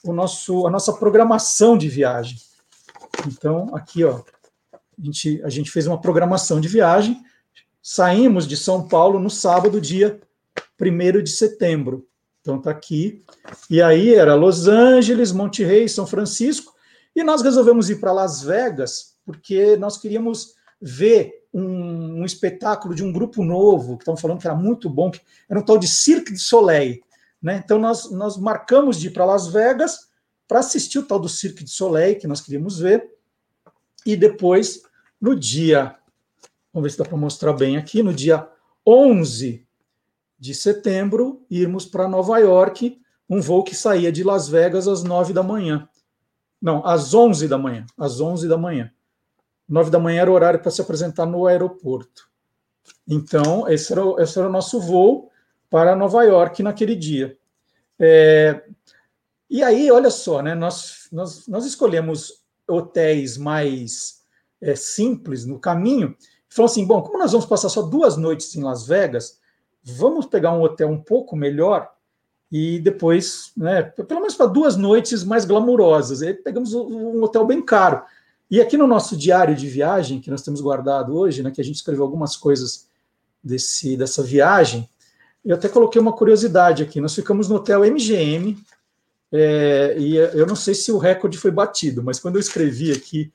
o 0.04 0.12
nosso, 0.12 0.66
a 0.66 0.70
nossa 0.70 0.92
programação 0.94 1.78
de 1.78 1.88
viagem. 1.88 2.36
Então, 3.26 3.74
aqui, 3.74 4.02
ó, 4.04 4.20
a 5.02 5.04
gente, 5.04 5.42
a 5.42 5.48
gente 5.48 5.70
fez 5.70 5.86
uma 5.86 6.00
programação 6.00 6.60
de 6.60 6.68
viagem, 6.68 7.20
saímos 7.82 8.46
de 8.46 8.56
São 8.56 8.86
Paulo 8.86 9.18
no 9.18 9.28
sábado, 9.28 9.80
dia 9.80 10.20
1 10.80 11.22
de 11.22 11.30
setembro. 11.30 12.06
Então, 12.40 12.60
tá 12.60 12.70
aqui. 12.70 13.24
E 13.68 13.82
aí 13.82 14.14
era 14.14 14.34
Los 14.34 14.68
Angeles, 14.68 15.32
Monte 15.32 15.64
Rey, 15.64 15.88
São 15.88 16.06
Francisco, 16.06 16.72
e 17.14 17.22
nós 17.24 17.42
resolvemos 17.42 17.90
ir 17.90 18.00
para 18.00 18.12
Las 18.12 18.42
Vegas, 18.42 19.16
porque 19.24 19.76
nós 19.76 19.98
queríamos 19.98 20.54
ver 20.80 21.46
um, 21.52 22.20
um, 22.20 22.24
espetáculo 22.24 22.94
de 22.94 23.04
um 23.04 23.12
grupo 23.12 23.44
novo, 23.44 23.96
que 23.96 24.02
estão 24.02 24.16
falando 24.16 24.40
que 24.40 24.46
era 24.46 24.56
muito 24.56 24.88
bom, 24.88 25.10
que 25.10 25.20
era 25.48 25.58
um 25.58 25.64
tal 25.64 25.78
de 25.78 25.86
Cirque 25.86 26.32
du 26.32 26.38
Soleil. 26.38 27.00
Né? 27.40 27.60
Então, 27.64 27.78
nós, 27.78 28.10
nós 28.10 28.36
marcamos 28.36 28.98
de 28.98 29.08
ir 29.08 29.10
para 29.10 29.24
Las 29.24 29.48
Vegas 29.48 30.08
para 30.46 30.60
assistir 30.60 30.98
o 30.98 31.04
tal 31.04 31.18
do 31.18 31.28
Cirque 31.28 31.64
du 31.64 31.70
Soleil, 31.70 32.18
que 32.18 32.26
nós 32.26 32.40
queríamos 32.40 32.78
ver, 32.78 33.12
e 34.04 34.16
depois, 34.16 34.82
no 35.22 35.36
dia, 35.36 35.96
vamos 36.72 36.88
ver 36.88 36.90
se 36.90 36.98
dá 36.98 37.04
para 37.04 37.16
mostrar 37.16 37.52
bem 37.52 37.76
aqui, 37.76 38.02
no 38.02 38.12
dia 38.12 38.48
11 38.84 39.64
de 40.36 40.52
setembro, 40.52 41.46
irmos 41.48 41.86
para 41.86 42.08
Nova 42.08 42.38
York, 42.38 43.00
um 43.30 43.40
voo 43.40 43.62
que 43.62 43.76
saía 43.76 44.10
de 44.10 44.24
Las 44.24 44.48
Vegas 44.48 44.88
às 44.88 45.04
9 45.04 45.32
da 45.32 45.44
manhã. 45.44 45.88
Não, 46.60 46.84
às 46.84 47.14
11 47.14 47.46
da 47.46 47.56
manhã, 47.56 47.86
às 47.96 48.20
11 48.20 48.48
da 48.48 48.58
manhã. 48.58 48.92
Nove 49.68 49.90
da 49.90 49.98
manhã 50.00 50.22
era 50.22 50.30
o 50.30 50.34
horário 50.34 50.60
para 50.60 50.72
se 50.72 50.80
apresentar 50.80 51.24
no 51.24 51.46
aeroporto. 51.46 52.28
Então, 53.06 53.68
esse 53.68 53.92
era, 53.92 54.04
o, 54.04 54.20
esse 54.20 54.36
era 54.36 54.48
o 54.48 54.52
nosso 54.52 54.80
voo 54.80 55.30
para 55.70 55.94
Nova 55.94 56.24
York 56.24 56.64
naquele 56.64 56.96
dia. 56.96 57.38
É, 57.96 58.64
e 59.48 59.62
aí, 59.62 59.88
olha 59.88 60.10
só, 60.10 60.42
né, 60.42 60.56
nós, 60.56 61.08
nós, 61.12 61.46
nós 61.46 61.64
escolhemos 61.64 62.42
hotéis 62.66 63.36
mais 63.36 64.21
é, 64.62 64.76
simples 64.76 65.44
no 65.44 65.58
caminho. 65.58 66.16
Falou 66.48 66.70
assim: 66.70 66.86
bom, 66.86 67.02
como 67.02 67.18
nós 67.18 67.32
vamos 67.32 67.46
passar 67.46 67.68
só 67.68 67.82
duas 67.82 68.16
noites 68.16 68.54
em 68.54 68.62
Las 68.62 68.86
Vegas, 68.86 69.40
vamos 69.82 70.26
pegar 70.26 70.52
um 70.52 70.62
hotel 70.62 70.88
um 70.88 71.02
pouco 71.02 71.36
melhor 71.36 71.90
e 72.50 72.78
depois, 72.78 73.50
né, 73.56 73.82
pelo 73.82 74.20
menos 74.20 74.34
para 74.34 74.46
duas 74.46 74.76
noites 74.76 75.24
mais 75.24 75.44
glamurosas. 75.44 76.22
Aí 76.22 76.34
pegamos 76.34 76.74
um 76.74 77.22
hotel 77.22 77.46
bem 77.46 77.62
caro. 77.62 78.02
E 78.50 78.60
aqui 78.60 78.76
no 78.76 78.86
nosso 78.86 79.16
diário 79.16 79.56
de 79.56 79.66
viagem, 79.66 80.20
que 80.20 80.30
nós 80.30 80.42
temos 80.42 80.60
guardado 80.60 81.16
hoje, 81.16 81.42
né, 81.42 81.50
que 81.50 81.60
a 81.62 81.64
gente 81.64 81.76
escreveu 81.76 82.04
algumas 82.04 82.36
coisas 82.36 82.86
desse, 83.42 83.96
dessa 83.96 84.22
viagem, 84.22 84.86
eu 85.42 85.56
até 85.56 85.68
coloquei 85.68 86.00
uma 86.00 86.12
curiosidade 86.12 86.82
aqui. 86.82 87.00
Nós 87.00 87.14
ficamos 87.14 87.48
no 87.48 87.56
hotel 87.56 87.80
MGM, 87.80 88.58
é, 89.32 89.96
e 89.98 90.16
eu 90.16 90.46
não 90.46 90.54
sei 90.54 90.74
se 90.74 90.92
o 90.92 90.98
recorde 90.98 91.38
foi 91.38 91.50
batido, 91.50 92.02
mas 92.02 92.20
quando 92.20 92.36
eu 92.36 92.40
escrevi 92.40 92.92
aqui 92.92 93.32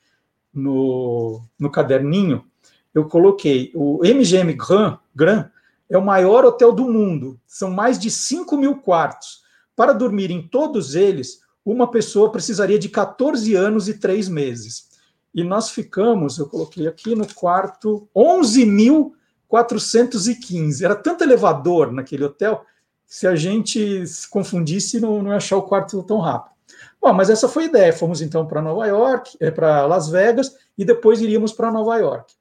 no, 0.57 1.41
no 1.59 1.71
caderninho, 1.71 2.45
eu 2.93 3.05
coloquei 3.05 3.71
o 3.75 3.99
MGM 4.03 4.53
Grand, 4.53 4.97
Grand 5.15 5.49
é 5.89 5.97
o 5.97 6.05
maior 6.05 6.43
hotel 6.43 6.73
do 6.73 6.85
mundo, 6.85 7.39
são 7.45 7.71
mais 7.71 7.97
de 7.97 8.11
5 8.11 8.57
mil 8.57 8.77
quartos. 8.77 9.41
Para 9.75 9.93
dormir 9.93 10.31
em 10.31 10.45
todos 10.45 10.95
eles, 10.95 11.41
uma 11.63 11.89
pessoa 11.89 12.31
precisaria 12.31 12.79
de 12.79 12.89
14 12.89 13.55
anos 13.55 13.87
e 13.87 13.93
3 13.93 14.27
meses 14.27 14.87
e 15.37 15.43
nós 15.43 15.69
ficamos, 15.69 16.39
eu 16.39 16.47
coloquei 16.47 16.87
aqui 16.87 17.13
no 17.13 17.31
quarto, 17.31 18.09
11.415. 18.15 20.83
Era 20.83 20.95
tanto 20.95 21.23
elevador 21.23 21.91
naquele 21.91 22.23
hotel, 22.23 22.65
se 23.05 23.27
a 23.27 23.35
gente 23.35 24.07
se 24.07 24.27
confundisse, 24.27 24.99
não, 24.99 25.21
não 25.21 25.31
achar 25.31 25.57
o 25.57 25.61
quarto 25.61 26.01
tão 26.01 26.17
rápido. 26.17 26.56
Bom, 27.01 27.13
mas 27.13 27.29
essa 27.29 27.47
foi 27.47 27.63
a 27.63 27.67
ideia. 27.67 27.93
Fomos 27.93 28.21
então 28.21 28.45
para 28.45 28.61
Nova 28.61 28.85
York, 28.85 29.37
é, 29.39 29.51
para 29.51 29.85
Las 29.85 30.09
Vegas, 30.09 30.55
e 30.77 30.83
depois 30.83 31.21
iríamos 31.21 31.53
para 31.53 31.71
Nova 31.71 31.97
York. 31.97 32.33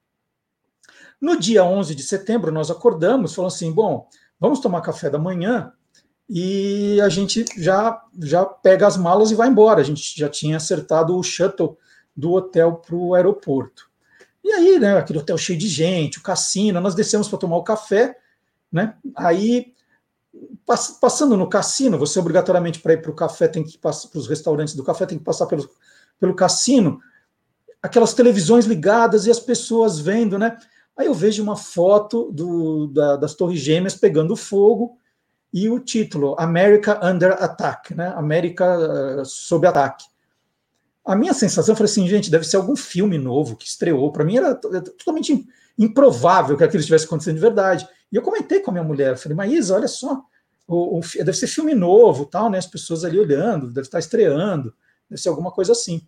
No 1.21 1.39
dia 1.39 1.65
11 1.65 1.95
de 1.95 2.03
setembro, 2.03 2.53
nós 2.53 2.71
acordamos, 2.71 3.35
falamos 3.35 3.55
assim: 3.55 3.73
bom, 3.73 4.09
vamos 4.39 4.61
tomar 4.61 4.81
café 4.81 5.09
da 5.09 5.19
manhã 5.19 5.73
e 6.29 7.01
a 7.01 7.09
gente 7.09 7.45
já, 7.57 8.03
já 8.21 8.45
pega 8.45 8.87
as 8.87 8.97
malas 8.97 9.31
e 9.31 9.35
vai 9.35 9.49
embora. 9.49 9.81
A 9.81 9.85
gente 9.85 10.19
já 10.19 10.29
tinha 10.29 10.57
acertado 10.57 11.17
o 11.17 11.23
shuttle 11.23 11.77
do 12.15 12.33
hotel 12.33 12.77
para 12.77 12.97
o 12.97 13.15
aeroporto. 13.15 13.89
E 14.43 14.51
aí, 14.53 14.79
né, 14.79 14.97
aquele 14.97 15.19
hotel 15.19 15.37
cheio 15.39 15.59
de 15.59 15.69
gente, 15.69 16.19
o 16.19 16.23
cassino, 16.23 16.81
nós 16.81 16.95
descemos 16.95 17.29
para 17.29 17.39
tomar 17.39 17.57
o 17.57 17.65
café, 17.65 18.17
né? 18.71 18.95
Aí, 19.17 19.73
passando 20.67 21.37
no 21.37 21.49
cassino, 21.49 21.97
você 21.97 22.19
obrigatoriamente 22.19 22.81
para 22.81 22.95
ir 22.95 23.01
para 23.01 23.11
o 23.11 23.15
café 23.15 23.47
tem 23.47 23.63
que 23.63 23.79
passar 23.79 24.09
para 24.09 24.19
os 24.19 24.27
restaurantes 24.27 24.75
do 24.75 24.83
café 24.83 25.07
tem 25.07 25.17
que 25.17 25.25
passar 25.25 25.47
pelo, 25.47 25.69
pelo 26.19 26.35
cassino, 26.35 27.01
aquelas 27.81 28.13
televisões 28.13 28.67
ligadas 28.67 29.27
e 29.27 29.31
as 29.31 29.39
pessoas 29.39 30.01
vendo, 30.01 30.39
né? 30.39 30.57
Aí 30.97 31.07
eu 31.07 31.15
vejo 31.15 31.43
uma 31.43 31.57
foto 31.57 32.33
do, 32.33 32.89
da, 32.89 33.17
das 33.17 33.35
Torres 33.35 33.61
Gêmeas 33.61 33.95
pegando 33.95 34.35
fogo 34.35 34.99
e 35.53 35.69
o 35.69 35.79
título 35.79 36.35
America 36.39 36.99
Under 37.03 37.33
Attack, 37.43 37.95
né? 37.95 38.13
América 38.17 39.21
uh, 39.21 39.25
sob 39.25 39.67
ataque. 39.67 40.05
A 41.05 41.15
minha 41.15 41.33
sensação 41.33 41.77
foi 41.77 41.85
assim, 41.85 42.09
gente, 42.09 42.31
deve 42.31 42.45
ser 42.45 42.57
algum 42.57 42.75
filme 42.75 43.17
novo 43.17 43.57
que 43.57 43.67
estreou. 43.67 44.11
Para 44.11 44.25
mim 44.25 44.39
era 44.39 44.55
totalmente 44.55 45.47
improvável 45.79 46.57
que 46.57 46.65
aquilo 46.65 46.81
estivesse 46.81 47.05
acontecendo 47.05 47.37
de 47.37 47.41
verdade. 47.41 47.87
E 48.11 48.17
eu 48.17 48.23
comentei 48.23 48.61
com 48.61 48.71
a 48.71 48.75
minha 48.75 48.85
mulher, 48.85 49.17
falei, 49.17 49.37
Maísa, 49.37 49.75
olha 49.75 49.87
só, 49.87 50.25
o, 50.67 50.99
o, 50.99 51.01
deve 51.01 51.35
ser 51.35 51.47
filme 51.47 51.75
novo, 51.75 52.27
tal, 52.27 52.51
né? 52.51 52.59
As 52.59 52.67
pessoas 52.67 53.05
ali 53.05 53.19
olhando, 53.19 53.69
deve 53.69 53.87
estar 53.87 53.99
estreando, 53.99 54.75
deve 55.09 55.21
ser 55.21 55.29
alguma 55.29 55.51
coisa 55.51 55.73
assim. 55.73 56.03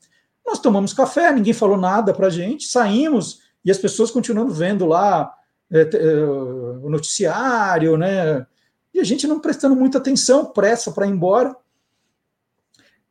Nós 0.45 0.59
tomamos 0.59 0.93
café, 0.93 1.33
ninguém 1.33 1.53
falou 1.53 1.77
nada 1.77 2.13
para 2.13 2.31
gente, 2.31 2.67
saímos 2.67 3.41
e 3.65 3.71
as 3.71 3.79
pessoas 3.79 4.11
continuando 4.11 4.53
vendo 4.53 4.87
lá 4.87 5.33
é, 5.71 5.81
é, 5.81 6.25
o 6.25 6.89
noticiário, 6.89 7.97
né? 7.97 8.47
E 8.93 9.01
a 9.01 9.05
gente 9.05 9.27
não 9.27 9.39
prestando 9.39 9.77
muita 9.77 9.99
atenção, 9.99 10.47
pressa 10.47 10.91
para 10.91 11.07
ir 11.07 11.11
embora. 11.11 11.55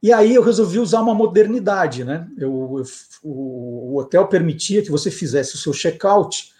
E 0.02 0.12
aí 0.12 0.36
eu 0.36 0.44
resolvi 0.44 0.80
usar 0.80 1.02
uma 1.02 1.14
modernidade, 1.14 2.04
né? 2.04 2.28
Eu, 2.38 2.78
eu, 2.78 2.84
o, 3.24 3.94
o, 3.94 4.00
hotel 4.00 4.28
permitia 4.28 4.82
que 4.82 4.92
você 4.92 5.10
fizesse 5.10 5.56
o 5.56 5.58
seu 5.58 5.74
check-out 5.74 6.52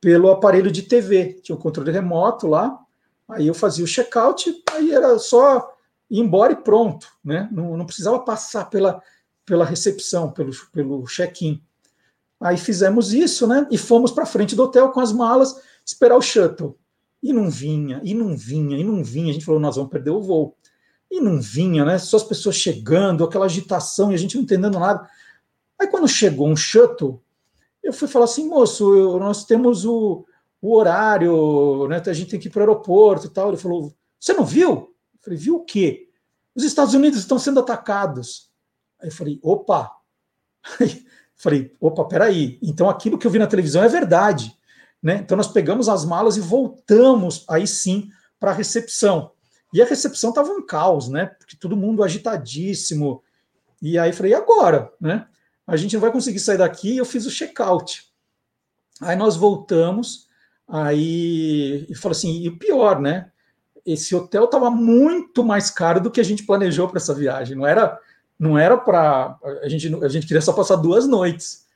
pelo 0.00 0.30
aparelho 0.30 0.70
de 0.70 0.82
TV. 0.82 1.40
Tinha 1.42 1.56
um 1.56 1.60
controle 1.60 1.90
remoto 1.90 2.46
lá, 2.46 2.78
aí 3.28 3.46
eu 3.46 3.54
fazia 3.54 3.84
o 3.84 3.88
check-out, 3.88 4.62
aí 4.72 4.92
era 4.92 5.18
só 5.18 5.72
ir 6.10 6.20
embora 6.20 6.52
e 6.52 6.56
pronto, 6.56 7.06
né? 7.24 7.48
Não, 7.50 7.76
não 7.76 7.86
precisava 7.86 8.18
passar 8.20 8.66
pela, 8.66 9.02
pela 9.44 9.64
recepção, 9.64 10.30
pelo, 10.30 10.52
pelo 10.72 11.04
check-in. 11.04 11.62
Aí 12.40 12.56
fizemos 12.56 13.12
isso, 13.14 13.46
né? 13.46 13.66
E 13.70 13.78
fomos 13.78 14.10
para 14.10 14.26
frente 14.26 14.56
do 14.56 14.64
hotel 14.64 14.90
com 14.90 15.00
as 15.00 15.12
malas 15.12 15.60
esperar 15.84 16.16
o 16.16 16.22
shuttle. 16.22 16.78
E 17.22 17.32
não 17.32 17.48
vinha, 17.48 18.00
e 18.02 18.14
não 18.14 18.36
vinha, 18.36 18.76
e 18.76 18.84
não 18.84 19.02
vinha. 19.02 19.30
A 19.30 19.32
gente 19.32 19.44
falou, 19.44 19.60
nós 19.60 19.76
vamos 19.76 19.90
perder 19.90 20.10
o 20.10 20.20
voo. 20.20 20.56
E 21.10 21.20
não 21.20 21.40
vinha, 21.40 21.84
né? 21.84 21.98
Só 21.98 22.16
as 22.16 22.24
pessoas 22.24 22.56
chegando, 22.56 23.24
aquela 23.24 23.44
agitação 23.44 24.10
e 24.10 24.14
a 24.14 24.18
gente 24.18 24.34
não 24.34 24.42
entendendo 24.42 24.78
nada. 24.78 25.08
Aí 25.78 25.86
quando 25.86 26.08
chegou 26.08 26.48
um 26.48 26.56
shuttle, 26.56 27.22
eu 27.82 27.92
fui 27.92 28.08
falar 28.08 28.24
assim, 28.24 28.48
moço, 28.48 28.94
eu, 28.94 29.18
nós 29.18 29.44
temos 29.44 29.84
o, 29.84 30.24
o 30.62 30.76
horário, 30.76 31.88
né? 31.88 32.00
A 32.06 32.12
gente 32.12 32.30
tem 32.30 32.38
que 32.38 32.46
ir 32.46 32.50
para 32.50 32.60
o 32.60 32.62
aeroporto 32.62 33.26
e 33.26 33.30
tal. 33.30 33.48
Ele 33.48 33.56
falou, 33.56 33.92
você 34.18 34.32
não 34.32 34.44
viu? 34.44 34.70
Eu 34.70 35.20
falei, 35.20 35.36
viu 35.36 35.56
o 35.56 35.64
quê? 35.64 36.08
Os 36.54 36.62
Estados 36.62 36.94
Unidos 36.94 37.18
estão 37.18 37.36
sendo 37.36 37.58
atacados. 37.58 38.48
Aí 39.00 39.08
eu 39.08 39.12
falei, 39.12 39.40
opa! 39.42 39.90
falei, 41.34 41.74
opa, 41.80 42.04
peraí. 42.04 42.60
Então 42.62 42.88
aquilo 42.88 43.18
que 43.18 43.26
eu 43.26 43.30
vi 43.30 43.40
na 43.40 43.48
televisão 43.48 43.82
é 43.82 43.88
verdade. 43.88 44.56
Né? 45.02 45.16
Então 45.16 45.36
nós 45.36 45.48
pegamos 45.48 45.88
as 45.88 46.04
malas 46.04 46.36
e 46.36 46.40
voltamos 46.40 47.44
aí 47.48 47.66
sim 47.66 48.08
para 48.38 48.52
a 48.52 48.54
recepção. 48.54 49.32
E 49.74 49.82
a 49.82 49.84
recepção 49.84 50.30
estava 50.30 50.52
um 50.52 50.64
caos, 50.64 51.08
né? 51.08 51.26
Porque 51.26 51.56
todo 51.56 51.76
mundo 51.76 52.04
agitadíssimo. 52.04 53.20
E 53.80 53.98
aí 53.98 54.12
falei, 54.12 54.30
e 54.30 54.34
agora? 54.36 54.92
Né? 55.00 55.26
A 55.66 55.76
gente 55.76 55.94
não 55.94 56.00
vai 56.00 56.12
conseguir 56.12 56.38
sair 56.38 56.58
daqui. 56.58 56.96
Eu 56.96 57.04
fiz 57.04 57.26
o 57.26 57.30
check-out. 57.30 58.12
Aí 59.00 59.16
nós 59.16 59.34
voltamos, 59.34 60.28
aí 60.72 61.86
e 61.86 61.94
falou 61.94 62.12
assim, 62.12 62.40
e 62.40 62.48
o 62.48 62.58
pior, 62.58 62.98
né? 62.98 63.30
Esse 63.84 64.14
hotel 64.14 64.44
estava 64.44 64.70
muito 64.70 65.44
mais 65.44 65.70
caro 65.70 66.00
do 66.00 66.10
que 66.10 66.20
a 66.20 66.24
gente 66.24 66.44
planejou 66.44 66.88
para 66.88 66.96
essa 66.96 67.12
viagem. 67.12 67.54
Não 67.54 67.66
era, 67.66 67.98
não 68.38 68.56
era 68.56 68.78
para 68.78 69.38
a 69.62 69.68
gente, 69.68 69.94
a 70.02 70.08
gente 70.08 70.26
queria 70.26 70.40
só 70.40 70.54
passar 70.54 70.76
duas 70.76 71.06
noites. 71.06 71.66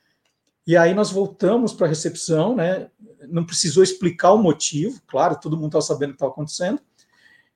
E 0.66 0.76
aí 0.76 0.94
nós 0.94 1.10
voltamos 1.10 1.74
para 1.74 1.86
a 1.86 1.88
recepção, 1.88 2.56
né? 2.56 2.88
não 3.28 3.44
precisou 3.44 3.82
explicar 3.82 4.32
o 4.32 4.38
motivo, 4.38 5.00
claro, 5.06 5.38
todo 5.40 5.56
mundo 5.56 5.66
estava 5.66 5.82
sabendo 5.82 6.10
o 6.10 6.12
que 6.12 6.16
estava 6.16 6.32
acontecendo. 6.32 6.80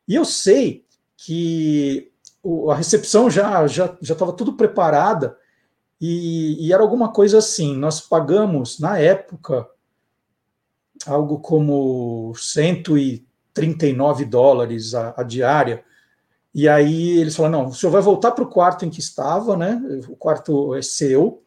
E 0.06 0.14
eu 0.14 0.24
sei 0.24 0.84
que 1.16 2.10
a 2.68 2.74
recepção 2.74 3.30
já 3.30 3.66
já 3.66 3.96
já 4.00 4.12
estava 4.12 4.32
tudo 4.32 4.54
preparada 4.54 5.36
e, 6.00 6.66
e, 6.66 6.72
era 6.72 6.82
alguma 6.82 7.12
coisa 7.12 7.38
assim. 7.38 7.76
Nós 7.76 8.00
pagamos 8.00 8.78
na 8.78 8.98
época 8.98 9.66
algo 11.06 11.38
como 11.38 12.32
139 12.36 14.24
dólares 14.24 14.94
a, 14.94 15.14
a 15.16 15.22
diária. 15.22 15.84
E 16.54 16.68
aí 16.68 17.18
eles 17.18 17.36
falaram: 17.36 17.62
não, 17.62 17.68
o 17.70 17.74
senhor 17.74 17.92
vai 17.92 18.02
voltar 18.02 18.32
para 18.32 18.44
o 18.44 18.50
quarto 18.50 18.84
em 18.84 18.90
que 18.90 19.00
estava, 19.00 19.56
né? 19.56 19.80
O 20.08 20.16
quarto 20.16 20.74
é 20.74 20.82
seu, 20.82 21.42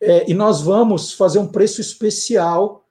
é, 0.00 0.30
e 0.30 0.34
nós 0.34 0.60
vamos 0.60 1.12
fazer 1.12 1.38
um 1.38 1.48
preço 1.48 1.80
especial 1.80 2.84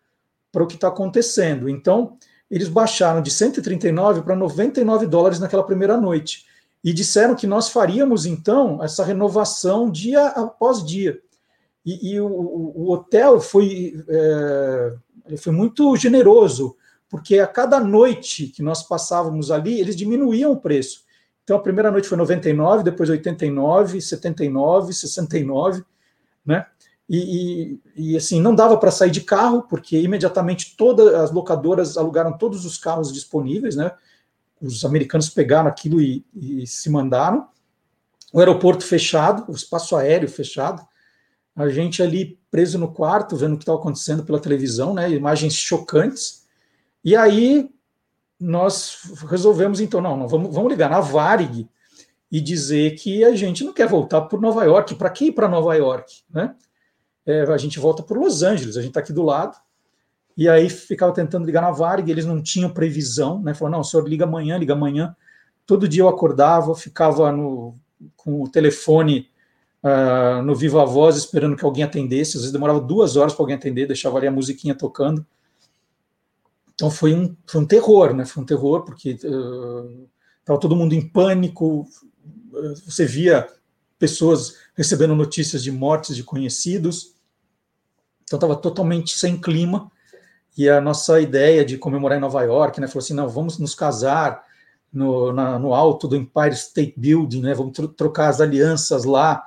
para 0.52 0.64
o 0.64 0.68
que 0.68 0.76
está 0.76 0.88
acontecendo. 0.88 1.70
Então, 1.70 2.18
eles 2.50 2.68
baixaram 2.68 3.22
de 3.22 3.32
139 3.32 4.22
para 4.22 4.36
99 4.36 5.08
dólares 5.08 5.40
naquela 5.40 5.66
primeira 5.66 5.98
noite. 5.98 6.46
E 6.84 6.94
disseram 6.94 7.36
que 7.36 7.48
nós 7.48 7.70
faríamos, 7.70 8.26
então, 8.26 8.84
essa 8.84 9.04
renovação 9.04 9.90
dia 9.90 10.28
após 10.28 10.86
dia. 10.86 11.20
E, 11.86 12.14
e 12.14 12.22
o, 12.22 12.28
o, 12.28 12.92
hotel 12.92 13.40
foi, 13.40 14.04
é, 14.08 14.96
foi 15.38 15.52
muito 15.52 15.96
generoso, 15.96 16.76
porque 17.10 17.40
a 17.40 17.48
cada 17.48 17.80
noite 17.80 18.48
que 18.48 18.62
nós 18.62 18.84
passávamos 18.84 19.52
ali, 19.52 19.80
eles 19.80 19.96
diminuíam 19.96 20.52
o 20.52 20.60
preço. 20.60 21.04
Então, 21.44 21.58
a 21.58 21.62
primeira 21.62 21.92
noite 21.92 22.08
foi 22.08 22.18
99, 22.18 22.84
depois 22.84 23.10
89, 23.10 24.02
79, 24.02 24.94
69, 24.94 25.84
né? 26.46 26.66
E, 27.08 27.80
e, 27.96 28.14
e, 28.14 28.18
assim, 28.18 28.42
não 28.42 28.56
dava 28.56 28.78
para 28.78 28.90
sair 28.90 29.12
de 29.12 29.22
carro, 29.22 29.62
porque 29.70 30.00
imediatamente 30.00 30.76
todas 30.76 31.14
as 31.14 31.32
locadoras 31.32 31.98
alugaram 31.98 32.36
todos 32.36 32.66
os 32.66 32.80
carros 32.80 33.14
disponíveis, 33.14 33.76
né? 33.76 33.92
Os 34.60 34.84
americanos 34.84 35.30
pegaram 35.30 35.70
aquilo 35.70 36.02
e, 36.02 36.26
e 36.34 36.66
se 36.66 36.90
mandaram. 36.90 37.48
O 38.34 38.40
aeroporto 38.40 38.84
fechado, 38.84 39.46
o 39.48 39.56
espaço 39.56 39.96
aéreo 39.96 40.28
fechado, 40.28 40.82
a 41.56 41.70
gente 41.70 42.04
ali 42.04 42.40
preso 42.52 42.78
no 42.78 42.92
quarto, 42.92 43.36
vendo 43.36 43.54
o 43.54 43.58
que 43.58 43.64
estava 43.64 43.78
acontecendo 43.78 44.24
pela 44.24 44.40
televisão, 44.40 44.94
né? 44.94 45.10
Imagens 45.10 45.54
chocantes. 45.54 46.46
E 47.04 47.16
aí 47.16 47.70
nós 48.40 48.98
resolvemos, 49.30 49.80
então, 49.80 50.02
não, 50.02 50.18
não 50.18 50.28
vamos, 50.28 50.54
vamos 50.54 50.70
ligar 50.70 50.90
na 50.90 51.00
Varig 51.00 51.70
e 52.32 52.42
dizer 52.42 52.96
que 52.96 53.24
a 53.24 53.36
gente 53.36 53.64
não 53.64 53.72
quer 53.72 53.88
voltar 53.88 54.22
por 54.22 54.42
Nova 54.42 54.64
York. 54.66 54.96
Para 54.96 55.10
que 55.10 55.26
ir 55.26 55.32
para 55.32 55.48
Nova 55.48 55.76
York, 55.76 56.24
né? 56.30 56.56
é, 57.26 57.42
a 57.42 57.58
gente 57.58 57.80
volta 57.80 58.04
para 58.04 58.20
Los 58.20 58.44
Angeles, 58.44 58.78
a 58.78 58.82
gente 58.82 58.92
está 58.92 59.00
aqui 59.00 59.12
do 59.12 59.24
lado. 59.24 59.58
E 60.38 60.48
aí 60.50 60.70
ficava 60.70 61.14
tentando 61.14 61.46
ligar 61.46 61.62
na 61.62 61.72
Varg, 61.72 62.10
eles 62.10 62.26
não 62.26 62.42
tinham 62.42 62.70
previsão, 62.70 63.42
né? 63.42 63.54
Falou, 63.54 63.72
não, 63.72 63.80
o 63.80 63.84
senhor 63.84 64.08
liga 64.08 64.26
amanhã, 64.26 64.58
liga 64.58 64.74
amanhã. 64.74 65.16
Todo 65.66 65.88
dia 65.88 66.04
eu 66.04 66.10
acordava, 66.10 66.76
ficava 66.76 67.32
no, 67.32 67.76
com 68.18 68.44
o 68.44 68.50
telefone 68.50 69.30
uh, 69.86 70.42
no 70.42 70.56
Viva 70.56 70.84
Voz, 70.84 71.16
esperando 71.16 71.56
que 71.56 71.64
alguém 71.64 71.84
atendesse. 71.84 72.38
Às 72.38 72.42
vezes 72.42 72.52
demorava 72.52 72.82
duas 72.82 73.16
horas 73.16 73.34
para 73.34 73.44
alguém 73.44 73.56
atender, 73.56 73.86
deixava 73.86 74.18
ali 74.18 74.28
a 74.28 74.32
musiquinha 74.32 74.74
tocando. 74.74 75.26
Então 76.74 76.90
foi 76.90 77.14
um, 77.14 77.36
foi 77.46 77.62
um 77.62 77.66
terror, 77.66 78.14
né? 78.14 78.26
Foi 78.26 78.42
um 78.42 78.46
terror, 78.46 78.84
porque 78.84 79.12
estava 79.12 80.58
uh, 80.58 80.60
todo 80.60 80.76
mundo 80.76 80.94
em 80.94 81.08
pânico. 81.08 81.88
Você 82.86 83.06
via 83.06 83.48
pessoas 84.00 84.56
recebendo 84.76 85.16
notícias 85.16 85.64
de 85.64 85.72
mortes 85.72 86.16
de 86.16 86.24
conhecidos. 86.24 87.14
Então 88.24 88.38
estava 88.38 88.56
totalmente 88.56 89.18
sem 89.18 89.40
clima. 89.40 89.92
E 90.58 90.70
a 90.70 90.82
nossa 90.82 91.20
ideia 91.20 91.64
de 91.64 91.78
comemorar 91.78 92.18
em 92.18 92.22
Nova 92.22 92.42
York, 92.42 92.80
né, 92.80 92.88
falou 92.88 93.04
assim, 93.04 93.14
não, 93.14 93.28
vamos 93.28 93.60
nos 93.60 93.76
casar 93.76 94.42
no, 94.92 95.34
na, 95.34 95.60
no 95.60 95.74
alto 95.74 96.08
do 96.08 96.16
Empire 96.16 96.54
State 96.54 96.94
Building, 96.96 97.42
né, 97.42 97.54
vamos 97.54 97.74
tro 97.74 97.90
trocar 97.90 98.30
as 98.30 98.40
alianças 98.40 99.04
lá. 99.04 99.44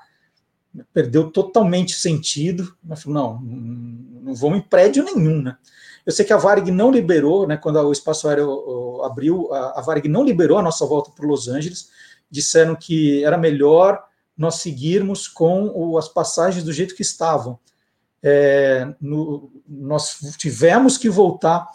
Perdeu 0.92 1.30
totalmente 1.30 1.92
sentido. 1.92 2.74
Mas 2.82 3.02
falou, 3.02 3.22
não, 3.22 3.40
não 3.40 4.34
vamos 4.34 4.58
em 4.58 4.62
prédio 4.62 5.04
nenhum, 5.04 5.42
né? 5.42 5.56
Eu 6.04 6.12
sei 6.12 6.24
que 6.24 6.32
a 6.32 6.38
Varg 6.38 6.70
não 6.70 6.90
liberou, 6.90 7.46
né, 7.46 7.58
quando 7.58 7.78
o 7.80 7.92
espaço 7.92 8.28
aéreo 8.28 9.02
abriu, 9.04 9.52
a, 9.52 9.80
Varg 9.82 10.08
não 10.08 10.24
liberou 10.24 10.56
a 10.56 10.62
nossa 10.62 10.86
volta 10.86 11.10
para 11.10 11.26
Los 11.26 11.48
Angeles. 11.48 11.90
Disseram 12.30 12.74
que 12.74 13.22
era 13.24 13.36
melhor 13.36 14.02
nós 14.36 14.56
seguirmos 14.56 15.28
com 15.28 15.70
o, 15.74 15.98
as 15.98 16.08
passagens 16.08 16.64
do 16.64 16.72
jeito 16.72 16.94
que 16.94 17.02
estavam 17.02 17.58
é, 18.22 18.94
no, 19.00 19.50
nós 19.66 20.18
tivemos 20.36 20.98
que 20.98 21.08
voltar 21.08 21.66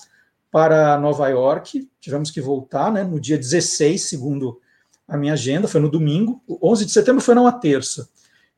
para 0.51 0.97
Nova 0.99 1.27
York, 1.29 1.89
tivemos 1.99 2.29
que 2.29 2.41
voltar 2.41 2.91
né, 2.91 3.03
no 3.03 3.19
dia 3.19 3.37
16, 3.37 4.03
segundo 4.03 4.59
a 5.07 5.17
minha 5.17 5.33
agenda, 5.33 5.67
foi 5.67 5.81
no 5.81 5.89
domingo, 5.89 6.41
11 6.61 6.85
de 6.85 6.91
setembro 6.91 7.21
foi 7.21 7.35
numa 7.35 7.51
terça, 7.51 8.07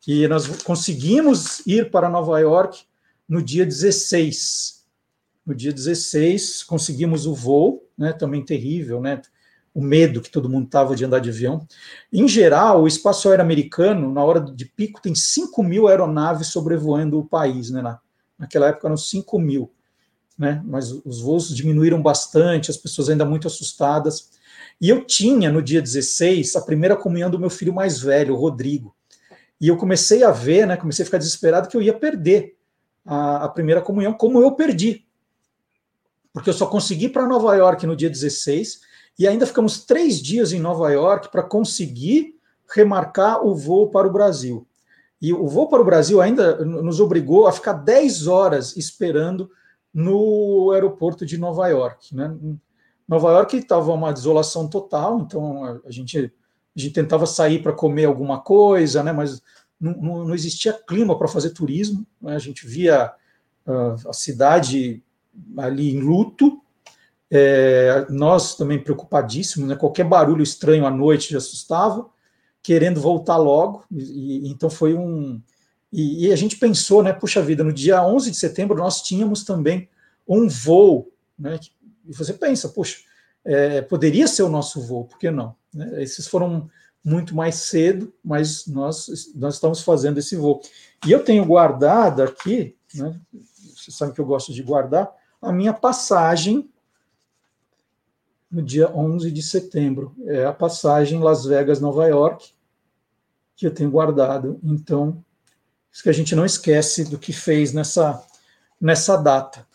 e 0.08 0.28
nós 0.28 0.47
conseguimos 0.64 1.66
ir 1.66 1.89
para 1.89 2.10
Nova 2.10 2.39
York 2.39 2.84
no 3.28 3.41
dia 3.41 3.66
16. 3.66 4.86
No 5.45 5.53
dia 5.53 5.72
16, 5.72 6.64
conseguimos 6.64 7.26
o 7.26 7.34
voo, 7.34 7.88
né, 7.97 8.14
também 8.14 8.43
terrível, 8.43 8.99
né, 9.01 9.22
o 9.76 9.82
medo 9.82 10.22
que 10.22 10.32
todo 10.32 10.49
mundo 10.49 10.68
estava 10.68 10.95
de 10.95 11.03
andar 11.03 11.20
de 11.20 11.30
avião. 11.30 11.68
Em 12.12 12.28
geral, 12.30 12.84
o 12.84 12.88
espaço 12.88 13.28
aéreo 13.28 13.43
americano, 13.43 14.12
na 14.12 14.24
hora 14.24 14.39
de 14.39 14.66
pico, 14.66 15.01
tem 15.01 15.14
5 15.14 15.62
mil 15.62 15.89
aeronaves 15.89 16.47
sobrevoando 16.47 17.20
o 17.20 17.26
país, 17.26 17.70
né? 17.70 17.82
Na, 17.82 17.99
naquela 18.39 18.70
época 18.70 18.88
eram 18.88 18.95
5 18.95 19.38
mil, 19.38 19.70
né? 20.38 20.64
Mas 20.66 20.91
os 20.91 21.20
voos 21.20 21.53
diminuíram 21.53 22.01
bastante, 22.01 22.72
as 22.72 22.78
pessoas 22.78 23.10
ainda 23.10 23.26
muito 23.26 23.47
assustadas. 23.47 24.30
E 24.80 24.89
eu 24.89 25.03
tinha, 25.03 25.51
no 25.51 25.62
dia 25.62 25.82
16, 25.82 26.56
a 26.56 26.62
primeira 26.62 26.95
comunhão 26.95 27.30
do 27.30 27.39
meu 27.39 27.49
filho 27.49 27.74
mais 27.74 27.99
velho, 27.99 28.34
o 28.34 28.38
Rodrigo. 28.38 28.95
E 29.60 29.68
eu 29.68 29.78
comecei 29.78 30.24
a 30.24 30.32
ver, 30.32 30.68
né? 30.68 30.78
Comecei 30.78 31.03
a 31.03 31.06
ficar 31.06 31.18
desesperado 31.18 31.68
que 31.68 31.78
eu 31.78 31.82
ia 31.82 31.93
perder 31.93 32.58
a, 33.06 33.45
a 33.45 33.49
primeira 33.49 33.82
comunhão, 33.82 34.14
como 34.14 34.41
eu 34.41 34.51
perdi. 34.51 35.06
Porque 36.34 36.49
eu 36.49 36.53
só 36.53 36.66
consegui 36.66 37.08
para 37.08 37.28
Nova 37.28 37.56
York 37.56 37.86
no 37.88 37.95
dia 37.95 38.10
16 38.10 38.82
e 39.18 39.28
ainda 39.28 39.45
ficamos 39.45 39.86
três 39.86 40.22
dias 40.22 40.51
em 40.51 40.60
Nova 40.60 40.91
York 40.91 41.32
para 41.32 41.41
conseguir 41.41 42.36
remarcar 42.74 43.45
o 43.45 43.56
voo 43.56 43.89
para 43.89 44.08
o 44.08 44.12
Brasil. 44.12 44.68
E 45.22 45.34
o 45.34 45.47
voo 45.47 45.70
para 45.70 45.82
o 45.82 45.86
Brasil 45.86 46.22
ainda 46.22 46.64
nos 46.66 46.99
obrigou 46.99 47.47
a 47.47 47.51
ficar 47.51 47.74
10 47.74 48.28
horas 48.28 48.76
esperando 48.76 49.49
no 49.93 50.72
aeroporto 50.72 51.26
de 51.26 51.38
Nova 51.38 51.68
York. 51.70 52.14
Né? 52.14 52.36
Nova 53.08 53.32
York 53.32 53.56
estava 53.56 53.93
uma 53.93 54.12
desolação 54.12 54.68
total, 54.68 55.20
então 55.20 55.82
a 55.86 55.91
gente, 55.91 56.34
a 56.76 56.80
gente 56.80 56.94
tentava 56.94 57.26
sair 57.26 57.62
para 57.62 57.72
comer 57.72 58.06
alguma 58.06 58.42
coisa, 58.42 59.02
né? 59.02 59.12
mas 59.12 59.42
não, 59.80 59.94
não, 59.94 60.28
não 60.28 60.36
existia 60.36 60.74
clima 60.74 61.18
para 61.18 61.28
fazer 61.28 61.52
turismo. 61.52 62.06
Né? 62.22 62.36
A 62.36 62.40
gente 62.40 62.68
via 62.68 63.12
uh, 63.66 64.10
a 64.10 64.14
cidade 64.14 65.02
ali 65.58 65.96
em 65.96 66.00
luto, 66.00 66.62
é, 67.32 68.06
nós 68.10 68.56
também 68.56 68.82
preocupadíssimos, 68.82 69.68
né? 69.68 69.76
qualquer 69.76 70.06
barulho 70.06 70.44
estranho 70.44 70.86
à 70.86 70.92
noite 70.92 71.32
já 71.32 71.38
assustava, 71.38 72.10
querendo 72.62 73.00
voltar 73.00 73.38
logo, 73.38 73.84
e, 73.92 74.48
e 74.48 74.50
então 74.50 74.70
foi 74.70 74.94
um... 74.94 75.42
E, 75.92 76.26
e, 76.26 76.34
a 76.34 76.36
gente 76.36 76.58
pensou, 76.58 77.02
né, 77.02 77.14
puxa 77.14 77.42
vida, 77.42 77.64
no 77.64 77.72
dia 77.72 78.06
11 78.06 78.32
de 78.32 78.38
setembro 78.38 78.76
nós 78.76 79.02
tínhamos 79.02 79.46
também 79.46 79.88
um 80.28 80.48
voo, 80.48 81.10
né, 81.38 81.58
e 82.06 82.14
você 82.14 82.34
pensa, 82.34 82.68
puxa, 82.68 82.98
é, 83.46 83.82
poderia 83.82 84.28
ser 84.28 84.43
o 84.43 84.50
nosso 84.50 84.82
voo, 84.82 85.06
por 85.06 85.20
que 85.20 85.30
não? 85.30 85.56
Né? 85.74 86.02
Esses 86.02 86.28
foram 86.28 86.70
muito 87.04 87.36
mais 87.36 87.56
cedo, 87.56 88.12
mas 88.24 88.66
nós, 88.66 89.32
nós 89.36 89.54
estamos 89.54 89.82
fazendo 89.82 90.18
esse 90.18 90.36
voo. 90.36 90.60
E 91.06 91.12
eu 91.12 91.24
tenho 91.24 91.46
guardado 91.46 92.24
aqui, 92.24 92.76
né, 92.96 93.20
você 93.32 93.91
sabe 93.91 94.14
que 94.14 94.20
eu 94.20 94.26
gosto 94.26 94.52
de 94.52 94.64
guardar, 94.64 95.14
a 95.39 95.52
minha 95.52 95.74
passagem 95.74 96.68
no 98.50 98.64
dia 98.64 98.89
11 98.89 99.30
de 99.32 99.43
setembro. 99.43 100.16
É 100.26 100.46
a 100.46 100.54
passagem 100.54 101.20
Las 101.20 101.46
Vegas, 101.46 101.80
Nova 101.80 102.08
York, 102.08 102.54
que 103.56 103.68
eu 103.68 103.74
tenho 103.74 103.91
guardado. 103.91 104.60
Então, 104.64 105.24
isso 105.91 106.02
que 106.02 106.10
a 106.10 106.14
gente 106.14 106.36
não 106.36 106.46
esquece 106.46 107.04
do 107.04 107.20
que 107.20 107.34
fez 107.34 107.74
nessa, 107.74 108.24
nessa 108.82 109.18
data. 109.18 109.68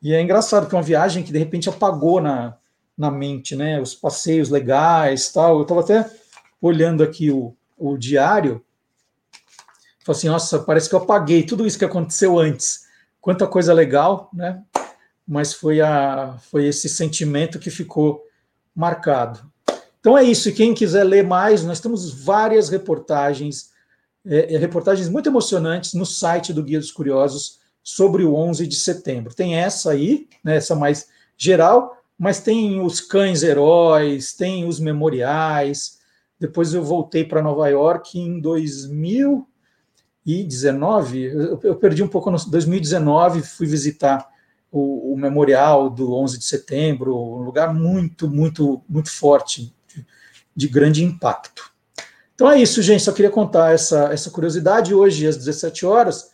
E 0.00 0.14
é 0.14 0.22
engraçado 0.22 0.68
que 0.68 0.74
é 0.74 0.78
uma 0.78 0.84
viagem 0.84 1.22
que 1.22 1.32
de 1.32 1.38
repente 1.38 1.68
apagou 1.68 2.20
na, 2.20 2.56
na 2.98 3.10
mente, 3.10 3.54
né? 3.54 3.80
Os 3.80 3.94
passeios 3.94 4.50
legais, 4.50 5.30
tal. 5.30 5.58
Eu 5.58 5.62
estava 5.62 5.80
até 5.80 6.10
olhando 6.60 7.04
aqui 7.04 7.30
o, 7.30 7.54
o 7.78 7.96
diário, 7.96 8.62
falei 10.04 10.18
assim, 10.18 10.28
nossa, 10.28 10.58
parece 10.58 10.88
que 10.88 10.94
eu 10.96 10.98
apaguei 10.98 11.44
tudo 11.44 11.64
isso 11.64 11.78
que 11.78 11.84
aconteceu 11.84 12.36
antes. 12.38 12.86
Quanta 13.20 13.46
coisa 13.46 13.72
legal, 13.72 14.28
né? 14.32 14.62
Mas 15.26 15.52
foi 15.52 15.80
a 15.80 16.36
foi 16.50 16.66
esse 16.66 16.88
sentimento 16.88 17.58
que 17.58 17.70
ficou 17.70 18.24
marcado. 18.74 19.40
Então 20.00 20.16
é 20.16 20.24
isso. 20.24 20.48
E 20.48 20.52
quem 20.52 20.74
quiser 20.74 21.04
ler 21.04 21.24
mais, 21.24 21.62
nós 21.62 21.80
temos 21.80 22.10
várias 22.10 22.68
reportagens, 22.68 23.70
é, 24.26 24.54
é 24.54 24.58
reportagens 24.58 25.08
muito 25.08 25.28
emocionantes 25.28 25.94
no 25.94 26.06
site 26.06 26.52
do 26.52 26.62
Guia 26.62 26.78
dos 26.78 26.90
Curiosos 26.90 27.58
sobre 27.82 28.24
o 28.24 28.34
11 28.34 28.66
de 28.66 28.76
setembro. 28.76 29.34
Tem 29.34 29.56
essa 29.56 29.90
aí, 29.90 30.28
né, 30.42 30.56
essa 30.56 30.74
mais 30.74 31.08
geral, 31.36 31.97
mas 32.18 32.40
tem 32.40 32.80
os 32.80 33.00
cães 33.00 33.44
heróis, 33.44 34.32
tem 34.32 34.66
os 34.66 34.80
memoriais. 34.80 35.98
Depois 36.40 36.74
eu 36.74 36.82
voltei 36.82 37.22
para 37.24 37.40
Nova 37.40 37.68
York 37.68 38.18
em 38.18 38.40
2019. 38.40 41.22
Eu, 41.62 41.76
perdi 41.76 42.02
um 42.02 42.08
pouco 42.08 42.28
no 42.30 42.38
2019, 42.38 43.42
fui 43.42 43.68
visitar 43.68 44.28
o, 44.70 45.12
o, 45.12 45.16
memorial 45.16 45.88
do 45.88 46.12
11 46.12 46.38
de 46.38 46.44
setembro, 46.44 47.16
um 47.16 47.42
lugar 47.42 47.72
muito, 47.72 48.28
muito, 48.28 48.82
muito 48.88 49.10
forte, 49.10 49.72
de, 49.86 50.04
de 50.54 50.68
grande 50.68 51.02
impacto. 51.04 51.72
Então 52.34 52.50
é 52.50 52.60
isso, 52.60 52.82
gente. 52.82 53.02
Só 53.02 53.12
queria 53.12 53.30
contar 53.30 53.72
essa, 53.72 54.12
essa 54.12 54.30
curiosidade. 54.30 54.92
Hoje, 54.92 55.26
às 55.26 55.36
17 55.36 55.86
horas, 55.86 56.30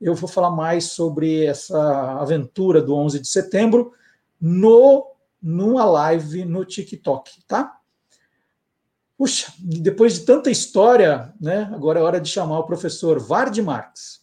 eu 0.00 0.14
vou 0.14 0.28
falar 0.28 0.50
mais 0.50 0.86
sobre 0.86 1.46
essa 1.46 2.20
aventura 2.20 2.82
do 2.82 2.94
11 2.94 3.20
de 3.20 3.28
setembro 3.28 3.92
no 4.40 5.17
numa 5.42 5.84
live 5.84 6.44
no 6.44 6.64
TikTok, 6.64 7.44
tá? 7.46 7.78
Puxa, 9.16 9.52
depois 9.58 10.14
de 10.14 10.20
tanta 10.24 10.50
história, 10.50 11.34
né? 11.40 11.70
Agora 11.74 11.98
é 11.98 12.02
hora 12.02 12.20
de 12.20 12.28
chamar 12.28 12.60
o 12.60 12.66
professor 12.66 13.18
Vard 13.18 13.58
Marx. 13.58 14.20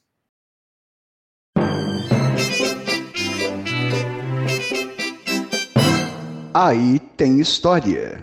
Aí 6.53 6.99
tem 7.18 7.41
história. 7.41 8.22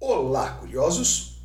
Olá, 0.00 0.52
curiosos! 0.52 1.42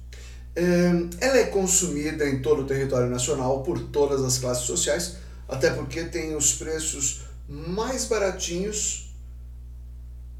Ela 1.20 1.38
é 1.39 1.46
consumida 1.48 2.26
em 2.30 2.41
todo 2.41 2.62
o 2.62 2.66
território 2.66 3.10
nacional 3.10 3.64
por 3.64 3.89
todas 3.89 4.24
as 4.24 4.38
classes 4.38 4.66
sociais, 4.66 5.18
até 5.50 5.74
porque 5.74 6.06
tem 6.06 6.36
os 6.36 6.54
preços 6.54 7.24
mais 7.50 8.06
baratinhos 8.06 9.12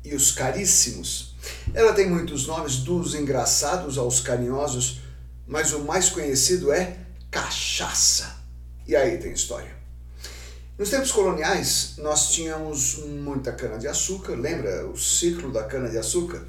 e 0.04 0.14
os 0.14 0.32
caríssimos. 0.32 1.36
Ela 1.74 1.94
tem 1.94 2.10
muitos 2.10 2.48
nomes, 2.48 2.78
dos 2.78 3.16
engraçados 3.16 3.98
aos 3.98 4.20
carinhosos, 4.20 5.02
mas 5.48 5.74
o 5.74 5.80
mais 5.80 6.10
conhecido 6.10 6.72
é 6.72 6.98
cachaça. 7.32 8.38
E 8.88 8.96
aí 8.96 9.18
tem 9.18 9.32
história. 9.32 9.72
Nos 10.78 10.90
tempos 10.90 11.12
coloniais, 11.12 11.94
nós 12.00 12.32
tínhamos 12.32 12.98
muita 13.06 13.52
cana-de-açúcar, 13.52 14.34
lembra 14.34 14.88
o 14.88 14.98
ciclo 14.98 15.52
da 15.52 15.64
cana-de-açúcar? 15.64 16.44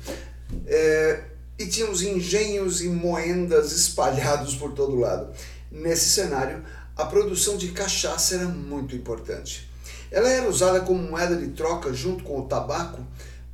É, 0.67 1.25
e 1.59 1.67
tínhamos 1.67 2.03
engenhos 2.03 2.81
e 2.81 2.89
moendas 2.89 3.73
espalhados 3.73 4.57
por 4.57 4.73
todo 4.73 4.97
lado. 4.97 5.33
Nesse 5.71 6.09
cenário, 6.09 6.65
a 6.97 7.05
produção 7.05 7.57
de 7.57 7.69
cachaça 7.69 8.37
era 8.37 8.47
muito 8.47 8.97
importante. 8.97 9.69
Ela 10.11 10.29
era 10.29 10.49
usada 10.49 10.81
como 10.81 11.03
moeda 11.03 11.37
de 11.37 11.49
troca 11.49 11.93
junto 11.93 12.25
com 12.25 12.41
o 12.41 12.47
tabaco 12.47 13.05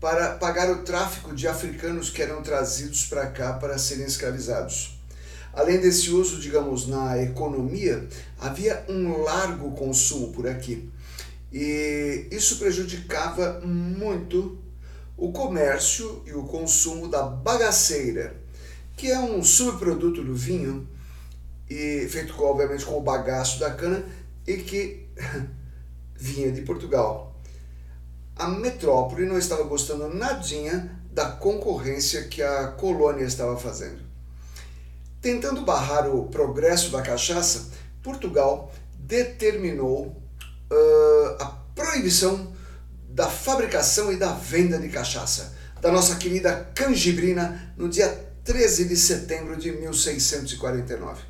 para 0.00 0.30
pagar 0.36 0.70
o 0.70 0.82
tráfico 0.82 1.34
de 1.34 1.46
africanos 1.46 2.08
que 2.08 2.22
eram 2.22 2.42
trazidos 2.42 3.04
para 3.04 3.26
cá 3.26 3.52
para 3.52 3.76
serem 3.76 4.06
escravizados. 4.06 4.98
Além 5.52 5.78
desse 5.78 6.10
uso, 6.10 6.40
digamos, 6.40 6.86
na 6.86 7.20
economia, 7.22 8.08
havia 8.38 8.84
um 8.88 9.22
largo 9.22 9.72
consumo 9.72 10.32
por 10.32 10.48
aqui. 10.48 10.88
E 11.52 12.28
isso 12.30 12.58
prejudicava 12.58 13.60
muito 13.60 14.58
o 15.16 15.32
comércio 15.32 16.22
e 16.24 16.32
o 16.32 16.44
consumo 16.44 17.08
da 17.08 17.22
bagaceira, 17.22 18.36
que 18.96 19.10
é 19.10 19.18
um 19.18 19.42
subproduto 19.42 20.24
do 20.24 20.34
vinho, 20.34 20.88
e 21.68 22.08
feito 22.08 22.40
obviamente 22.42 22.86
com 22.86 22.96
o 22.96 23.02
bagaço 23.02 23.60
da 23.60 23.70
cana 23.70 24.04
e 24.46 24.56
que 24.56 25.06
vinha 26.16 26.50
de 26.50 26.62
Portugal. 26.62 27.29
A 28.40 28.48
metrópole 28.48 29.26
não 29.26 29.36
estava 29.36 29.64
gostando 29.64 30.08
nadinha 30.08 30.98
da 31.12 31.26
concorrência 31.26 32.24
que 32.24 32.42
a 32.42 32.68
colônia 32.68 33.26
estava 33.26 33.54
fazendo. 33.54 34.00
Tentando 35.20 35.60
barrar 35.60 36.08
o 36.08 36.26
progresso 36.28 36.90
da 36.90 37.02
cachaça, 37.02 37.68
Portugal 38.02 38.72
determinou 38.98 40.06
uh, 40.06 41.36
a 41.38 41.44
proibição 41.74 42.50
da 43.10 43.28
fabricação 43.28 44.10
e 44.10 44.16
da 44.16 44.32
venda 44.32 44.78
de 44.78 44.88
cachaça 44.88 45.54
da 45.82 45.92
nossa 45.92 46.16
querida 46.16 46.70
canjibrina 46.74 47.74
no 47.76 47.90
dia 47.90 48.08
13 48.42 48.86
de 48.86 48.96
setembro 48.96 49.54
de 49.54 49.70
1649. 49.70 51.20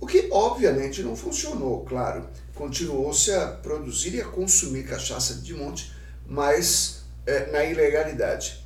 O 0.00 0.06
que 0.06 0.26
obviamente 0.30 1.02
não 1.02 1.14
funcionou, 1.14 1.84
claro. 1.84 2.26
Continuou-se 2.54 3.30
a 3.30 3.48
produzir 3.48 4.14
e 4.14 4.22
a 4.22 4.24
consumir 4.24 4.84
cachaça 4.84 5.34
de 5.34 5.52
monte, 5.52 5.93
mas 6.26 7.02
é, 7.26 7.50
na 7.50 7.64
ilegalidade. 7.64 8.64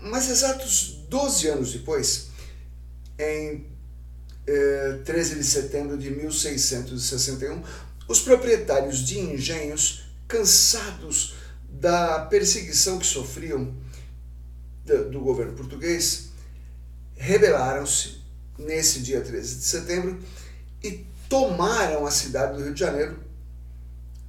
Mas 0.00 0.28
exatos 0.28 1.04
12 1.08 1.48
anos 1.48 1.72
depois, 1.72 2.28
em 3.18 3.66
é, 4.46 5.00
13 5.04 5.34
de 5.36 5.44
setembro 5.44 5.98
de 5.98 6.10
1661, 6.10 7.62
os 8.06 8.20
proprietários 8.20 9.00
de 9.00 9.18
engenhos 9.18 10.04
cansados 10.26 11.34
da 11.68 12.20
perseguição 12.26 12.98
que 12.98 13.06
sofriam 13.06 13.74
do 14.84 15.20
governo 15.20 15.52
português, 15.52 16.30
rebelaram-se 17.14 18.22
nesse 18.58 19.00
dia 19.00 19.20
13 19.20 19.56
de 19.56 19.64
setembro 19.64 20.18
e 20.82 21.06
tomaram 21.28 22.06
a 22.06 22.10
cidade 22.10 22.56
do 22.56 22.64
Rio 22.64 22.72
de 22.72 22.80
Janeiro 22.80 23.18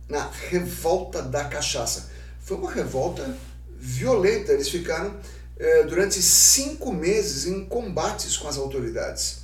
na 0.08 0.30
revolta 0.30 1.22
da 1.22 1.46
cachaça. 1.46 2.09
Foi 2.50 2.58
uma 2.58 2.72
revolta 2.72 3.38
violenta, 3.78 4.52
eles 4.52 4.70
ficaram 4.70 5.16
eh, 5.56 5.84
durante 5.84 6.20
cinco 6.20 6.91
meses 6.91 7.45
em 7.45 7.64
combates 7.64 8.36
com 8.38 8.47
as 8.47 8.58
autoridades. 8.58 9.41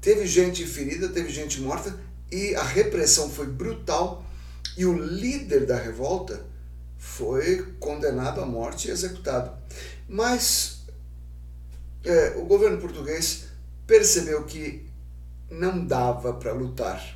Teve 0.00 0.26
gente 0.26 0.66
ferida, 0.66 1.10
teve 1.10 1.30
gente 1.30 1.60
morta 1.60 1.96
e 2.28 2.56
a 2.56 2.62
repressão 2.64 3.30
foi 3.30 3.46
brutal 3.46 4.26
e 4.76 4.84
o 4.84 4.98
líder 4.98 5.64
da 5.64 5.76
revolta 5.76 6.44
foi 6.98 7.62
condenado 7.78 8.40
à 8.40 8.44
morte 8.44 8.88
e 8.88 8.90
executado. 8.90 9.56
Mas 10.08 10.80
é, 12.02 12.34
o 12.36 12.46
governo 12.46 12.78
português 12.78 13.44
percebeu 13.86 14.42
que 14.42 14.84
não 15.48 15.86
dava 15.86 16.32
para 16.32 16.52
lutar, 16.52 17.13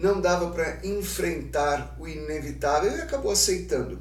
não 0.00 0.18
dava 0.18 0.50
para 0.50 0.84
enfrentar 0.84 1.94
o 1.98 2.08
inevitável 2.08 2.90
e 2.90 3.00
acabou 3.02 3.30
aceitando. 3.30 4.00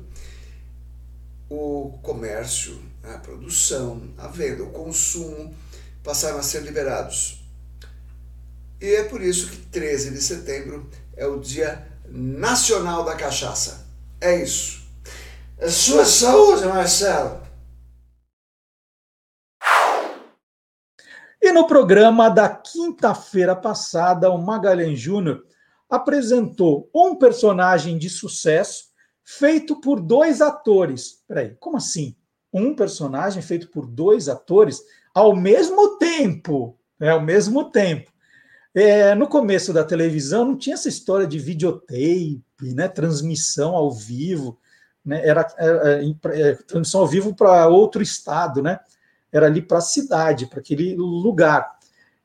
O 1.49 1.99
comércio, 2.01 2.81
a 3.03 3.17
produção, 3.17 4.09
a 4.17 4.27
venda, 4.27 4.63
o 4.63 4.71
consumo 4.71 5.53
passaram 6.01 6.37
a 6.37 6.43
ser 6.43 6.61
liberados. 6.61 7.43
E 8.79 8.95
é 8.95 9.03
por 9.03 9.21
isso 9.21 9.49
que 9.49 9.57
13 9.57 10.11
de 10.11 10.21
setembro 10.21 10.89
é 11.17 11.27
o 11.27 11.39
Dia 11.39 11.85
Nacional 12.07 13.03
da 13.03 13.15
Cachaça. 13.15 13.85
É 14.21 14.41
isso. 14.41 14.87
A 15.59 15.69
sua 15.69 16.05
saúde, 16.05 16.65
Marcelo. 16.65 17.41
E 21.41 21.51
no 21.51 21.67
programa 21.67 22.29
da 22.29 22.47
quinta-feira 22.47 23.55
passada, 23.55 24.29
o 24.29 24.37
Magalhães 24.37 24.99
Júnior 24.99 25.43
apresentou 25.89 26.89
um 26.93 27.15
personagem 27.15 27.97
de 27.97 28.09
sucesso 28.09 28.89
feito 29.23 29.79
por 29.81 29.99
dois 29.99 30.41
atores. 30.41 31.23
Peraí, 31.27 31.55
como 31.59 31.77
assim? 31.77 32.15
Um 32.51 32.75
personagem 32.75 33.41
feito 33.41 33.69
por 33.69 33.85
dois 33.85 34.27
atores 34.29 34.81
ao 35.13 35.35
mesmo 35.35 35.97
tempo. 35.97 36.77
É, 36.99 37.09
ao 37.09 37.21
mesmo 37.21 37.71
tempo. 37.71 38.11
É, 38.73 39.15
no 39.15 39.27
começo 39.27 39.73
da 39.73 39.83
televisão 39.83 40.45
não 40.45 40.57
tinha 40.57 40.75
essa 40.75 40.89
história 40.89 41.25
de 41.25 41.39
videotape, 41.39 42.43
né, 42.61 42.87
transmissão 42.87 43.75
ao 43.75 43.91
vivo, 43.91 44.59
né, 45.03 45.25
era, 45.25 45.47
era, 45.57 46.03
era 46.35 46.55
transmissão 46.63 47.01
ao 47.01 47.07
vivo 47.07 47.33
para 47.33 47.67
outro 47.67 48.01
estado, 48.01 48.61
né? 48.61 48.79
Era 49.31 49.47
ali 49.47 49.61
para 49.61 49.77
a 49.77 49.81
cidade, 49.81 50.45
para 50.47 50.59
aquele 50.59 50.95
lugar. 50.95 51.78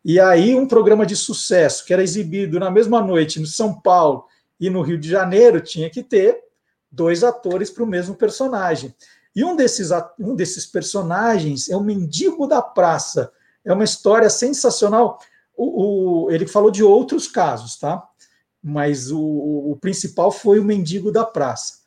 E 0.04 0.20
aí 0.20 0.54
um 0.54 0.66
programa 0.66 1.06
de 1.06 1.16
sucesso 1.16 1.84
que 1.84 1.92
era 1.92 2.02
exibido 2.02 2.60
na 2.60 2.70
mesma 2.70 3.00
noite 3.00 3.40
no 3.40 3.46
São 3.46 3.80
Paulo 3.80 4.26
e 4.60 4.68
no 4.68 4.82
Rio 4.82 4.98
de 4.98 5.08
Janeiro 5.08 5.60
tinha 5.60 5.88
que 5.88 6.02
ter 6.02 6.42
dois 6.90 7.24
atores 7.24 7.70
para 7.70 7.82
o 7.82 7.86
mesmo 7.86 8.14
personagem. 8.14 8.94
E 9.34 9.44
um 9.44 9.56
desses, 9.56 9.90
um 10.18 10.34
desses 10.34 10.66
personagens 10.66 11.68
é 11.68 11.76
o 11.76 11.82
Mendigo 11.82 12.46
da 12.46 12.62
Praça. 12.62 13.32
É 13.64 13.72
uma 13.72 13.84
história 13.84 14.28
sensacional 14.28 15.18
o, 15.56 16.26
o, 16.26 16.30
ele 16.30 16.46
falou 16.46 16.70
de 16.70 16.82
outros 16.82 17.28
casos, 17.28 17.76
tá? 17.76 18.06
Mas 18.62 19.10
o, 19.10 19.20
o 19.20 19.76
principal 19.80 20.30
foi 20.30 20.58
o 20.58 20.64
mendigo 20.64 21.12
da 21.12 21.24
praça. 21.24 21.80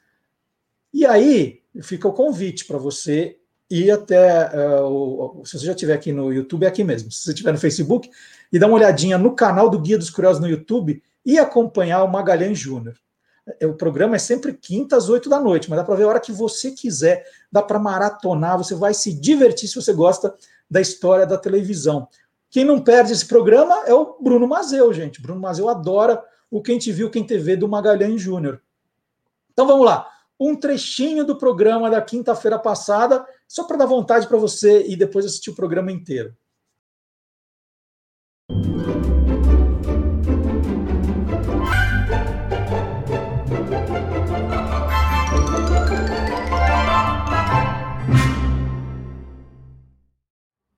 E 0.93 1.05
aí 1.05 1.63
fica 1.81 2.07
o 2.07 2.13
convite 2.13 2.65
para 2.65 2.77
você 2.77 3.39
ir 3.69 3.91
até. 3.91 4.49
Uh, 4.81 5.41
se 5.45 5.57
você 5.59 5.65
já 5.65 5.71
estiver 5.73 5.93
aqui 5.93 6.11
no 6.11 6.31
YouTube, 6.31 6.65
é 6.65 6.67
aqui 6.67 6.83
mesmo. 6.83 7.11
Se 7.11 7.23
você 7.23 7.31
estiver 7.31 7.51
no 7.51 7.59
Facebook, 7.59 8.09
e 8.51 8.59
dar 8.59 8.67
uma 8.67 8.75
olhadinha 8.75 9.17
no 9.17 9.35
canal 9.35 9.69
do 9.69 9.79
Guia 9.79 9.97
dos 9.97 10.09
Curiosos 10.09 10.41
no 10.41 10.47
YouTube 10.47 11.01
e 11.25 11.37
acompanhar 11.37 12.03
o 12.03 12.07
Magalhães 12.07 12.57
Júnior. 12.57 12.95
É, 13.59 13.65
o 13.65 13.73
programa 13.73 14.15
é 14.15 14.19
sempre 14.19 14.53
quinta 14.53 14.97
às 14.97 15.09
oito 15.09 15.29
da 15.29 15.39
noite, 15.39 15.69
mas 15.69 15.77
dá 15.77 15.83
para 15.83 15.95
ver 15.95 16.03
a 16.03 16.07
hora 16.07 16.19
que 16.19 16.31
você 16.31 16.71
quiser, 16.71 17.25
dá 17.51 17.61
para 17.61 17.79
maratonar, 17.79 18.57
você 18.57 18.75
vai 18.75 18.93
se 18.93 19.13
divertir 19.13 19.69
se 19.69 19.75
você 19.75 19.93
gosta 19.93 20.33
da 20.69 20.81
história 20.81 21.25
da 21.25 21.37
televisão. 21.37 22.07
Quem 22.49 22.63
não 22.63 22.81
perde 22.81 23.11
esse 23.11 23.25
programa 23.25 23.83
é 23.85 23.93
o 23.93 24.17
Bruno 24.21 24.47
Mazeu, 24.47 24.93
gente. 24.93 25.21
Bruno 25.21 25.39
Mazeu 25.39 25.69
adora 25.69 26.23
o 26.49 26.61
Quem 26.61 26.77
Te 26.77 26.91
Viu, 26.91 27.09
Quem 27.09 27.25
TV 27.25 27.57
do 27.57 27.67
Magalhães 27.67 28.21
Júnior. 28.21 28.61
Então 29.51 29.67
vamos 29.67 29.85
lá. 29.85 30.09
Um 30.39 30.55
trechinho 30.55 31.25
do 31.25 31.37
programa 31.37 31.89
da 31.89 32.01
quinta-feira 32.01 32.59
passada, 32.59 33.25
só 33.47 33.63
para 33.63 33.77
dar 33.77 33.85
vontade 33.85 34.27
para 34.27 34.37
você 34.37 34.85
e 34.87 34.95
depois 34.95 35.25
assistir 35.25 35.51
o 35.51 35.55
programa 35.55 35.91
inteiro. 35.91 36.35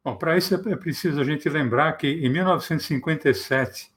Bom, 0.05 0.15
para 0.15 0.37
isso 0.37 0.55
é 0.55 0.75
preciso 0.75 1.19
a 1.19 1.23
gente 1.23 1.49
lembrar 1.49 1.93
que 1.93 2.07
em 2.07 2.29
1957, 2.29 3.91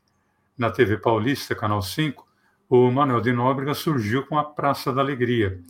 na 0.59 0.71
TV 0.71 0.97
Paulista, 0.99 1.55
Canal 1.55 1.83
5, 1.83 2.27
o 2.69 2.91
Manuel 2.91 3.21
de 3.21 3.33
Nóbrega 3.33 3.75
surgiu 3.75 4.27
com 4.27 4.39
a 4.39 4.45
Praça 4.45 4.93
da 4.93 5.01
Alegria. 5.01 5.61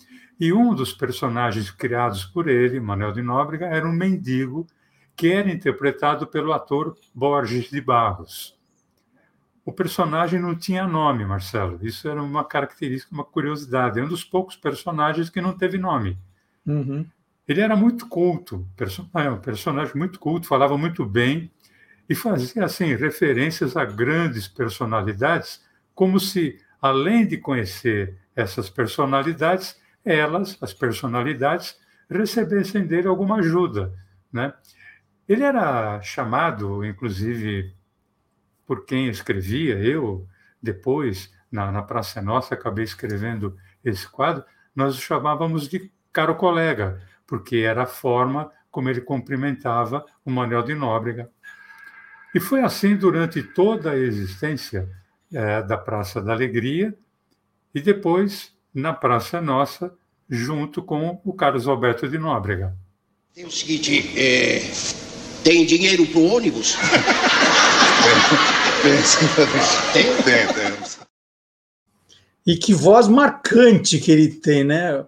E 0.42 0.52
um 0.52 0.74
dos 0.74 0.92
personagens 0.92 1.70
criados 1.70 2.24
por 2.24 2.48
ele, 2.48 2.80
Manuel 2.80 3.12
de 3.12 3.22
Nóbrega, 3.22 3.66
era 3.66 3.86
um 3.86 3.92
mendigo 3.92 4.66
que 5.14 5.30
era 5.30 5.48
interpretado 5.48 6.26
pelo 6.26 6.52
ator 6.52 6.98
Borges 7.14 7.70
de 7.70 7.80
Barros. 7.80 8.58
O 9.64 9.72
personagem 9.72 10.40
não 10.40 10.56
tinha 10.56 10.84
nome, 10.84 11.24
Marcelo. 11.24 11.78
Isso 11.80 12.08
era 12.08 12.20
uma 12.20 12.42
característica, 12.44 13.14
uma 13.14 13.24
curiosidade. 13.24 14.00
É 14.00 14.02
um 14.02 14.08
dos 14.08 14.24
poucos 14.24 14.56
personagens 14.56 15.30
que 15.30 15.40
não 15.40 15.56
teve 15.56 15.78
nome. 15.78 16.18
Uhum. 16.66 17.06
Ele 17.46 17.60
era 17.60 17.76
muito 17.76 18.08
culto, 18.08 18.66
é, 19.14 19.30
um 19.30 19.38
personagem 19.38 19.94
muito 19.94 20.18
culto, 20.18 20.48
falava 20.48 20.76
muito 20.76 21.06
bem 21.06 21.52
e 22.08 22.16
fazia 22.16 22.64
assim 22.64 22.96
referências 22.96 23.76
a 23.76 23.84
grandes 23.84 24.48
personalidades, 24.48 25.62
como 25.94 26.18
se 26.18 26.58
além 26.80 27.28
de 27.28 27.36
conhecer 27.36 28.18
essas 28.34 28.68
personalidades, 28.68 29.80
elas, 30.04 30.56
as 30.60 30.72
personalidades, 30.72 31.78
recebessem 32.10 32.86
dele 32.86 33.08
alguma 33.08 33.36
ajuda, 33.36 33.92
né? 34.32 34.52
Ele 35.28 35.44
era 35.44 36.00
chamado, 36.02 36.84
inclusive, 36.84 37.74
por 38.66 38.84
quem 38.84 39.08
escrevia, 39.08 39.78
eu 39.78 40.26
depois 40.60 41.32
na, 41.50 41.70
na 41.70 41.82
Praça 41.82 42.20
Nossa 42.22 42.54
acabei 42.54 42.84
escrevendo 42.84 43.56
esse 43.84 44.08
quadro, 44.08 44.44
nós 44.74 44.96
o 44.96 45.00
chamávamos 45.00 45.68
de 45.68 45.90
caro 46.12 46.34
colega, 46.34 47.00
porque 47.26 47.58
era 47.58 47.82
a 47.82 47.86
forma 47.86 48.50
como 48.70 48.88
ele 48.88 49.00
cumprimentava 49.00 50.04
o 50.24 50.30
Manuel 50.30 50.62
de 50.62 50.74
Nóbrega. 50.74 51.30
E 52.34 52.40
foi 52.40 52.62
assim 52.62 52.96
durante 52.96 53.42
toda 53.42 53.90
a 53.90 53.98
existência 53.98 54.88
é, 55.32 55.62
da 55.62 55.76
Praça 55.76 56.22
da 56.22 56.32
Alegria 56.32 56.96
e 57.74 57.80
depois 57.80 58.51
na 58.74 58.92
Praça 58.92 59.40
Nossa, 59.40 59.94
junto 60.28 60.82
com 60.82 61.20
o 61.24 61.32
Carlos 61.32 61.68
Alberto 61.68 62.08
de 62.08 62.18
Nóbrega. 62.18 62.76
Tem 63.34 63.44
o 63.44 63.50
seguinte, 63.50 64.18
é, 64.18 64.62
tem 65.42 65.66
dinheiro 65.66 66.06
para 66.06 66.18
o 66.18 66.34
ônibus? 66.34 66.76
tem, 69.92 70.04
tem, 70.22 70.46
tem. 70.54 70.72
E 72.46 72.56
que 72.56 72.72
voz 72.74 73.08
marcante 73.08 73.98
que 73.98 74.10
ele 74.10 74.28
tem, 74.28 74.64
né? 74.64 75.04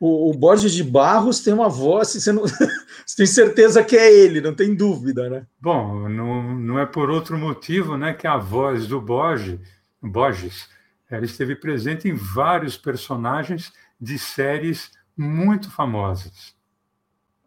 o, 0.00 0.30
o 0.30 0.34
Borges 0.34 0.72
de 0.72 0.84
Barros 0.84 1.40
tem 1.40 1.52
uma 1.52 1.68
voz, 1.68 2.08
você, 2.08 2.32
não, 2.32 2.42
você 2.44 3.16
tem 3.16 3.26
certeza 3.26 3.82
que 3.82 3.96
é 3.96 4.12
ele, 4.12 4.40
não 4.40 4.54
tem 4.54 4.74
dúvida, 4.74 5.28
né? 5.28 5.46
Bom, 5.60 6.08
não, 6.08 6.58
não 6.58 6.78
é 6.78 6.86
por 6.86 7.10
outro 7.10 7.38
motivo 7.38 7.96
né, 7.96 8.12
que 8.12 8.26
a 8.26 8.36
voz 8.36 8.86
do 8.86 9.00
Borges, 9.00 9.58
Borges 10.02 10.68
ela 11.10 11.24
esteve 11.24 11.54
presente 11.54 12.08
em 12.08 12.14
vários 12.14 12.76
personagens 12.76 13.72
de 14.00 14.18
séries 14.18 14.90
muito 15.16 15.70
famosas. 15.70 16.54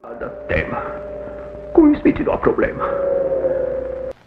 Cada 0.02 0.30
tema. 0.48 0.82
Com 1.74 1.92
isso 1.92 2.04
não 2.24 2.34
há 2.34 2.38
problema. 2.38 2.86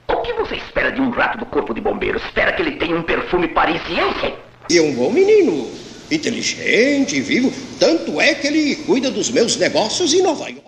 O 0.09 0.21
que 0.23 0.33
você 0.35 0.57
espera 0.57 0.93
de 0.93 1.01
um 1.01 1.11
rato 1.11 1.39
do 1.39 1.47
corpo 1.47 1.75
de 1.75 1.81
bombeiros? 1.81 2.23
Espera 2.25 2.53
que 2.53 2.63
ele 2.63 2.77
tenha 2.77 2.95
um 2.95 3.03
perfume 3.03 3.49
parisiense? 3.49 4.35
E 4.71 4.81
um 4.81 4.95
bom 4.95 5.11
menino 5.11 5.69
inteligente, 6.11 7.21
vivo. 7.21 7.51
Tanto 7.81 8.21
é 8.21 8.35
que 8.35 8.47
ele 8.47 8.77
cuida 8.85 9.11
dos 9.11 9.31
meus 9.31 9.57
negócios 9.57 10.13
em 10.13 10.23
Nova 10.23 10.49
York. 10.49 10.63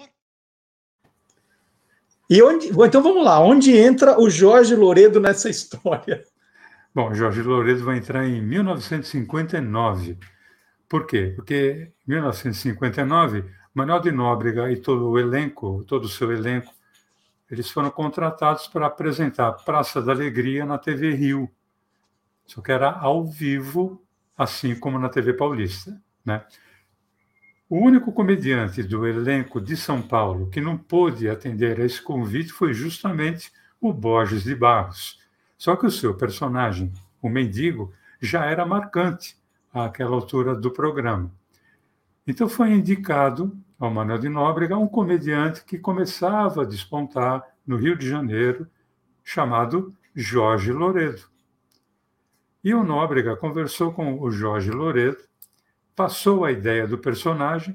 E 2.31 2.43
onde, 2.43 2.69
então 2.69 3.03
vamos 3.03 3.23
lá, 3.23 3.39
onde 3.39 3.77
entra 3.77 4.19
o 4.19 4.31
Jorge 4.31 4.75
Loredo 4.75 5.21
nessa 5.21 5.51
história? 5.51 6.25
Bom, 6.95 7.13
Jorge 7.13 7.43
Loredo 7.43 7.85
vai 7.85 7.99
entrar 7.99 8.25
em 8.25 8.41
1959. 8.41 10.17
Por 10.89 11.07
quê? 11.07 11.33
Porque 11.35 11.91
em 12.07 12.11
1959, 12.13 13.45
Manuel 13.75 13.99
de 13.99 14.13
Nóbrega 14.13 14.71
e 14.71 14.77
todo 14.77 15.11
o 15.11 15.19
elenco, 15.19 15.83
todo 15.89 16.05
o 16.05 16.09
seu 16.09 16.31
elenco, 16.31 16.73
eles 17.51 17.69
foram 17.69 17.91
contratados 17.91 18.69
para 18.69 18.87
apresentar 18.87 19.51
Praça 19.65 20.01
da 20.01 20.13
Alegria 20.13 20.65
na 20.65 20.79
TV 20.79 21.11
Rio. 21.15 21.51
Só 22.47 22.63
que 22.63 22.71
era 22.71 22.93
ao 22.93 23.27
vivo 23.27 24.01
assim 24.39 24.79
como 24.79 24.97
na 24.97 25.09
TV 25.09 25.33
Paulista. 25.33 26.01
Né? 26.25 26.45
O 27.69 27.77
único 27.77 28.13
comediante 28.13 28.85
do 28.85 29.05
elenco 29.05 29.61
de 29.61 29.77
São 29.77 30.01
Paulo 30.01 30.49
que 30.49 30.61
não 30.61 30.79
pôde 30.79 31.29
atender 31.29 31.81
a 31.81 31.85
esse 31.85 32.01
convite 32.01 32.53
foi 32.53 32.73
justamente 32.73 33.51
o 33.81 33.93
Borges 33.93 34.45
de 34.45 34.55
Barros. 34.55 35.24
Só 35.65 35.77
que 35.77 35.87
o 35.87 35.91
seu 35.91 36.13
personagem, 36.15 36.93
o 37.23 37.29
mendigo, 37.31 37.91
já 38.21 38.45
era 38.45 38.67
marcante 38.67 39.35
àquela 39.73 40.15
altura 40.15 40.55
do 40.55 40.71
programa. 40.71 41.33
Então 42.27 42.51
foi 42.51 42.73
indicado 42.73 43.57
ao 43.79 43.91
Manuel 43.91 44.19
de 44.19 44.29
Nóbrega 44.29 44.77
um 44.77 44.87
comediante 44.87 45.65
que 45.65 45.79
começava 45.79 46.61
a 46.61 46.67
despontar 46.67 47.43
no 47.67 47.79
Rio 47.79 47.97
de 47.97 48.07
Janeiro, 48.07 48.69
chamado 49.25 49.97
Jorge 50.15 50.71
Loredo. 50.71 51.23
E 52.63 52.75
o 52.75 52.85
Nóbrega 52.85 53.35
conversou 53.35 53.91
com 53.91 54.21
o 54.21 54.31
Jorge 54.31 54.71
Loredo, 54.71 55.17
passou 55.97 56.45
a 56.45 56.53
ideia 56.53 56.87
do 56.87 56.99
personagem 56.99 57.75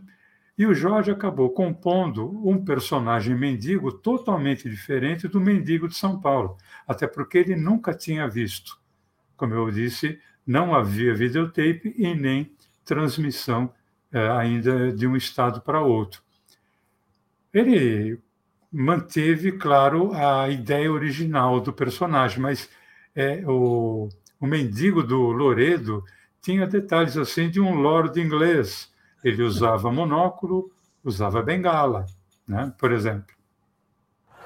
e 0.60 0.66
o 0.66 0.74
Jorge 0.74 1.10
acabou 1.10 1.52
compondo 1.52 2.46
um 2.46 2.66
personagem 2.66 3.34
mendigo 3.34 3.94
totalmente 3.94 4.70
diferente 4.70 5.26
do 5.26 5.40
mendigo 5.40 5.88
de 5.88 5.96
São 5.96 6.20
Paulo, 6.20 6.58
até 6.86 7.08
porque 7.08 7.38
ele 7.38 7.56
nunca 7.56 7.94
tinha 7.94 8.28
visto. 8.28 8.78
Como 9.38 9.54
eu 9.54 9.72
disse, 9.72 10.20
não 10.46 10.76
havia 10.76 11.16
videotape 11.16 11.96
e 11.98 12.14
nem 12.14 12.54
transmissão 12.84 13.74
eh, 14.12 14.30
ainda 14.32 14.92
de 14.92 15.08
um 15.08 15.16
estado 15.16 15.62
para 15.62 15.80
outro. 15.80 16.22
Ele 17.54 18.20
manteve, 18.70 19.54
claro, 19.54 20.12
a 20.14 20.50
ideia 20.50 20.92
original 20.92 21.62
do 21.62 21.72
personagem, 21.72 22.42
mas 22.42 22.70
é, 23.16 23.42
o, 23.48 24.10
o 24.38 24.46
mendigo 24.46 25.04
do 25.04 25.22
Loredo 25.32 26.04
tinha 26.42 26.68
detalhes 26.68 27.16
assim 27.16 27.50
de 27.50 27.62
um 27.62 27.76
lord 27.76 28.20
inglês. 28.20 28.92
Ele 29.24 29.44
usava 29.44 29.92
monóculo, 29.92 30.72
usava 31.04 31.42
bengala, 31.42 32.06
né? 32.48 32.74
por 32.78 32.92
exemplo. 32.92 33.36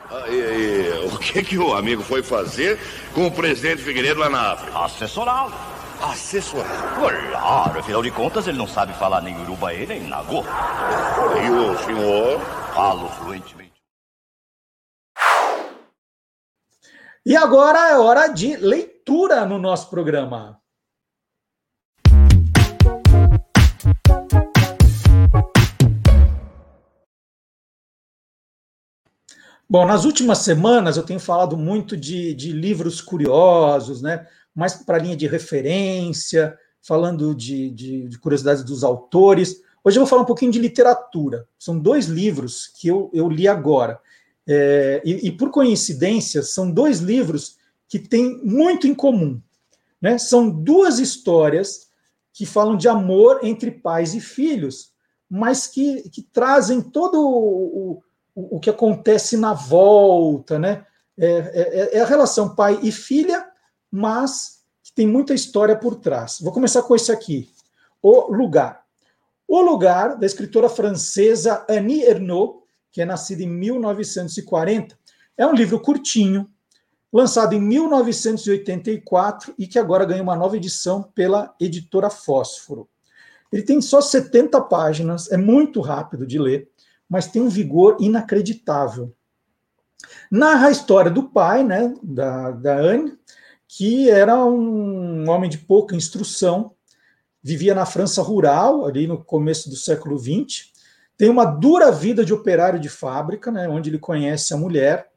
Ah, 0.10 0.28
e, 0.30 0.36
e, 0.36 1.06
o 1.14 1.18
que, 1.20 1.44
que 1.44 1.58
o 1.58 1.74
amigo 1.74 2.04
foi 2.04 2.22
fazer 2.24 2.80
com 3.14 3.28
o 3.28 3.32
presidente 3.32 3.82
Figueiredo 3.82 4.20
lá 4.20 4.30
na 4.30 4.54
África? 4.54 4.80
Assessorá-lo. 4.80 5.54
Assessorar? 6.02 6.96
Claro, 6.96 7.80
afinal 7.80 8.04
de 8.04 8.12
contas 8.12 8.48
ele 8.48 8.58
não 8.58 8.68
sabe 8.68 8.94
falar 8.94 9.22
nem 9.22 9.40
urubaê 9.42 9.86
nem 9.86 10.04
nagô. 10.08 10.44
E 10.44 11.50
o 11.50 11.78
senhor? 11.78 12.40
Falo 12.74 13.08
fluentemente. 13.10 13.74
E 17.26 17.38
agora 17.38 17.90
é 17.90 17.98
hora 17.98 18.28
de 18.28 18.58
leitura 18.58 19.46
no 19.46 19.58
nosso 19.58 19.90
programa. 19.90 20.60
Bom, 29.70 29.86
nas 29.86 30.06
últimas 30.06 30.40
semanas 30.40 30.98
eu 30.98 31.04
tenho 31.04 31.20
falado 31.20 31.58
muito 31.58 31.96
de, 31.96 32.34
de 32.34 32.52
livros 32.52 33.02
curiosos, 33.02 34.02
né? 34.02 34.28
mais 34.54 34.74
para 34.74 35.00
linha 35.00 35.16
de 35.16 35.26
referência, 35.26 36.58
falando 36.82 37.34
de, 37.34 37.72
de, 37.72 38.08
de, 38.10 38.20
curiosidades 38.20 38.64
dos 38.64 38.84
autores. 38.84 39.62
Hoje 39.84 39.98
eu 39.98 40.02
vou 40.02 40.10
falar 40.10 40.22
um 40.22 40.26
pouquinho 40.26 40.52
de 40.52 40.60
literatura. 40.60 41.48
São 41.58 41.80
dois 41.80 42.06
livros 42.06 42.68
que 42.68 42.88
eu, 42.88 43.10
eu 43.14 43.28
li 43.30 43.48
agora. 43.48 44.00
É, 44.46 45.02
e, 45.06 45.28
e, 45.28 45.32
por 45.32 45.50
coincidência, 45.50 46.44
são 46.44 46.70
dois 46.70 47.00
livros 47.00 47.58
que 47.88 47.98
têm 47.98 48.42
muito 48.44 48.86
em 48.86 48.94
comum. 48.94 49.42
Né? 50.02 50.18
São 50.18 50.50
duas 50.50 51.00
histórias 51.00 51.88
que 52.34 52.46
falam 52.46 52.76
de 52.76 52.88
amor 52.90 53.40
entre 53.44 53.72
pais 53.72 54.14
e 54.14 54.20
filhos, 54.20 54.92
mas 55.30 55.68
que, 55.68 56.10
que 56.10 56.22
trazem 56.22 56.82
todo 56.82 57.20
o, 57.22 58.04
o, 58.36 58.60
que 58.60 58.70
acontece 58.70 59.38
na 59.38 59.54
volta. 59.54 60.58
Né? 60.60 60.86
É, 61.18 61.92
é, 61.94 61.98
é 61.98 62.02
a 62.02 62.06
relação 62.06 62.56
pai 62.56 62.80
e 62.82 62.92
filha, 62.92 63.46
mas 63.92 64.64
que 64.84 64.94
tem 64.94 65.08
muita 65.08 65.34
história 65.34 65.76
por 65.76 65.96
trás. 65.96 66.40
Vou 66.42 66.52
começar 66.52 66.84
com 66.84 66.96
esse 66.96 67.12
aqui, 67.12 67.50
O 68.02 68.34
Lugar. 68.34 68.84
O 69.48 69.62
Lugar, 69.62 70.18
da 70.18 70.26
escritora 70.26 70.68
francesa 70.70 71.66
Annie 71.70 72.04
Ernaux, 72.04 72.64
que 72.92 73.02
é 73.02 73.06
nascida 73.06 73.44
em 73.44 73.50
1940. 73.50 74.98
É 75.38 75.46
um 75.46 75.54
livro 75.54 75.80
curtinho, 75.80 76.50
lançado 77.12 77.54
em 77.54 77.62
1984 77.62 79.54
e 79.58 79.68
que 79.68 79.78
agora 79.78 80.06
ganha 80.06 80.24
uma 80.24 80.36
nova 80.36 80.58
edição 80.58 81.04
pela 81.04 81.54
editora 81.60 82.10
Fósforo. 82.10 82.90
Ele 83.52 83.62
tem 83.62 83.80
só 83.82 84.02
70 84.02 84.60
páginas, 84.62 85.32
é 85.32 85.38
muito 85.38 85.80
rápido 85.80 86.26
de 86.26 86.40
ler, 86.40 86.72
mas 87.10 87.28
tem 87.28 87.42
um 87.42 87.50
vigor 87.50 87.98
inacreditável. 88.00 89.14
Narra 90.30 90.68
a 90.68 90.72
história 90.72 91.12
do 91.12 91.30
pai, 91.30 91.64
né, 91.64 91.94
da, 92.02 92.52
da 92.52 92.76
Anne, 92.76 93.18
que 93.68 94.10
era 94.10 94.44
um 94.44 95.30
homem 95.30 95.50
de 95.50 95.58
pouca 95.58 95.96
instrução, 95.96 96.74
vivia 97.42 97.74
na 97.74 97.86
França 97.86 98.22
rural, 98.22 98.86
ali 98.86 99.08
no 99.08 99.24
começo 99.24 99.70
do 99.70 99.76
século 99.76 100.18
XX, 100.18 100.72
tem 101.18 101.30
uma 101.30 101.46
dura 101.46 101.92
vida 101.92 102.26
de 102.26 102.34
operário 102.34 102.80
de 102.80 102.90
fábrica, 102.90 103.52
né, 103.52 103.68
onde 103.68 103.90
ele 103.90 104.00
conhece 104.00 104.54
a 104.54 104.58
mulher. 104.58 105.10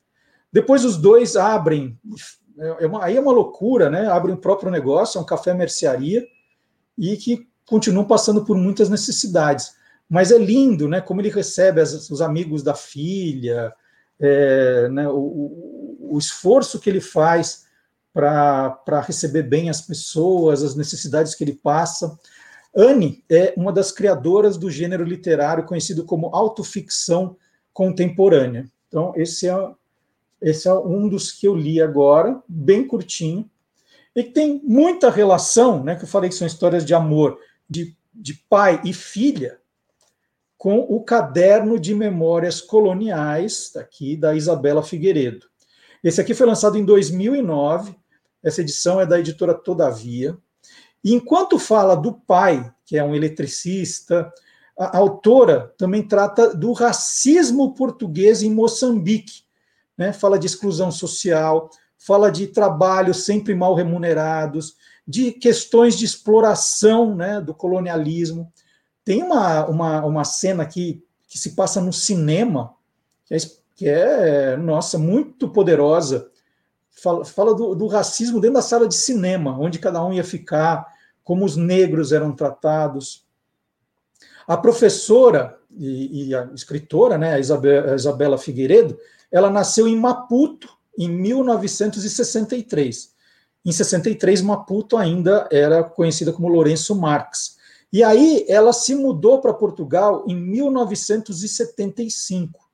Depois 0.53 0.85
os 0.85 0.97
dois 0.97 1.37
abrem, 1.37 1.99
é, 2.59 2.85
é 2.85 2.87
uma, 2.87 3.05
aí 3.05 3.17
é 3.17 3.21
uma 3.21 3.33
loucura, 3.33 3.91
né? 3.91 4.07
Abrem 4.07 4.35
o 4.35 4.39
próprio 4.39 4.71
negócio, 4.71 5.19
é 5.19 5.21
um 5.21 5.27
café 5.27 5.53
mercearia, 5.53 6.27
e 6.97 7.17
que 7.17 7.49
continuam 7.67 8.05
passando 8.05 8.45
por 8.45 8.57
muitas 8.57 8.89
necessidades. 8.89 9.75
Mas 10.09 10.31
é 10.31 10.39
lindo, 10.39 10.89
né? 10.89 11.01
Como 11.01 11.21
ele 11.21 11.31
recebe 11.31 11.81
as, 11.81 12.11
os 12.11 12.21
amigos 12.21 12.63
da 12.63 12.75
filha, 12.75 13.75
é, 14.19 14.89
né, 14.89 15.09
o, 15.09 15.99
o, 16.13 16.19
esforço 16.19 16.79
que 16.79 16.89
ele 16.89 17.01
faz 17.01 17.67
para 18.13 19.03
receber 19.07 19.43
bem 19.43 19.69
as 19.69 19.83
pessoas, 19.83 20.63
as 20.63 20.75
necessidades 20.75 21.35
que 21.35 21.45
ele 21.45 21.55
passa. 21.55 22.19
Anne 22.75 23.23
é 23.31 23.53
uma 23.57 23.73
das 23.73 23.93
criadoras 23.93 24.57
do 24.57 24.71
gênero 24.71 25.05
literário 25.05 25.67
conhecido 25.67 26.05
como 26.05 26.35
autoficção 26.35 27.37
contemporânea. 27.73 28.71
Então, 28.89 29.13
esse 29.17 29.49
é, 29.49 29.71
esse 30.41 30.69
é 30.69 30.73
um 30.73 31.09
dos 31.09 31.33
que 31.33 31.47
eu 31.47 31.55
li 31.55 31.81
agora, 31.81 32.43
bem 32.49 32.87
curtinho, 32.87 33.51
e 34.15 34.23
que 34.23 34.31
tem 34.31 34.63
muita 34.65 35.11
relação, 35.11 35.85
né, 35.85 35.95
que 35.95 36.05
eu 36.05 36.09
falei 36.09 36.31
que 36.31 36.37
são 36.37 36.47
histórias 36.47 36.87
de 36.87 36.95
amor 36.95 37.39
de, 37.69 37.95
de 38.15 38.33
pai 38.49 38.81
e 38.83 38.95
filha, 38.95 39.59
com 40.57 40.79
o 40.81 41.03
caderno 41.03 41.79
de 41.79 41.95
memórias 41.95 42.61
coloniais, 42.61 43.73
aqui 43.77 44.17
da 44.17 44.35
Isabela 44.35 44.83
Figueiredo. 44.83 45.47
Esse 46.03 46.21
aqui 46.21 46.35
foi 46.35 46.47
lançado 46.47 46.79
em 46.79 46.85
2009, 46.85 47.95
essa 48.43 48.61
edição 48.61 49.01
é 49.01 49.07
da 49.07 49.19
editora 49.19 49.55
Todavia, 49.55 50.37
e 51.05 51.15
enquanto 51.15 51.59
fala 51.59 51.95
do 51.95 52.13
pai, 52.13 52.73
que 52.85 52.97
é 52.97 53.05
um 53.05 53.15
eletricista, 53.15 54.33
a 54.79 54.99
autora 54.99 55.73
também 55.79 56.03
trata 56.03 56.55
do 56.55 56.73
racismo 56.73 57.75
português 57.75 58.43
em 58.43 58.51
Moçambique. 58.51 59.43
Né? 59.97 60.13
Fala 60.13 60.39
de 60.39 60.47
exclusão 60.47 60.91
social, 60.91 61.71
fala 61.97 62.31
de 62.31 62.47
trabalhos 62.47 63.25
sempre 63.25 63.55
mal 63.55 63.75
remunerados, 63.75 64.77
de 65.07 65.33
questões 65.33 65.97
de 65.97 66.05
exploração 66.05 67.15
né, 67.15 67.41
do 67.41 67.55
colonialismo. 67.55 68.53
Tem 69.07 69.23
uma, 69.23 69.65
uma, 69.67 70.05
uma 70.05 70.25
cena 70.25 70.65
aqui 70.65 71.01
que 71.29 71.39
se 71.39 71.55
passa 71.55 71.81
no 71.81 71.93
cinema, 71.93 72.75
que 73.25 73.35
é, 73.35 73.39
que 73.77 73.89
é 73.89 74.57
nossa, 74.57 74.99
muito 74.99 75.49
poderosa. 75.49 76.29
Fala, 76.91 77.25
fala 77.25 77.55
do, 77.55 77.77
do 77.77 77.87
racismo 77.87 78.41
dentro 78.41 78.57
da 78.57 78.63
sala 78.63 78.89
de 78.89 78.97
cinema, 78.97 79.57
onde 79.57 79.79
cada 79.79 80.05
um 80.05 80.13
ia 80.13 80.25
ficar, 80.25 80.85
como 81.23 81.45
os 81.45 81.57
negros 81.57 82.11
eram 82.11 82.33
tratados. 82.33 83.25
A 84.45 84.57
professora 84.57 85.57
e, 85.71 86.31
e 86.31 86.35
a 86.35 86.51
escritora, 86.53 87.17
né, 87.17 87.35
a 87.35 87.39
Isabela, 87.39 87.93
a 87.93 87.95
Isabela 87.95 88.37
Figueiredo, 88.37 88.99
ela 89.31 89.51
nasceu 89.51 89.87
em 89.87 89.95
Maputo 89.95 90.69
em 90.99 91.09
1963. 91.09 93.15
Em 93.65 93.71
63, 93.71 94.43
Maputo 94.43 94.97
ainda 94.97 95.49
era 95.53 95.85
conhecida 95.85 96.33
como 96.33 96.49
Lourenço 96.49 96.93
Marx. 96.93 97.56
E 97.93 98.03
aí 98.03 98.45
ela 98.49 98.73
se 98.73 98.95
mudou 98.95 99.41
para 99.41 99.55
Portugal 99.55 100.25
em 100.27 100.35
1975. 100.35 102.67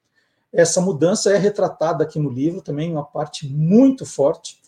Essa 0.53 0.81
mudança 0.81 1.31
é 1.31 1.39
retratada 1.39 2.05
aqui 2.05 2.19
no 2.19 2.31
livro, 2.31 2.61
também 2.61 2.91
uma 2.91 3.05
parte 3.05 3.49
muito 3.49 4.05
forte 4.05 4.61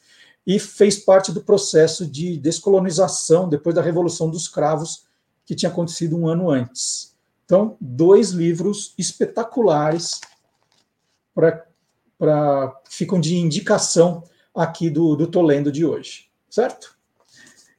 e 0.46 0.58
fez 0.58 0.98
parte 0.98 1.32
do 1.32 1.42
processo 1.42 2.06
de 2.06 2.36
descolonização 2.36 3.48
depois 3.48 3.74
da 3.74 3.82
Revolução 3.82 4.30
dos 4.30 4.46
Cravos, 4.46 5.06
que 5.44 5.54
tinha 5.54 5.70
acontecido 5.70 6.16
um 6.16 6.28
ano 6.28 6.50
antes. 6.50 7.14
Então, 7.44 7.76
dois 7.80 8.30
livros 8.30 8.94
espetaculares 8.96 10.20
para 11.34 12.80
ficam 12.88 13.20
de 13.20 13.36
indicação 13.36 14.22
aqui 14.54 14.88
do, 14.88 15.16
do 15.16 15.26
Tolendo 15.26 15.72
de 15.72 15.84
hoje, 15.84 16.30
certo? 16.48 16.93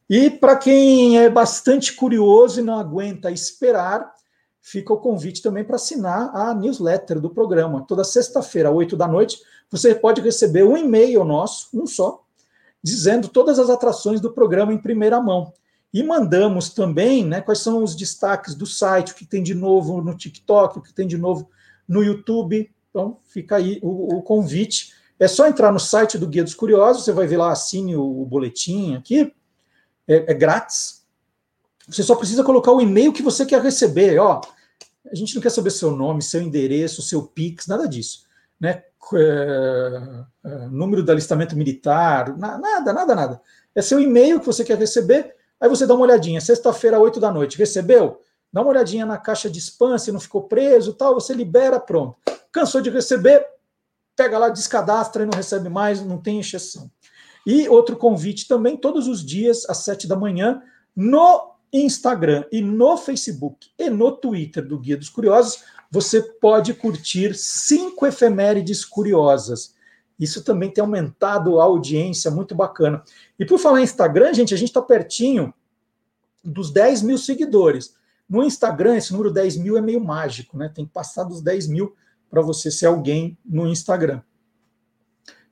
E 0.10 0.30
para 0.30 0.56
quem 0.56 1.19
é 1.19 1.30
bastante 1.30 1.94
curioso 1.94 2.60
e 2.60 2.64
não 2.64 2.77
aguenta 2.77 3.32
esperar, 3.32 4.14
fica 4.61 4.94
o 4.94 4.98
convite 4.98 5.41
também 5.41 5.64
para 5.64 5.76
assinar 5.76 6.36
a 6.36 6.53
newsletter 6.53 7.19
do 7.19 7.30
programa. 7.30 7.86
Toda 7.88 8.03
sexta-feira, 8.03 8.69
às 8.69 8.76
8 8.76 8.95
da 8.95 9.07
noite, 9.07 9.40
você 9.69 9.95
pode 9.95 10.22
receber 10.22 10.64
um 10.64 10.77
e-mail 10.77 11.23
nosso, 11.23 11.69
um 11.73 11.88
só, 11.88 12.23
dizendo 12.84 13.27
todas 13.27 13.57
as 13.57 13.69
atrações 13.69 14.22
do 14.22 14.32
programa 14.32 14.73
em 14.73 14.77
primeira 14.77 15.19
mão. 15.19 15.52
E 15.91 16.03
mandamos 16.03 16.69
também 16.69 17.26
né, 17.26 17.41
quais 17.41 17.60
são 17.60 17.84
os 17.84 17.95
destaques 17.95 18.53
do 18.53 18.65
site, 18.65 19.14
o 19.14 19.15
que 19.15 19.26
tem 19.26 19.41
de 19.41 19.56
novo 19.56 20.02
no 20.02 20.15
TikTok, 20.15 20.77
o 20.77 20.82
que 20.82 20.94
tem 20.94 21.07
de 21.07 21.18
novo 21.18 21.49
no 21.88 22.03
YouTube. 22.03 22.69
Então, 22.90 23.18
fica 23.23 23.56
aí 23.56 23.80
o, 23.82 24.18
o 24.18 24.22
convite. 24.22 24.94
É 25.18 25.27
só 25.27 25.48
entrar 25.48 25.72
no 25.72 25.80
site 25.80 26.18
do 26.18 26.27
Guia 26.27 26.44
dos 26.44 26.53
Curiosos, 26.53 27.06
você 27.06 27.14
vai 27.14 27.26
ver 27.26 27.38
lá, 27.38 27.52
assine 27.52 27.95
o, 27.95 28.22
o 28.22 28.26
boletim 28.26 28.95
aqui, 28.95 29.34
é, 30.07 30.32
é, 30.32 30.34
grátis. 30.34 31.06
Você 31.88 32.03
só 32.03 32.15
precisa 32.15 32.44
colocar 32.44 32.72
o 32.72 32.82
e-mail 32.82 33.14
que 33.14 33.22
você 33.22 33.45
quer 33.45 33.61
receber. 33.61 34.18
Ó, 34.19 34.41
a 35.11 35.15
gente 35.15 35.36
não 35.36 35.41
quer 35.41 35.52
saber 35.52 35.69
seu 35.69 35.91
nome, 35.91 36.22
seu 36.22 36.41
endereço, 36.41 37.02
seu 37.02 37.23
Pix, 37.23 37.68
nada 37.68 37.88
disso. 37.88 38.26
Né? 38.60 38.84
É, 39.14 40.23
é, 40.44 40.68
número 40.68 41.03
do 41.03 41.11
alistamento 41.11 41.56
militar, 41.56 42.36
nada, 42.38 42.91
nada, 42.91 43.15
nada. 43.15 43.41
É 43.76 43.82
seu 43.82 43.99
e-mail 43.99 44.40
que 44.40 44.45
você 44.45 44.64
quer 44.64 44.77
receber, 44.77 45.36
aí 45.60 45.69
você 45.69 45.86
dá 45.86 45.94
uma 45.94 46.06
olhadinha, 46.06 46.41
sexta-feira, 46.41 46.99
8 46.99 47.19
da 47.19 47.32
noite, 47.32 47.57
recebeu? 47.57 48.19
Dá 48.52 48.61
uma 48.61 48.72
olhadinha 48.72 49.06
na 49.06 49.18
caixa 49.18 49.49
de 49.49 49.60
spam, 49.60 49.98
se 49.98 50.11
não 50.11 50.19
ficou 50.19 50.44
preso 50.44 50.94
tal, 50.94 51.14
você 51.14 51.34
libera, 51.34 51.80
pronto. 51.80 52.18
Cansou 52.52 52.82
de 52.82 52.90
receber, 52.90 53.45
pega 54.15 54.38
lá, 54.40 54.49
descadastra 54.49 55.23
e 55.23 55.26
não 55.26 55.34
recebe 55.36 55.69
mais, 55.69 56.02
não 56.02 56.18
tem 56.18 56.40
exceção. 56.40 56.90
E 57.45 57.69
outro 57.69 57.95
convite 57.95 58.47
também, 58.47 58.76
todos 58.76 59.07
os 59.07 59.23
dias, 59.23 59.69
às 59.69 59.80
sete 59.80 60.07
da 60.07 60.15
manhã, 60.15 60.61
no 60.95 61.55
Instagram 61.72 62.45
e 62.51 62.61
no 62.61 62.97
Facebook 62.97 63.69
e 63.77 63.89
no 63.89 64.11
Twitter 64.11 64.65
do 64.65 64.80
Guia 64.80 64.97
dos 64.97 65.09
Curiosos, 65.09 65.63
você 65.91 66.22
pode 66.22 66.73
curtir 66.73 67.35
cinco 67.35 68.05
efemérides 68.05 68.84
curiosas. 68.84 69.76
Isso 70.19 70.43
também 70.43 70.72
tem 70.72 70.81
aumentado 70.81 71.59
a 71.59 71.65
audiência, 71.65 72.31
muito 72.31 72.55
bacana. 72.55 73.03
E 73.38 73.45
por 73.45 73.59
falar 73.59 73.81
em 73.81 73.84
Instagram, 73.84 74.34
gente, 74.34 74.53
a 74.53 74.57
gente 74.57 74.69
está 74.69 74.81
pertinho 74.81 75.53
dos 76.43 76.72
10 76.72 77.01
mil 77.01 77.17
seguidores. 77.17 77.95
No 78.27 78.43
Instagram, 78.43 78.95
esse 78.95 79.11
número 79.11 79.31
10 79.31 79.57
mil 79.57 79.77
é 79.77 79.81
meio 79.81 80.03
mágico, 80.03 80.57
né? 80.57 80.72
Tem 80.73 80.85
que 80.85 80.91
passar 80.91 81.23
dos 81.23 81.41
10 81.41 81.67
mil 81.67 81.95
para 82.30 82.41
você 82.41 82.72
ser 82.72 82.88
alguém 82.88 83.38
no 83.45 83.67
Instagram. 83.67 84.22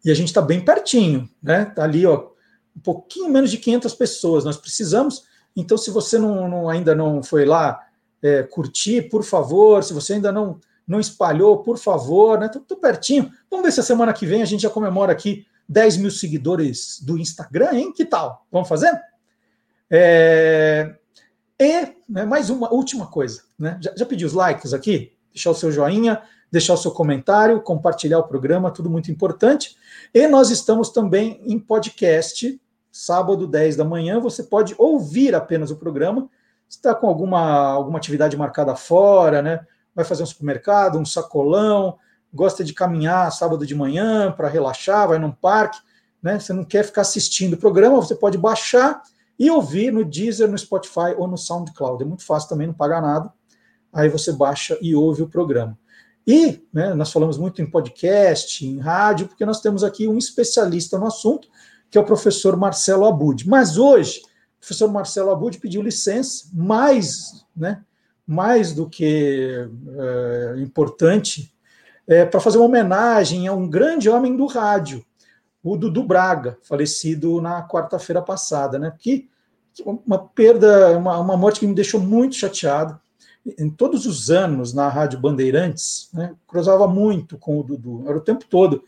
E 0.03 0.11
a 0.11 0.13
gente 0.13 0.27
está 0.27 0.41
bem 0.41 0.63
pertinho, 0.63 1.29
né? 1.41 1.63
Está 1.69 1.83
ali, 1.83 2.05
ó, 2.05 2.29
um 2.75 2.79
pouquinho 2.79 3.29
menos 3.29 3.51
de 3.51 3.57
500 3.57 3.93
pessoas. 3.95 4.43
Nós 4.43 4.57
precisamos. 4.57 5.23
Então, 5.55 5.77
se 5.77 5.91
você 5.91 6.17
não, 6.17 6.49
não 6.49 6.69
ainda 6.69 6.93
não 6.93 7.23
foi 7.23 7.45
lá 7.45 7.79
é, 8.21 8.43
curtir, 8.43 9.09
por 9.09 9.23
favor. 9.23 9.83
Se 9.83 9.93
você 9.93 10.13
ainda 10.13 10.31
não 10.31 10.59
não 10.85 10.99
espalhou, 10.99 11.63
por 11.63 11.77
favor, 11.77 12.39
né? 12.39 12.49
Tô, 12.49 12.75
pertinho. 12.75 13.31
Vamos 13.49 13.65
ver 13.65 13.71
se 13.71 13.79
a 13.79 13.83
semana 13.83 14.13
que 14.13 14.25
vem 14.25 14.41
a 14.41 14.45
gente 14.45 14.61
já 14.61 14.69
comemora 14.69 15.11
aqui 15.11 15.45
10 15.67 15.97
mil 15.97 16.11
seguidores 16.11 16.99
do 17.01 17.17
Instagram, 17.17 17.73
hein? 17.73 17.93
Que 17.93 18.05
tal? 18.05 18.45
Vamos 18.51 18.67
fazer? 18.67 18.91
É... 19.89 20.95
E 21.59 21.93
né, 22.09 22.25
mais 22.25 22.49
uma 22.49 22.71
última 22.73 23.07
coisa, 23.07 23.43
né? 23.57 23.79
Já, 23.81 23.93
já 23.95 24.05
os 24.25 24.33
likes 24.33 24.73
aqui? 24.73 25.13
Deixar 25.33 25.51
o 25.51 25.55
seu 25.55 25.71
joinha, 25.71 26.21
deixar 26.53 26.75
o 26.75 26.77
seu 26.77 26.91
comentário, 26.91 27.59
compartilhar 27.63 28.19
o 28.19 28.27
programa, 28.27 28.69
tudo 28.69 28.87
muito 28.87 29.09
importante. 29.09 29.75
E 30.13 30.27
nós 30.27 30.51
estamos 30.51 30.91
também 30.91 31.41
em 31.43 31.57
podcast, 31.57 32.61
sábado, 32.91 33.47
10 33.47 33.75
da 33.75 33.83
manhã. 33.83 34.19
Você 34.19 34.43
pode 34.43 34.75
ouvir 34.77 35.33
apenas 35.33 35.71
o 35.71 35.77
programa. 35.77 36.29
Se 36.69 36.77
está 36.77 36.93
com 36.93 37.07
alguma, 37.07 37.41
alguma 37.71 37.97
atividade 37.97 38.37
marcada 38.37 38.75
fora, 38.75 39.41
né? 39.41 39.65
Vai 39.95 40.05
fazer 40.05 40.21
um 40.21 40.27
supermercado, 40.27 40.99
um 40.99 41.05
sacolão, 41.05 41.97
gosta 42.31 42.63
de 42.63 42.71
caminhar 42.71 43.31
sábado 43.31 43.65
de 43.65 43.73
manhã 43.73 44.31
para 44.31 44.47
relaxar, 44.47 45.07
vai 45.07 45.17
num 45.17 45.31
parque, 45.31 45.79
né? 46.21 46.37
Você 46.37 46.53
não 46.53 46.63
quer 46.63 46.83
ficar 46.83 47.01
assistindo 47.01 47.53
o 47.53 47.57
programa, 47.57 47.95
você 47.95 48.13
pode 48.13 48.37
baixar 48.37 49.01
e 49.39 49.49
ouvir 49.49 49.91
no 49.91 50.05
Deezer, 50.05 50.47
no 50.47 50.57
Spotify 50.57 51.15
ou 51.17 51.27
no 51.27 51.35
SoundCloud. 51.35 52.03
É 52.03 52.05
muito 52.05 52.23
fácil 52.23 52.49
também, 52.49 52.67
não 52.67 52.75
paga 52.75 53.01
nada. 53.01 53.33
Aí 53.91 54.07
você 54.07 54.31
baixa 54.31 54.77
e 54.79 54.95
ouve 54.95 55.23
o 55.23 55.27
programa. 55.27 55.75
E 56.25 56.65
né, 56.71 56.93
nós 56.93 57.11
falamos 57.11 57.37
muito 57.37 57.61
em 57.61 57.69
podcast, 57.69 58.65
em 58.65 58.79
rádio, 58.79 59.27
porque 59.27 59.45
nós 59.45 59.61
temos 59.61 59.83
aqui 59.83 60.07
um 60.07 60.17
especialista 60.17 60.97
no 60.97 61.07
assunto, 61.07 61.47
que 61.89 61.97
é 61.97 62.01
o 62.01 62.05
professor 62.05 62.55
Marcelo 62.55 63.05
Abud. 63.05 63.47
Mas 63.47 63.77
hoje, 63.77 64.21
o 64.57 64.59
professor 64.59 64.91
Marcelo 64.91 65.31
Abud 65.31 65.59
pediu 65.59 65.81
licença, 65.81 66.45
mais, 66.53 67.45
né, 67.55 67.83
mais 68.25 68.73
do 68.73 68.89
que 68.89 69.67
é, 69.97 70.61
importante, 70.61 71.53
é, 72.07 72.25
para 72.25 72.39
fazer 72.39 72.57
uma 72.57 72.67
homenagem 72.67 73.47
a 73.47 73.53
um 73.53 73.69
grande 73.69 74.09
homem 74.09 74.35
do 74.35 74.45
rádio, 74.45 75.05
o 75.61 75.77
Dudu 75.77 76.03
Braga, 76.03 76.57
falecido 76.63 77.41
na 77.41 77.65
quarta-feira 77.65 78.21
passada, 78.21 78.77
né? 78.77 78.93
Que, 78.99 79.29
uma 79.85 80.19
perda, 80.19 80.97
uma, 80.97 81.17
uma 81.19 81.37
morte 81.37 81.61
que 81.61 81.67
me 81.67 81.73
deixou 81.73 81.99
muito 81.99 82.35
chateado 82.35 82.99
em 83.45 83.69
todos 83.69 84.05
os 84.05 84.29
anos 84.31 84.73
na 84.73 84.87
Rádio 84.87 85.19
Bandeirantes, 85.19 86.09
né, 86.13 86.33
cruzava 86.47 86.87
muito 86.87 87.37
com 87.37 87.59
o 87.59 87.63
Dudu, 87.63 88.03
era 88.07 88.17
o 88.17 88.21
tempo 88.21 88.45
todo. 88.49 88.83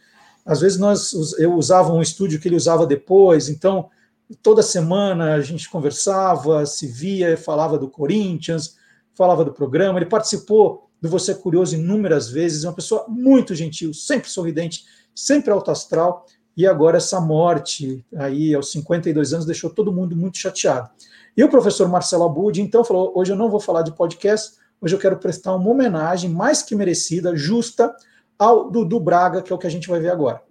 Às 0.46 0.62
vezes 0.62 0.78
nós, 0.78 1.14
eu 1.38 1.54
usava 1.56 1.92
um 1.92 2.02
estúdio 2.02 2.40
que 2.40 2.48
ele 2.48 2.56
usava 2.56 2.86
depois, 2.86 3.50
então 3.50 3.90
toda 4.42 4.62
semana 4.62 5.34
a 5.34 5.42
gente 5.42 5.70
conversava, 5.70 6.66
se 6.66 6.88
via, 6.88 7.36
falava 7.38 7.78
do 7.78 7.90
Corinthians, 7.90 8.78
falava 9.14 9.44
do 9.44 9.52
programa. 9.52 10.00
Ele 10.00 10.06
participou 10.06 10.90
do 11.02 11.10
Você 11.10 11.36
Curioso 11.36 11.76
inúmeras 11.76 12.30
vezes, 12.30 12.64
é 12.64 12.70
uma 12.70 12.76
pessoa 12.76 13.06
muito 13.08 13.54
gentil, 13.54 13.94
sempre 13.94 14.30
sorridente, 14.30 14.86
sempre 15.14 15.52
alto 15.52 15.72
astral, 15.72 16.26
e 16.56 16.66
agora 16.66 16.98
essa 16.98 17.20
morte 17.20 18.06
aí 18.16 18.56
aos 18.56 18.72
52 18.72 19.34
anos 19.34 19.46
deixou 19.46 19.70
todo 19.70 19.92
mundo 19.92 20.16
muito 20.16 20.38
chateado. 20.38 20.90
E 21.38 21.44
o 21.44 21.50
professor 21.50 21.90
Marcelo 21.90 22.24
Abud, 22.24 22.62
então, 22.62 22.84
falou: 22.84 23.12
hoje 23.16 23.32
eu 23.32 23.36
não 23.36 23.50
vou 23.50 23.60
falar 23.60 23.82
de 23.82 23.92
podcast, 23.92 24.58
hoje 24.82 24.96
eu 24.96 25.00
quero 25.00 25.18
prestar 25.18 25.56
uma 25.56 25.70
homenagem 25.70 26.30
mais 26.30 26.62
que 26.62 26.76
merecida, 26.76 27.36
justa, 27.36 27.94
ao 28.38 28.70
Dudu 28.70 29.00
Braga, 29.00 29.42
que 29.42 29.52
é 29.52 29.56
o 29.56 29.60
que 29.60 29.68
a 29.68 29.72
gente 29.72 29.88
vai 29.88 30.00
ver 30.00 30.10
agora. 30.10 30.42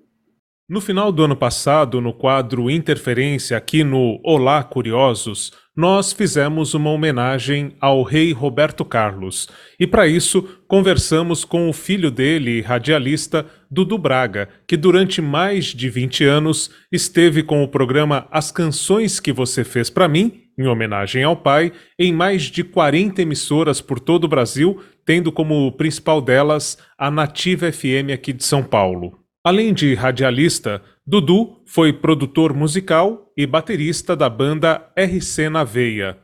No 0.66 0.80
final 0.80 1.12
do 1.12 1.22
ano 1.22 1.36
passado, 1.36 2.00
no 2.00 2.14
quadro 2.14 2.70
Interferência, 2.70 3.54
aqui 3.54 3.84
no 3.84 4.18
Olá 4.24 4.64
Curiosos, 4.64 5.52
nós 5.76 6.10
fizemos 6.10 6.72
uma 6.72 6.88
homenagem 6.88 7.76
ao 7.78 8.02
rei 8.02 8.32
Roberto 8.32 8.82
Carlos. 8.82 9.46
E 9.78 9.86
para 9.86 10.06
isso, 10.06 10.42
conversamos 10.66 11.44
com 11.44 11.68
o 11.68 11.72
filho 11.74 12.10
dele, 12.10 12.62
radialista 12.62 13.44
Dudu 13.70 13.98
Braga, 13.98 14.48
que 14.66 14.74
durante 14.74 15.20
mais 15.20 15.66
de 15.66 15.90
20 15.90 16.24
anos 16.24 16.70
esteve 16.90 17.42
com 17.42 17.62
o 17.62 17.68
programa 17.68 18.26
As 18.30 18.50
Canções 18.50 19.20
que 19.20 19.34
Você 19.34 19.64
Fez 19.64 19.90
para 19.90 20.08
Mim 20.08 20.43
em 20.58 20.66
homenagem 20.66 21.22
ao 21.22 21.36
pai, 21.36 21.72
em 21.98 22.12
mais 22.12 22.42
de 22.42 22.62
40 22.62 23.22
emissoras 23.22 23.80
por 23.80 23.98
todo 23.98 24.24
o 24.24 24.28
Brasil, 24.28 24.80
tendo 25.04 25.30
como 25.30 25.72
principal 25.72 26.20
delas 26.20 26.78
a 26.96 27.10
Nativa 27.10 27.70
FM 27.70 28.12
aqui 28.12 28.32
de 28.32 28.44
São 28.44 28.62
Paulo. 28.62 29.18
Além 29.44 29.74
de 29.74 29.94
radialista, 29.94 30.80
Dudu 31.06 31.60
foi 31.66 31.92
produtor 31.92 32.54
musical 32.54 33.30
e 33.36 33.46
baterista 33.46 34.16
da 34.16 34.28
banda 34.30 34.90
RC 34.96 35.50
na 35.50 35.62
Veia. 35.62 36.16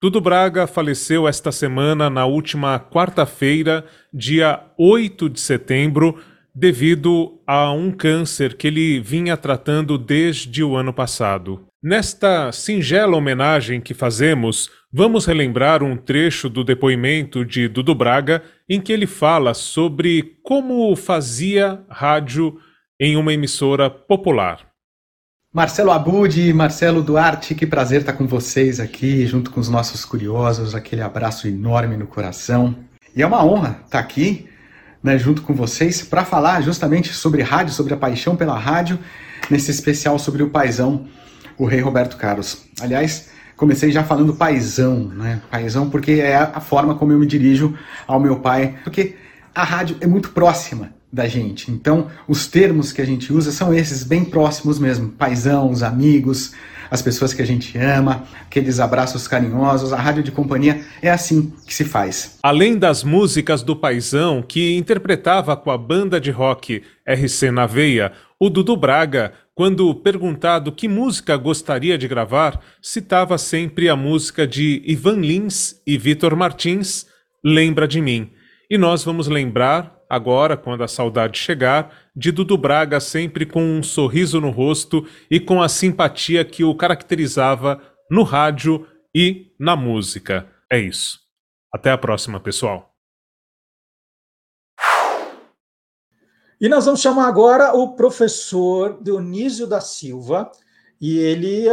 Dudu 0.00 0.20
Braga 0.20 0.64
faleceu 0.68 1.26
esta 1.26 1.50
semana, 1.50 2.08
na 2.08 2.24
última 2.24 2.78
quarta-feira, 2.78 3.84
dia 4.14 4.62
8 4.78 5.28
de 5.28 5.40
setembro, 5.40 6.20
devido 6.54 7.40
a 7.44 7.72
um 7.72 7.90
câncer 7.90 8.56
que 8.56 8.68
ele 8.68 9.00
vinha 9.00 9.36
tratando 9.36 9.98
desde 9.98 10.62
o 10.62 10.76
ano 10.76 10.92
passado. 10.92 11.67
Nesta 11.80 12.50
singela 12.50 13.16
homenagem 13.16 13.80
que 13.80 13.94
fazemos, 13.94 14.68
vamos 14.92 15.26
relembrar 15.26 15.80
um 15.80 15.96
trecho 15.96 16.48
do 16.48 16.64
depoimento 16.64 17.44
de 17.44 17.68
Dudu 17.68 17.94
Braga 17.94 18.42
em 18.68 18.80
que 18.80 18.92
ele 18.92 19.06
fala 19.06 19.54
sobre 19.54 20.40
como 20.42 20.96
fazia 20.96 21.84
rádio 21.88 22.58
em 22.98 23.16
uma 23.16 23.32
emissora 23.32 23.88
popular. 23.88 24.66
Marcelo 25.54 25.92
Abud, 25.92 26.52
Marcelo 26.52 27.00
Duarte, 27.00 27.54
que 27.54 27.64
prazer 27.64 28.00
estar 28.00 28.14
com 28.14 28.26
vocês 28.26 28.80
aqui, 28.80 29.24
junto 29.24 29.52
com 29.52 29.60
os 29.60 29.68
nossos 29.68 30.04
curiosos, 30.04 30.74
aquele 30.74 31.02
abraço 31.02 31.46
enorme 31.46 31.96
no 31.96 32.08
coração. 32.08 32.74
E 33.14 33.22
é 33.22 33.26
uma 33.26 33.44
honra 33.44 33.82
estar 33.84 34.00
aqui, 34.00 34.48
né, 35.00 35.16
junto 35.16 35.42
com 35.42 35.54
vocês, 35.54 36.02
para 36.02 36.24
falar 36.24 36.60
justamente 36.60 37.14
sobre 37.14 37.40
rádio, 37.40 37.72
sobre 37.72 37.94
a 37.94 37.96
paixão 37.96 38.34
pela 38.34 38.58
rádio, 38.58 38.98
nesse 39.48 39.70
especial 39.70 40.18
sobre 40.18 40.42
o 40.42 40.50
paisão 40.50 41.06
o 41.58 41.66
rei 41.66 41.80
Roberto 41.80 42.16
Carlos. 42.16 42.64
Aliás, 42.80 43.28
comecei 43.56 43.90
já 43.90 44.04
falando 44.04 44.34
paisão, 44.34 45.08
né? 45.08 45.42
porque 45.90 46.12
é 46.12 46.36
a 46.36 46.60
forma 46.60 46.94
como 46.94 47.12
eu 47.12 47.18
me 47.18 47.26
dirijo 47.26 47.76
ao 48.06 48.20
meu 48.20 48.36
pai, 48.36 48.76
porque 48.84 49.16
a 49.54 49.64
rádio 49.64 49.96
é 50.00 50.06
muito 50.06 50.30
próxima 50.30 50.90
da 51.12 51.26
gente. 51.26 51.70
Então, 51.70 52.08
os 52.26 52.46
termos 52.46 52.92
que 52.92 53.02
a 53.02 53.04
gente 53.04 53.32
usa 53.32 53.50
são 53.50 53.74
esses 53.74 54.04
bem 54.04 54.24
próximos 54.24 54.78
mesmo: 54.78 55.08
paisão, 55.08 55.70
os 55.70 55.82
amigos, 55.82 56.54
as 56.90 57.02
pessoas 57.02 57.32
que 57.32 57.42
a 57.42 57.46
gente 57.46 57.76
ama, 57.78 58.24
aqueles 58.42 58.78
abraços 58.78 59.26
carinhosos. 59.26 59.92
A 59.92 59.96
rádio 59.96 60.22
de 60.22 60.30
companhia 60.30 60.84
é 61.02 61.10
assim 61.10 61.52
que 61.66 61.74
se 61.74 61.84
faz. 61.84 62.38
Além 62.42 62.78
das 62.78 63.02
músicas 63.02 63.62
do 63.62 63.74
paisão 63.74 64.42
que 64.46 64.76
interpretava 64.76 65.56
com 65.56 65.70
a 65.70 65.78
banda 65.78 66.20
de 66.20 66.30
rock 66.30 66.82
RC 67.06 67.50
na 67.50 67.66
Veia, 67.66 68.12
o 68.38 68.48
Dudu 68.48 68.76
Braga, 68.76 69.32
quando 69.58 69.92
perguntado 69.92 70.70
que 70.70 70.86
música 70.86 71.36
gostaria 71.36 71.98
de 71.98 72.06
gravar, 72.06 72.60
citava 72.80 73.36
sempre 73.36 73.88
a 73.88 73.96
música 73.96 74.46
de 74.46 74.80
Ivan 74.86 75.16
Lins 75.16 75.82
e 75.84 75.98
Vitor 75.98 76.36
Martins, 76.36 77.08
Lembra 77.44 77.88
de 77.88 78.00
Mim. 78.00 78.30
E 78.70 78.78
nós 78.78 79.02
vamos 79.02 79.26
lembrar 79.26 79.98
agora, 80.08 80.56
quando 80.56 80.84
a 80.84 80.86
saudade 80.86 81.40
chegar, 81.40 81.92
de 82.14 82.30
Dudu 82.30 82.56
Braga 82.56 83.00
sempre 83.00 83.44
com 83.44 83.60
um 83.60 83.82
sorriso 83.82 84.40
no 84.40 84.50
rosto 84.50 85.04
e 85.28 85.40
com 85.40 85.60
a 85.60 85.68
simpatia 85.68 86.44
que 86.44 86.62
o 86.62 86.72
caracterizava 86.76 87.82
no 88.08 88.22
rádio 88.22 88.86
e 89.12 89.46
na 89.58 89.74
música. 89.74 90.46
É 90.70 90.78
isso. 90.78 91.18
Até 91.74 91.90
a 91.90 91.98
próxima, 91.98 92.38
pessoal. 92.38 92.87
E 96.60 96.68
nós 96.68 96.84
vamos 96.86 97.00
chamar 97.00 97.28
agora 97.28 97.72
o 97.72 97.94
professor 97.94 99.00
Dionísio 99.00 99.66
da 99.66 99.80
Silva. 99.80 100.50
E 101.00 101.18
ele 101.18 101.68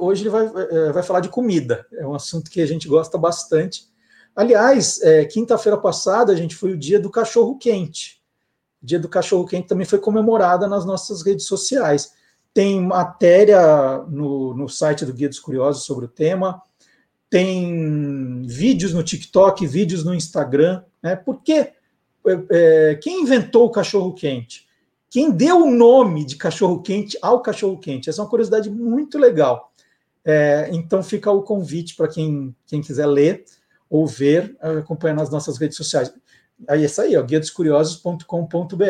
hoje 0.00 0.22
ele 0.22 0.30
vai, 0.30 0.46
é, 0.46 0.92
vai 0.92 1.02
falar 1.02 1.20
de 1.20 1.28
comida. 1.28 1.86
É 1.92 2.04
um 2.06 2.14
assunto 2.14 2.50
que 2.50 2.60
a 2.60 2.66
gente 2.66 2.88
gosta 2.88 3.16
bastante. 3.16 3.86
Aliás, 4.34 5.00
é, 5.02 5.24
quinta-feira 5.24 5.78
passada, 5.78 6.32
a 6.32 6.36
gente 6.36 6.56
foi 6.56 6.72
o 6.72 6.76
dia 6.76 6.98
do 6.98 7.08
cachorro 7.08 7.56
quente. 7.56 8.20
O 8.82 8.86
dia 8.86 8.98
do 8.98 9.08
cachorro 9.08 9.46
quente 9.46 9.68
também 9.68 9.86
foi 9.86 10.00
comemorada 10.00 10.66
nas 10.66 10.84
nossas 10.84 11.22
redes 11.22 11.46
sociais. 11.46 12.12
Tem 12.52 12.80
matéria 12.80 13.98
no, 14.08 14.54
no 14.54 14.68
site 14.68 15.06
do 15.06 15.12
Guia 15.12 15.28
dos 15.28 15.38
Curiosos 15.38 15.84
sobre 15.84 16.06
o 16.06 16.08
tema, 16.08 16.60
tem 17.30 18.42
vídeos 18.46 18.92
no 18.92 19.02
TikTok, 19.02 19.66
vídeos 19.66 20.04
no 20.04 20.14
Instagram. 20.14 20.82
Né? 21.02 21.14
Porque 21.14 21.52
é, 21.52 21.75
é, 22.50 22.94
quem 22.96 23.22
inventou 23.22 23.66
o 23.66 23.70
cachorro 23.70 24.12
quente? 24.12 24.66
Quem 25.10 25.30
deu 25.30 25.64
o 25.64 25.70
nome 25.70 26.24
de 26.24 26.36
cachorro 26.36 26.82
quente 26.82 27.16
ao 27.22 27.40
cachorro 27.40 27.78
quente? 27.78 28.10
Essa 28.10 28.20
é 28.20 28.24
uma 28.24 28.30
curiosidade 28.30 28.68
muito 28.70 29.18
legal. 29.18 29.72
É, 30.24 30.68
então 30.72 31.02
fica 31.02 31.30
o 31.30 31.42
convite 31.42 31.94
para 31.94 32.08
quem, 32.08 32.54
quem 32.66 32.80
quiser 32.80 33.06
ler 33.06 33.44
ou 33.88 34.06
ver 34.06 34.56
acompanhando 34.60 35.18
nas 35.18 35.30
nossas 35.30 35.56
redes 35.56 35.76
sociais. 35.76 36.12
Aí 36.68 36.82
é 36.82 36.86
isso 36.86 37.00
aí, 37.00 37.16
ó, 37.16 37.22
guiadoscuriosos.com.br. 37.22 38.84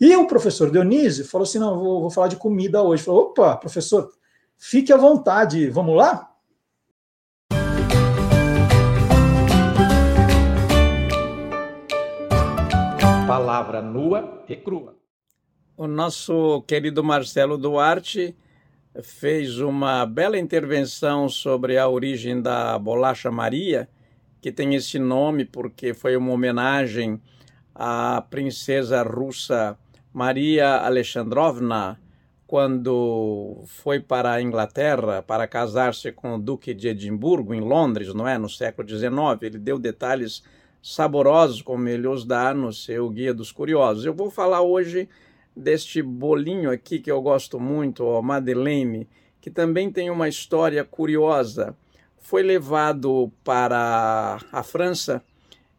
E 0.00 0.16
o 0.16 0.26
professor 0.26 0.70
Dionísio 0.70 1.24
falou 1.24 1.44
assim: 1.44 1.58
não, 1.58 1.78
vou, 1.78 2.00
vou 2.02 2.10
falar 2.10 2.28
de 2.28 2.36
comida 2.36 2.82
hoje. 2.82 3.02
Falou, 3.02 3.22
opa, 3.22 3.56
professor, 3.56 4.12
fique 4.56 4.92
à 4.92 4.96
vontade, 4.96 5.68
vamos 5.70 5.96
lá? 5.96 6.30
Palavra 13.48 13.80
nua 13.80 14.44
e 14.46 14.54
crua. 14.56 14.94
O 15.74 15.86
nosso 15.86 16.60
querido 16.66 17.02
Marcelo 17.02 17.56
Duarte 17.56 18.36
fez 19.02 19.58
uma 19.58 20.04
bela 20.04 20.36
intervenção 20.36 21.30
sobre 21.30 21.78
a 21.78 21.88
origem 21.88 22.42
da 22.42 22.78
bolacha 22.78 23.30
Maria 23.30 23.88
que 24.42 24.52
tem 24.52 24.74
esse 24.74 24.98
nome 24.98 25.46
porque 25.46 25.94
foi 25.94 26.14
uma 26.14 26.30
homenagem 26.30 27.22
à 27.74 28.20
princesa 28.20 29.02
russa 29.02 29.78
Maria 30.12 30.84
Alexandrovna, 30.84 31.98
quando 32.46 33.62
foi 33.64 33.98
para 33.98 34.30
a 34.30 34.42
Inglaterra 34.42 35.22
para 35.22 35.48
casar-se 35.48 36.12
com 36.12 36.34
o 36.34 36.38
Duque 36.38 36.74
de 36.74 36.88
Edimburgo, 36.88 37.54
em 37.54 37.60
Londres, 37.62 38.12
não 38.12 38.28
é? 38.28 38.36
No 38.36 38.50
século 38.50 38.86
XIX. 38.86 39.10
Ele 39.40 39.58
deu 39.58 39.78
detalhes 39.78 40.42
saborosos, 40.82 41.62
como 41.62 41.88
ele 41.88 42.06
os 42.06 42.24
dá 42.24 42.54
no 42.54 42.72
seu 42.72 43.08
Guia 43.10 43.34
dos 43.34 43.52
Curiosos. 43.52 44.04
Eu 44.04 44.14
vou 44.14 44.30
falar 44.30 44.62
hoje 44.62 45.08
deste 45.54 46.00
bolinho 46.02 46.70
aqui 46.70 46.98
que 46.98 47.10
eu 47.10 47.20
gosto 47.20 47.58
muito, 47.58 48.04
o 48.04 48.22
Madeleine, 48.22 49.08
que 49.40 49.50
também 49.50 49.90
tem 49.90 50.10
uma 50.10 50.28
história 50.28 50.84
curiosa 50.84 51.76
foi 52.28 52.42
levado 52.42 53.32
para 53.42 54.38
a 54.52 54.62
França 54.62 55.24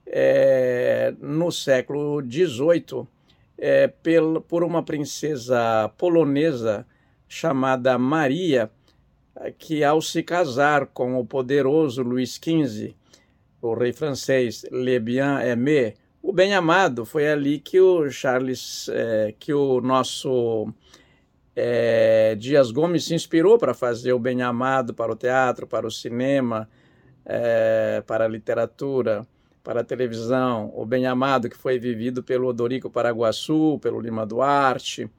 é, 0.04 1.14
no 1.20 1.52
século 1.52 2.24
XVIII 2.24 3.08
é, 3.56 3.88
por 4.48 4.64
uma 4.64 4.82
princesa 4.82 5.90
polonesa 5.96 6.88
chamada 7.28 8.00
Maria, 8.00 8.72
que 9.60 9.84
ao 9.84 10.02
se 10.02 10.24
casar 10.24 10.88
com 10.88 11.20
o 11.20 11.24
poderoso 11.26 12.02
Luís 12.02 12.40
XV, 12.44 12.96
o 13.62 13.74
rei 13.74 13.94
francês 13.94 14.66
Le 14.72 15.00
Bien-Aimé, 15.00 15.96
o 16.22 16.34
bem-amado, 16.34 17.06
foi 17.06 17.30
ali 17.30 17.60
que 17.60 17.80
o 17.80 18.10
Charles, 18.10 18.90
é, 18.90 19.34
que 19.40 19.54
o 19.54 19.80
nosso 19.80 20.74
é, 21.56 22.36
Dias 22.36 22.72
Gomes 22.72 23.06
se 23.06 23.16
inspirou 23.16 23.58
para 23.58 23.74
fazer 23.74 24.14
o 24.14 24.20
Bem 24.20 24.42
Amado 24.42 24.94
para 24.94 25.12
o 25.12 25.16
teatro, 25.16 25.66
para 25.66 25.88
o 25.88 25.92
cinema, 25.92 26.70
é, 27.26 28.04
para 28.06 28.26
a 28.26 28.28
literatura, 28.28 29.26
para 29.64 29.82
a 29.82 29.84
televisão. 29.84 30.72
O 30.76 30.86
Bem 30.86 31.06
Amado 31.06 31.50
que 31.50 31.58
foi 31.58 31.80
vivido 31.80 32.22
pelo 32.24 32.48
Odorico 32.48 32.90
Paraguaçu, 32.90 33.80
pelo 33.82 34.00
Lima 34.00 34.26
Duarte. 34.26 35.10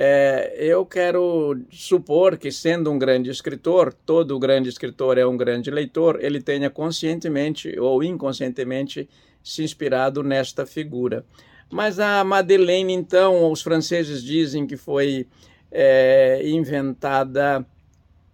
É, 0.00 0.54
eu 0.56 0.86
quero 0.86 1.60
supor 1.72 2.38
que, 2.38 2.52
sendo 2.52 2.88
um 2.88 2.96
grande 2.96 3.30
escritor, 3.30 3.92
todo 3.92 4.38
grande 4.38 4.68
escritor 4.68 5.18
é 5.18 5.26
um 5.26 5.36
grande 5.36 5.72
leitor, 5.72 6.20
ele 6.22 6.40
tenha 6.40 6.70
conscientemente 6.70 7.76
ou 7.80 8.04
inconscientemente 8.04 9.08
se 9.42 9.64
inspirado 9.64 10.22
nesta 10.22 10.64
figura. 10.64 11.24
Mas 11.68 11.98
a 11.98 12.22
Madeleine, 12.22 12.92
então, 12.92 13.50
os 13.50 13.60
franceses 13.60 14.22
dizem 14.22 14.68
que 14.68 14.76
foi 14.76 15.26
é, 15.68 16.48
inventada 16.48 17.66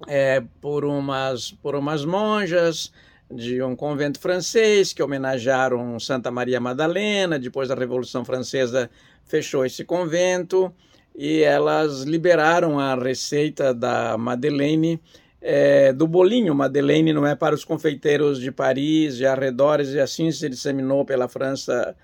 é, 0.07 0.43
por, 0.61 0.85
umas, 0.85 1.51
por 1.51 1.75
umas 1.75 2.05
monjas 2.05 2.93
de 3.31 3.63
um 3.63 3.75
convento 3.75 4.21
francês 4.21 4.93
que 4.93 5.03
homenagearam 5.03 5.99
Santa 5.99 6.31
Maria 6.31 6.61
Madalena. 6.61 7.39
Depois 7.39 7.71
da 7.71 7.75
Revolução 7.75 8.23
Francesa, 8.23 8.91
fechou 9.25 9.65
esse 9.65 9.83
convento 9.83 10.71
e 11.15 11.43
elas 11.43 12.03
liberaram 12.03 12.79
a 12.79 12.95
receita 12.95 13.73
da 13.73 14.19
Madeleine. 14.19 15.01
É, 15.41 15.93
do 15.93 16.09
bolinho 16.09 16.55
Madeleine 16.55 17.13
não 17.13 17.27
é 17.27 17.37
para 17.37 17.55
os 17.55 17.65
confeiteiros 17.65 18.41
de 18.41 18.51
Paris 18.51 19.21
e 19.21 19.27
arredores, 19.27 19.91
e 19.91 20.01
assim 20.01 20.33
se 20.33 20.49
disseminou 20.49 21.05
pela 21.05 21.29
França 21.29 21.95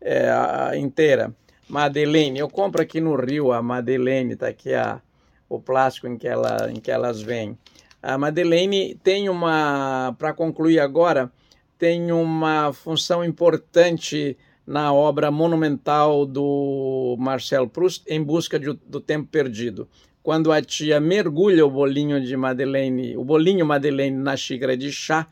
é, 0.00 0.76
inteira. 0.76 1.32
Madeleine. 1.68 2.38
Eu 2.38 2.48
compro 2.48 2.82
aqui 2.82 3.00
no 3.00 3.14
Rio 3.14 3.52
a 3.52 3.62
Madeleine, 3.62 4.36
tá 4.36 4.48
aqui 4.48 4.72
a, 4.72 5.00
o 5.48 5.60
plástico 5.60 6.06
em 6.06 6.16
que, 6.16 6.26
ela, 6.26 6.70
em 6.70 6.76
que 6.80 6.90
elas 6.90 7.20
vêm. 7.20 7.56
A 8.02 8.16
Madeleine 8.16 8.94
tem 9.02 9.28
uma, 9.28 10.14
para 10.18 10.32
concluir 10.32 10.80
agora, 10.80 11.30
tem 11.76 12.10
uma 12.10 12.72
função 12.72 13.24
importante 13.24 14.36
na 14.68 14.92
obra 14.92 15.30
monumental 15.30 16.26
do 16.26 17.16
Marcel 17.18 17.66
Proust, 17.66 18.04
Em 18.06 18.22
Busca 18.22 18.58
de, 18.58 18.70
do 18.86 19.00
Tempo 19.00 19.26
Perdido. 19.26 19.88
Quando 20.22 20.52
a 20.52 20.60
tia 20.60 21.00
mergulha 21.00 21.64
o 21.64 21.70
bolinho 21.70 22.22
de 22.22 22.36
Madeleine, 22.36 23.16
o 23.16 23.24
bolinho 23.24 23.64
Madeleine 23.64 24.14
na 24.14 24.36
xícara 24.36 24.76
de 24.76 24.92
chá, 24.92 25.26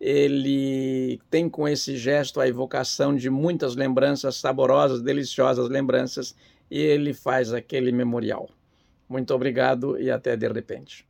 ele 0.00 1.20
tem 1.28 1.48
com 1.48 1.66
esse 1.66 1.96
gesto 1.96 2.40
a 2.40 2.46
evocação 2.46 3.16
de 3.16 3.28
muitas 3.28 3.74
lembranças 3.74 4.36
saborosas, 4.36 5.02
deliciosas 5.02 5.68
lembranças, 5.68 6.36
e 6.70 6.78
ele 6.78 7.12
faz 7.12 7.52
aquele 7.52 7.90
memorial. 7.90 8.48
Muito 9.08 9.34
obrigado 9.34 9.98
e 10.00 10.12
até 10.12 10.36
de 10.36 10.46
repente. 10.46 11.05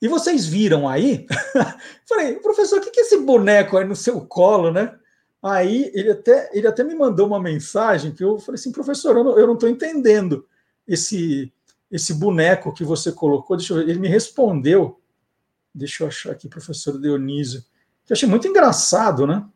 E 0.00 0.08
vocês 0.08 0.46
viram 0.46 0.88
aí? 0.88 1.26
Falei, 2.08 2.36
professor, 2.36 2.78
o 2.78 2.80
que 2.80 3.00
é 3.00 3.02
esse 3.02 3.18
boneco 3.18 3.76
aí 3.76 3.84
no 3.84 3.96
seu 3.96 4.20
colo, 4.20 4.70
né? 4.70 4.96
Aí 5.42 5.90
ele 5.94 6.10
até, 6.10 6.50
ele 6.52 6.66
até 6.66 6.82
me 6.82 6.94
mandou 6.94 7.26
uma 7.26 7.40
mensagem 7.40 8.12
que 8.12 8.24
eu 8.24 8.40
falei 8.40 8.58
assim, 8.58 8.72
professor, 8.72 9.16
eu 9.16 9.46
não 9.46 9.54
estou 9.54 9.68
entendendo 9.68 10.44
esse, 10.86 11.52
esse 11.90 12.12
boneco 12.14 12.74
que 12.74 12.82
você 12.82 13.12
colocou, 13.12 13.56
deixa 13.56 13.72
eu 13.72 13.78
ver, 13.78 13.88
ele 13.88 14.00
me 14.00 14.08
respondeu, 14.08 15.00
deixa 15.72 16.02
eu 16.02 16.08
achar 16.08 16.32
aqui, 16.32 16.48
professor 16.48 17.00
Dionísio, 17.00 17.60
que 18.04 18.12
eu 18.12 18.14
achei 18.14 18.28
muito 18.28 18.48
engraçado, 18.48 19.26
né? 19.28 19.46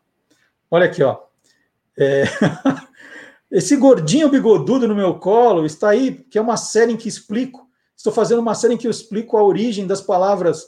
Olha 0.71 0.85
aqui, 0.85 1.03
ó. 1.03 1.19
É... 1.97 2.23
Esse 3.51 3.75
gordinho 3.75 4.29
bigodudo 4.29 4.87
no 4.87 4.95
meu 4.95 5.19
colo 5.19 5.63
está 5.65 5.89
aí, 5.89 6.15
que 6.15 6.39
é 6.39 6.41
uma 6.41 6.57
série 6.57 6.91
em 6.91 6.97
que 6.97 7.07
explico. 7.07 7.62
Estou 7.95 8.11
fazendo 8.11 8.39
uma 8.39 8.55
série 8.55 8.73
em 8.73 8.77
que 8.77 8.87
eu 8.87 8.91
explico 8.91 9.37
a 9.37 9.43
origem 9.43 9.87
das 9.87 10.01
palavras 10.01 10.67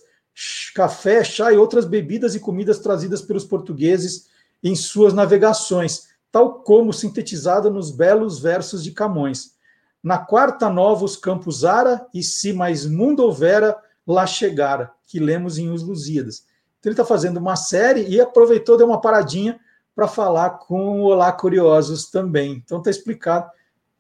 café, 0.74 1.24
chá 1.24 1.52
e 1.52 1.58
outras 1.58 1.86
bebidas 1.86 2.36
e 2.36 2.40
comidas 2.40 2.80
trazidas 2.80 3.22
pelos 3.22 3.46
portugueses 3.46 4.28
em 4.62 4.76
suas 4.76 5.14
navegações, 5.14 6.10
tal 6.32 6.62
como 6.62 6.92
sintetizada 6.92 7.70
nos 7.70 7.92
belos 7.92 8.40
versos 8.40 8.84
de 8.84 8.92
Camões. 8.92 9.56
Na 10.04 10.18
quarta 10.18 10.70
nova 10.70 11.06
os 11.06 11.16
campos 11.16 11.64
ara, 11.64 12.06
e 12.14 12.22
se 12.22 12.52
mais 12.52 12.86
mundo 12.86 13.24
houvera, 13.24 13.78
lá 14.06 14.28
chegara, 14.28 14.92
que 15.08 15.20
lemos 15.20 15.58
em 15.58 15.70
Os 15.70 15.82
Lusíadas. 15.82 16.46
Então 16.80 16.92
ele 16.92 16.94
está 16.94 17.06
fazendo 17.06 17.38
uma 17.38 17.56
série 17.56 18.08
e 18.08 18.20
aproveitou, 18.20 18.78
deu 18.78 18.88
uma 18.88 19.02
paradinha 19.02 19.60
para 19.96 20.08
falar 20.08 20.52
com 20.52 21.02
o 21.02 21.06
Olá 21.06 21.32
Curiosos 21.32 22.10
também. 22.10 22.62
Então 22.64 22.80
está 22.80 22.90
explicado. 22.90 23.50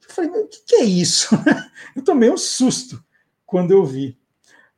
Eu 0.07 0.13
falei, 0.13 0.29
o 0.29 0.47
que, 0.47 0.59
que 0.65 0.75
é 0.75 0.83
isso? 0.83 1.29
eu 1.95 2.03
tomei 2.03 2.29
um 2.29 2.37
susto 2.37 3.03
quando 3.55 3.71
eu 3.71 3.85
vi. 3.85 4.17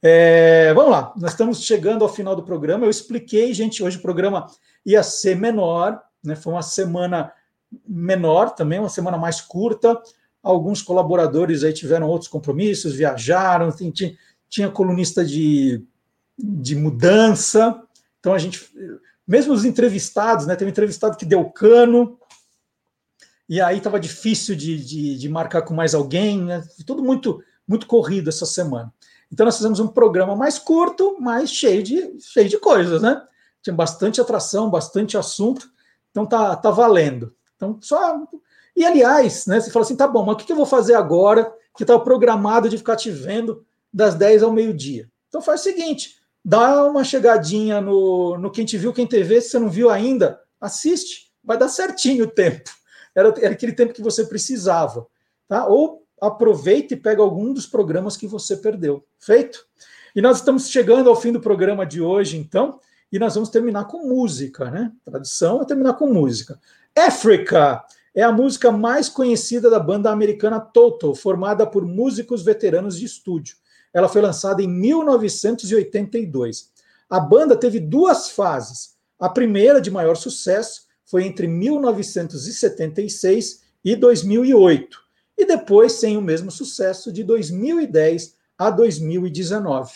É, 0.03 0.71
vamos 0.75 0.91
lá, 0.91 1.11
nós 1.17 1.31
estamos 1.31 1.63
chegando 1.63 2.03
ao 2.03 2.13
final 2.13 2.35
do 2.35 2.43
programa. 2.43 2.85
Eu 2.85 2.91
expliquei, 2.91 3.51
gente, 3.51 3.81
hoje 3.81 3.97
o 3.97 4.01
programa 4.03 4.45
ia 4.85 5.01
ser 5.01 5.35
menor, 5.35 5.99
né? 6.23 6.35
Foi 6.35 6.53
uma 6.53 6.61
semana 6.61 7.33
menor 7.87 8.51
também, 8.51 8.77
uma 8.77 8.87
semana 8.87 9.17
mais 9.17 9.41
curta. 9.41 9.99
Alguns 10.43 10.83
colaboradores 10.83 11.63
aí 11.63 11.73
tiveram 11.73 12.07
outros 12.07 12.29
compromissos, 12.29 12.93
viajaram, 12.93 13.71
tinha, 13.71 14.15
tinha 14.47 14.69
colunista 14.69 15.25
de, 15.25 15.83
de 16.37 16.75
mudança. 16.75 17.81
Então 18.19 18.31
a 18.31 18.37
gente, 18.37 18.63
mesmo 19.27 19.53
os 19.53 19.65
entrevistados, 19.65 20.45
né? 20.45 20.55
Teve 20.55 20.69
um 20.69 20.71
entrevistado 20.71 21.17
que 21.17 21.25
deu 21.25 21.43
cano, 21.45 22.19
e 23.49 23.59
aí 23.59 23.79
estava 23.79 23.99
difícil 23.99 24.55
de, 24.55 24.77
de, 24.85 25.17
de, 25.17 25.29
marcar 25.29 25.63
com 25.63 25.73
mais 25.73 25.95
alguém, 25.95 26.43
né? 26.43 26.63
Tudo 26.85 27.01
muito, 27.03 27.41
muito 27.67 27.85
corrido 27.85 28.29
essa 28.29 28.45
semana. 28.45 28.93
Então 29.31 29.45
nós 29.45 29.57
fizemos 29.57 29.79
um 29.79 29.87
programa 29.87 30.35
mais 30.35 30.57
curto, 30.57 31.17
mas 31.19 31.51
cheio 31.51 31.83
de, 31.83 32.17
cheio 32.19 32.47
de 32.47 32.57
coisas, 32.57 33.01
né? 33.01 33.21
Tinha 33.61 33.75
bastante 33.75 34.21
atração, 34.21 34.69
bastante 34.69 35.17
assunto, 35.17 35.69
então 36.11 36.25
tá, 36.25 36.55
tá 36.55 36.71
valendo. 36.71 37.35
Então 37.55 37.77
só 37.81 38.21
e 38.75 38.85
aliás, 38.85 39.47
né? 39.47 39.59
Você 39.59 39.71
fala 39.71 39.83
assim, 39.83 39.95
tá 39.95 40.07
bom, 40.07 40.23
mas 40.23 40.35
o 40.35 40.37
que 40.37 40.51
eu 40.51 40.55
vou 40.55 40.65
fazer 40.65 40.93
agora 40.93 41.51
que 41.75 41.83
está 41.83 41.97
programado 41.99 42.69
de 42.69 42.77
ficar 42.77 42.95
te 42.95 43.11
vendo 43.11 43.65
das 43.91 44.15
10 44.15 44.43
ao 44.43 44.51
meio-dia? 44.51 45.09
Então 45.27 45.41
faz 45.41 45.61
o 45.61 45.63
seguinte, 45.63 46.17
dá 46.45 46.85
uma 46.85 47.03
chegadinha 47.03 47.81
no, 47.81 48.37
no 48.37 48.51
Quem 48.51 48.65
Te 48.65 48.77
Viu, 48.77 48.93
Quem 48.93 49.05
TV, 49.05 49.41
se 49.41 49.49
você 49.49 49.59
não 49.59 49.69
viu 49.69 49.89
ainda, 49.89 50.39
assiste, 50.61 51.31
vai 51.43 51.57
dar 51.57 51.69
certinho 51.69 52.25
o 52.25 52.29
tempo. 52.29 52.69
Era, 53.15 53.33
era 53.41 53.53
aquele 53.53 53.73
tempo 53.73 53.93
que 53.93 54.01
você 54.01 54.25
precisava. 54.25 55.07
Tá? 55.47 55.65
Ou 55.65 56.06
aproveita 56.21 56.93
e 56.93 56.97
pega 56.97 57.21
algum 57.21 57.53
dos 57.53 57.65
programas 57.65 58.17
que 58.17 58.27
você 58.27 58.57
perdeu. 58.57 59.05
Feito? 59.19 59.65
E 60.15 60.21
nós 60.21 60.37
estamos 60.37 60.69
chegando 60.69 61.09
ao 61.09 61.15
fim 61.15 61.31
do 61.31 61.39
programa 61.39 61.85
de 61.85 62.01
hoje, 62.01 62.37
então, 62.37 62.79
e 63.11 63.19
nós 63.19 63.35
vamos 63.35 63.49
terminar 63.49 63.85
com 63.85 64.07
música, 64.07 64.71
né? 64.71 64.91
Tradição 65.05 65.61
é 65.61 65.65
terminar 65.65 65.93
com 65.93 66.11
música. 66.11 66.59
Africa 66.97 67.85
é 68.15 68.23
a 68.23 68.31
música 68.31 68.71
mais 68.71 69.09
conhecida 69.09 69.69
da 69.69 69.79
banda 69.79 70.09
americana 70.11 70.59
Toto, 70.59 71.13
formada 71.13 71.67
por 71.67 71.85
músicos 71.85 72.43
veteranos 72.43 72.97
de 72.97 73.05
estúdio. 73.05 73.55
Ela 73.93 74.09
foi 74.09 74.21
lançada 74.21 74.63
em 74.63 74.67
1982. 74.67 76.71
A 77.09 77.19
banda 77.19 77.55
teve 77.55 77.79
duas 77.79 78.31
fases. 78.31 78.97
A 79.19 79.29
primeira, 79.29 79.79
de 79.79 79.91
maior 79.91 80.15
sucesso, 80.15 80.87
foi 81.05 81.25
entre 81.25 81.47
1976 81.47 83.61
e 83.85 83.95
2008 83.95 85.06
e 85.37 85.45
depois 85.45 85.93
sem 85.93 86.17
o 86.17 86.21
mesmo 86.21 86.49
sucesso 86.49 87.11
de 87.11 87.23
2010 87.23 88.35
a 88.57 88.69
2019. 88.69 89.91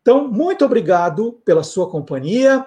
Então, 0.00 0.28
muito 0.28 0.64
obrigado 0.64 1.40
pela 1.44 1.62
sua 1.62 1.90
companhia. 1.90 2.64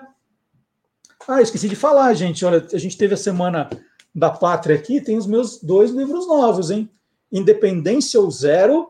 Ah, 1.27 1.41
esqueci 1.41 1.69
de 1.69 1.75
falar, 1.75 2.13
gente. 2.13 2.43
Olha, 2.43 2.65
a 2.73 2.77
gente 2.77 2.97
teve 2.97 3.13
a 3.13 3.17
semana 3.17 3.69
da 4.13 4.29
pátria 4.29 4.75
aqui, 4.75 4.99
tem 4.99 5.17
os 5.17 5.27
meus 5.27 5.61
dois 5.61 5.91
livros 5.91 6.27
novos, 6.27 6.71
hein? 6.71 6.89
Independência 7.31 8.19
ou 8.19 8.31
Zero, 8.31 8.89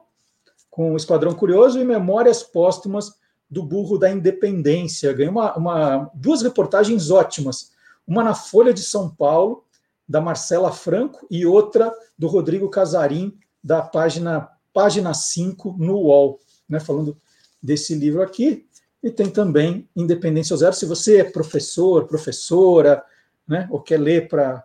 com 0.70 0.94
o 0.94 0.98
Esquadrão 0.98 1.34
Curioso, 1.34 1.80
e 1.80 1.84
Memórias 1.84 2.42
Póstumas 2.42 3.14
do 3.50 3.64
Burro 3.64 3.98
da 3.98 4.10
Independência. 4.10 5.12
Ganhei 5.14 5.30
uma, 5.30 5.56
uma, 5.58 6.12
duas 6.14 6.42
reportagens 6.42 7.12
ótimas. 7.12 7.72
Uma 8.08 8.24
na 8.24 8.34
Folha 8.34 8.74
de 8.74 8.82
São 8.82 9.10
Paulo 9.10 9.66
da 10.08 10.22
Marcela 10.22 10.72
Franco 10.72 11.28
e 11.30 11.46
outra 11.46 11.94
do 12.18 12.28
Rodrigo 12.28 12.70
Casarim, 12.70 13.38
da 13.64 13.82
página, 13.82 14.50
página 14.74 15.14
5 15.14 15.76
no 15.78 15.98
UOL, 15.98 16.40
né, 16.70 16.80
falando 16.80 17.18
desse 17.62 17.94
livro 17.96 18.22
aqui. 18.22 18.66
E 19.04 19.12
tem 19.12 19.30
também 19.30 19.88
Independência 19.96 20.56
Zero. 20.56 20.74
Se 20.74 20.86
você 20.86 21.18
é 21.18 21.24
professor, 21.24 22.08
professora, 22.08 23.04
né, 23.48 23.68
ou 23.70 23.82
quer 23.82 24.00
ler 24.00 24.28
para 24.28 24.64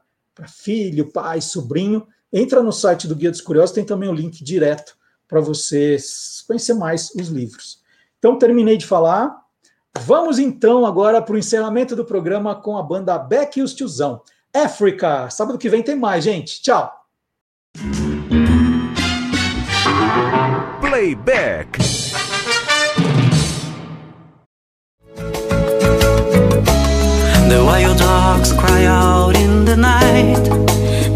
filho, 0.48 1.10
pai, 1.12 1.40
sobrinho, 1.40 2.06
entra 2.32 2.62
no 2.62 2.72
site 2.72 3.06
do 3.06 3.14
Guia 3.14 3.30
dos 3.30 3.40
Curiosos, 3.40 3.74
tem 3.74 3.84
também 3.84 4.08
o 4.08 4.14
link 4.14 4.42
direto 4.42 4.96
para 5.28 5.40
você 5.40 5.96
conhecer 6.46 6.74
mais 6.74 7.10
os 7.14 7.28
livros. 7.28 7.82
Então, 8.18 8.38
terminei 8.38 8.76
de 8.76 8.86
falar. 8.86 9.42
Vamos 10.00 10.38
então 10.38 10.86
agora 10.86 11.20
para 11.20 11.34
o 11.34 11.38
encerramento 11.38 11.94
do 11.94 12.04
programa 12.04 12.54
com 12.54 12.78
a 12.78 12.82
banda 12.82 13.18
Beck 13.18 13.58
e 13.58 13.62
os 13.62 13.74
Tiozão. 13.74 14.22
África. 14.54 15.30
Sábado 15.30 15.58
que 15.58 15.68
vem 15.68 15.82
tem 15.82 15.96
mais, 15.96 16.24
gente. 16.24 16.60
Tchau. 16.62 16.90
Playback. 20.80 21.78
The 27.48 27.62
wild 27.64 27.98
dogs 27.98 28.52
cry 28.52 28.86
out 28.86 29.36
in 29.36 29.64
the 29.64 29.76
night 29.76 30.48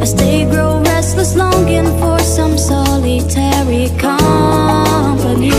as 0.01 0.15
they 0.15 0.45
grow 0.45 0.81
restless, 0.83 1.35
longing 1.35 1.87
for 1.99 2.19
some 2.21 2.59
solitary 2.59 3.89
company. 3.99 5.51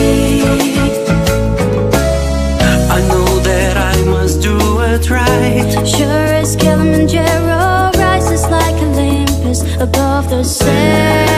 I 2.89 3.01
know 3.09 3.39
that 3.39 3.77
I 3.77 4.03
must 4.05 4.41
do 4.41 4.57
it 4.81 5.09
right. 5.09 5.87
Sure 5.87 6.33
as 6.41 6.55
Kilimanjaro 6.55 7.46
above 9.79 10.29
the 10.29 10.43
sand. 10.43 11.36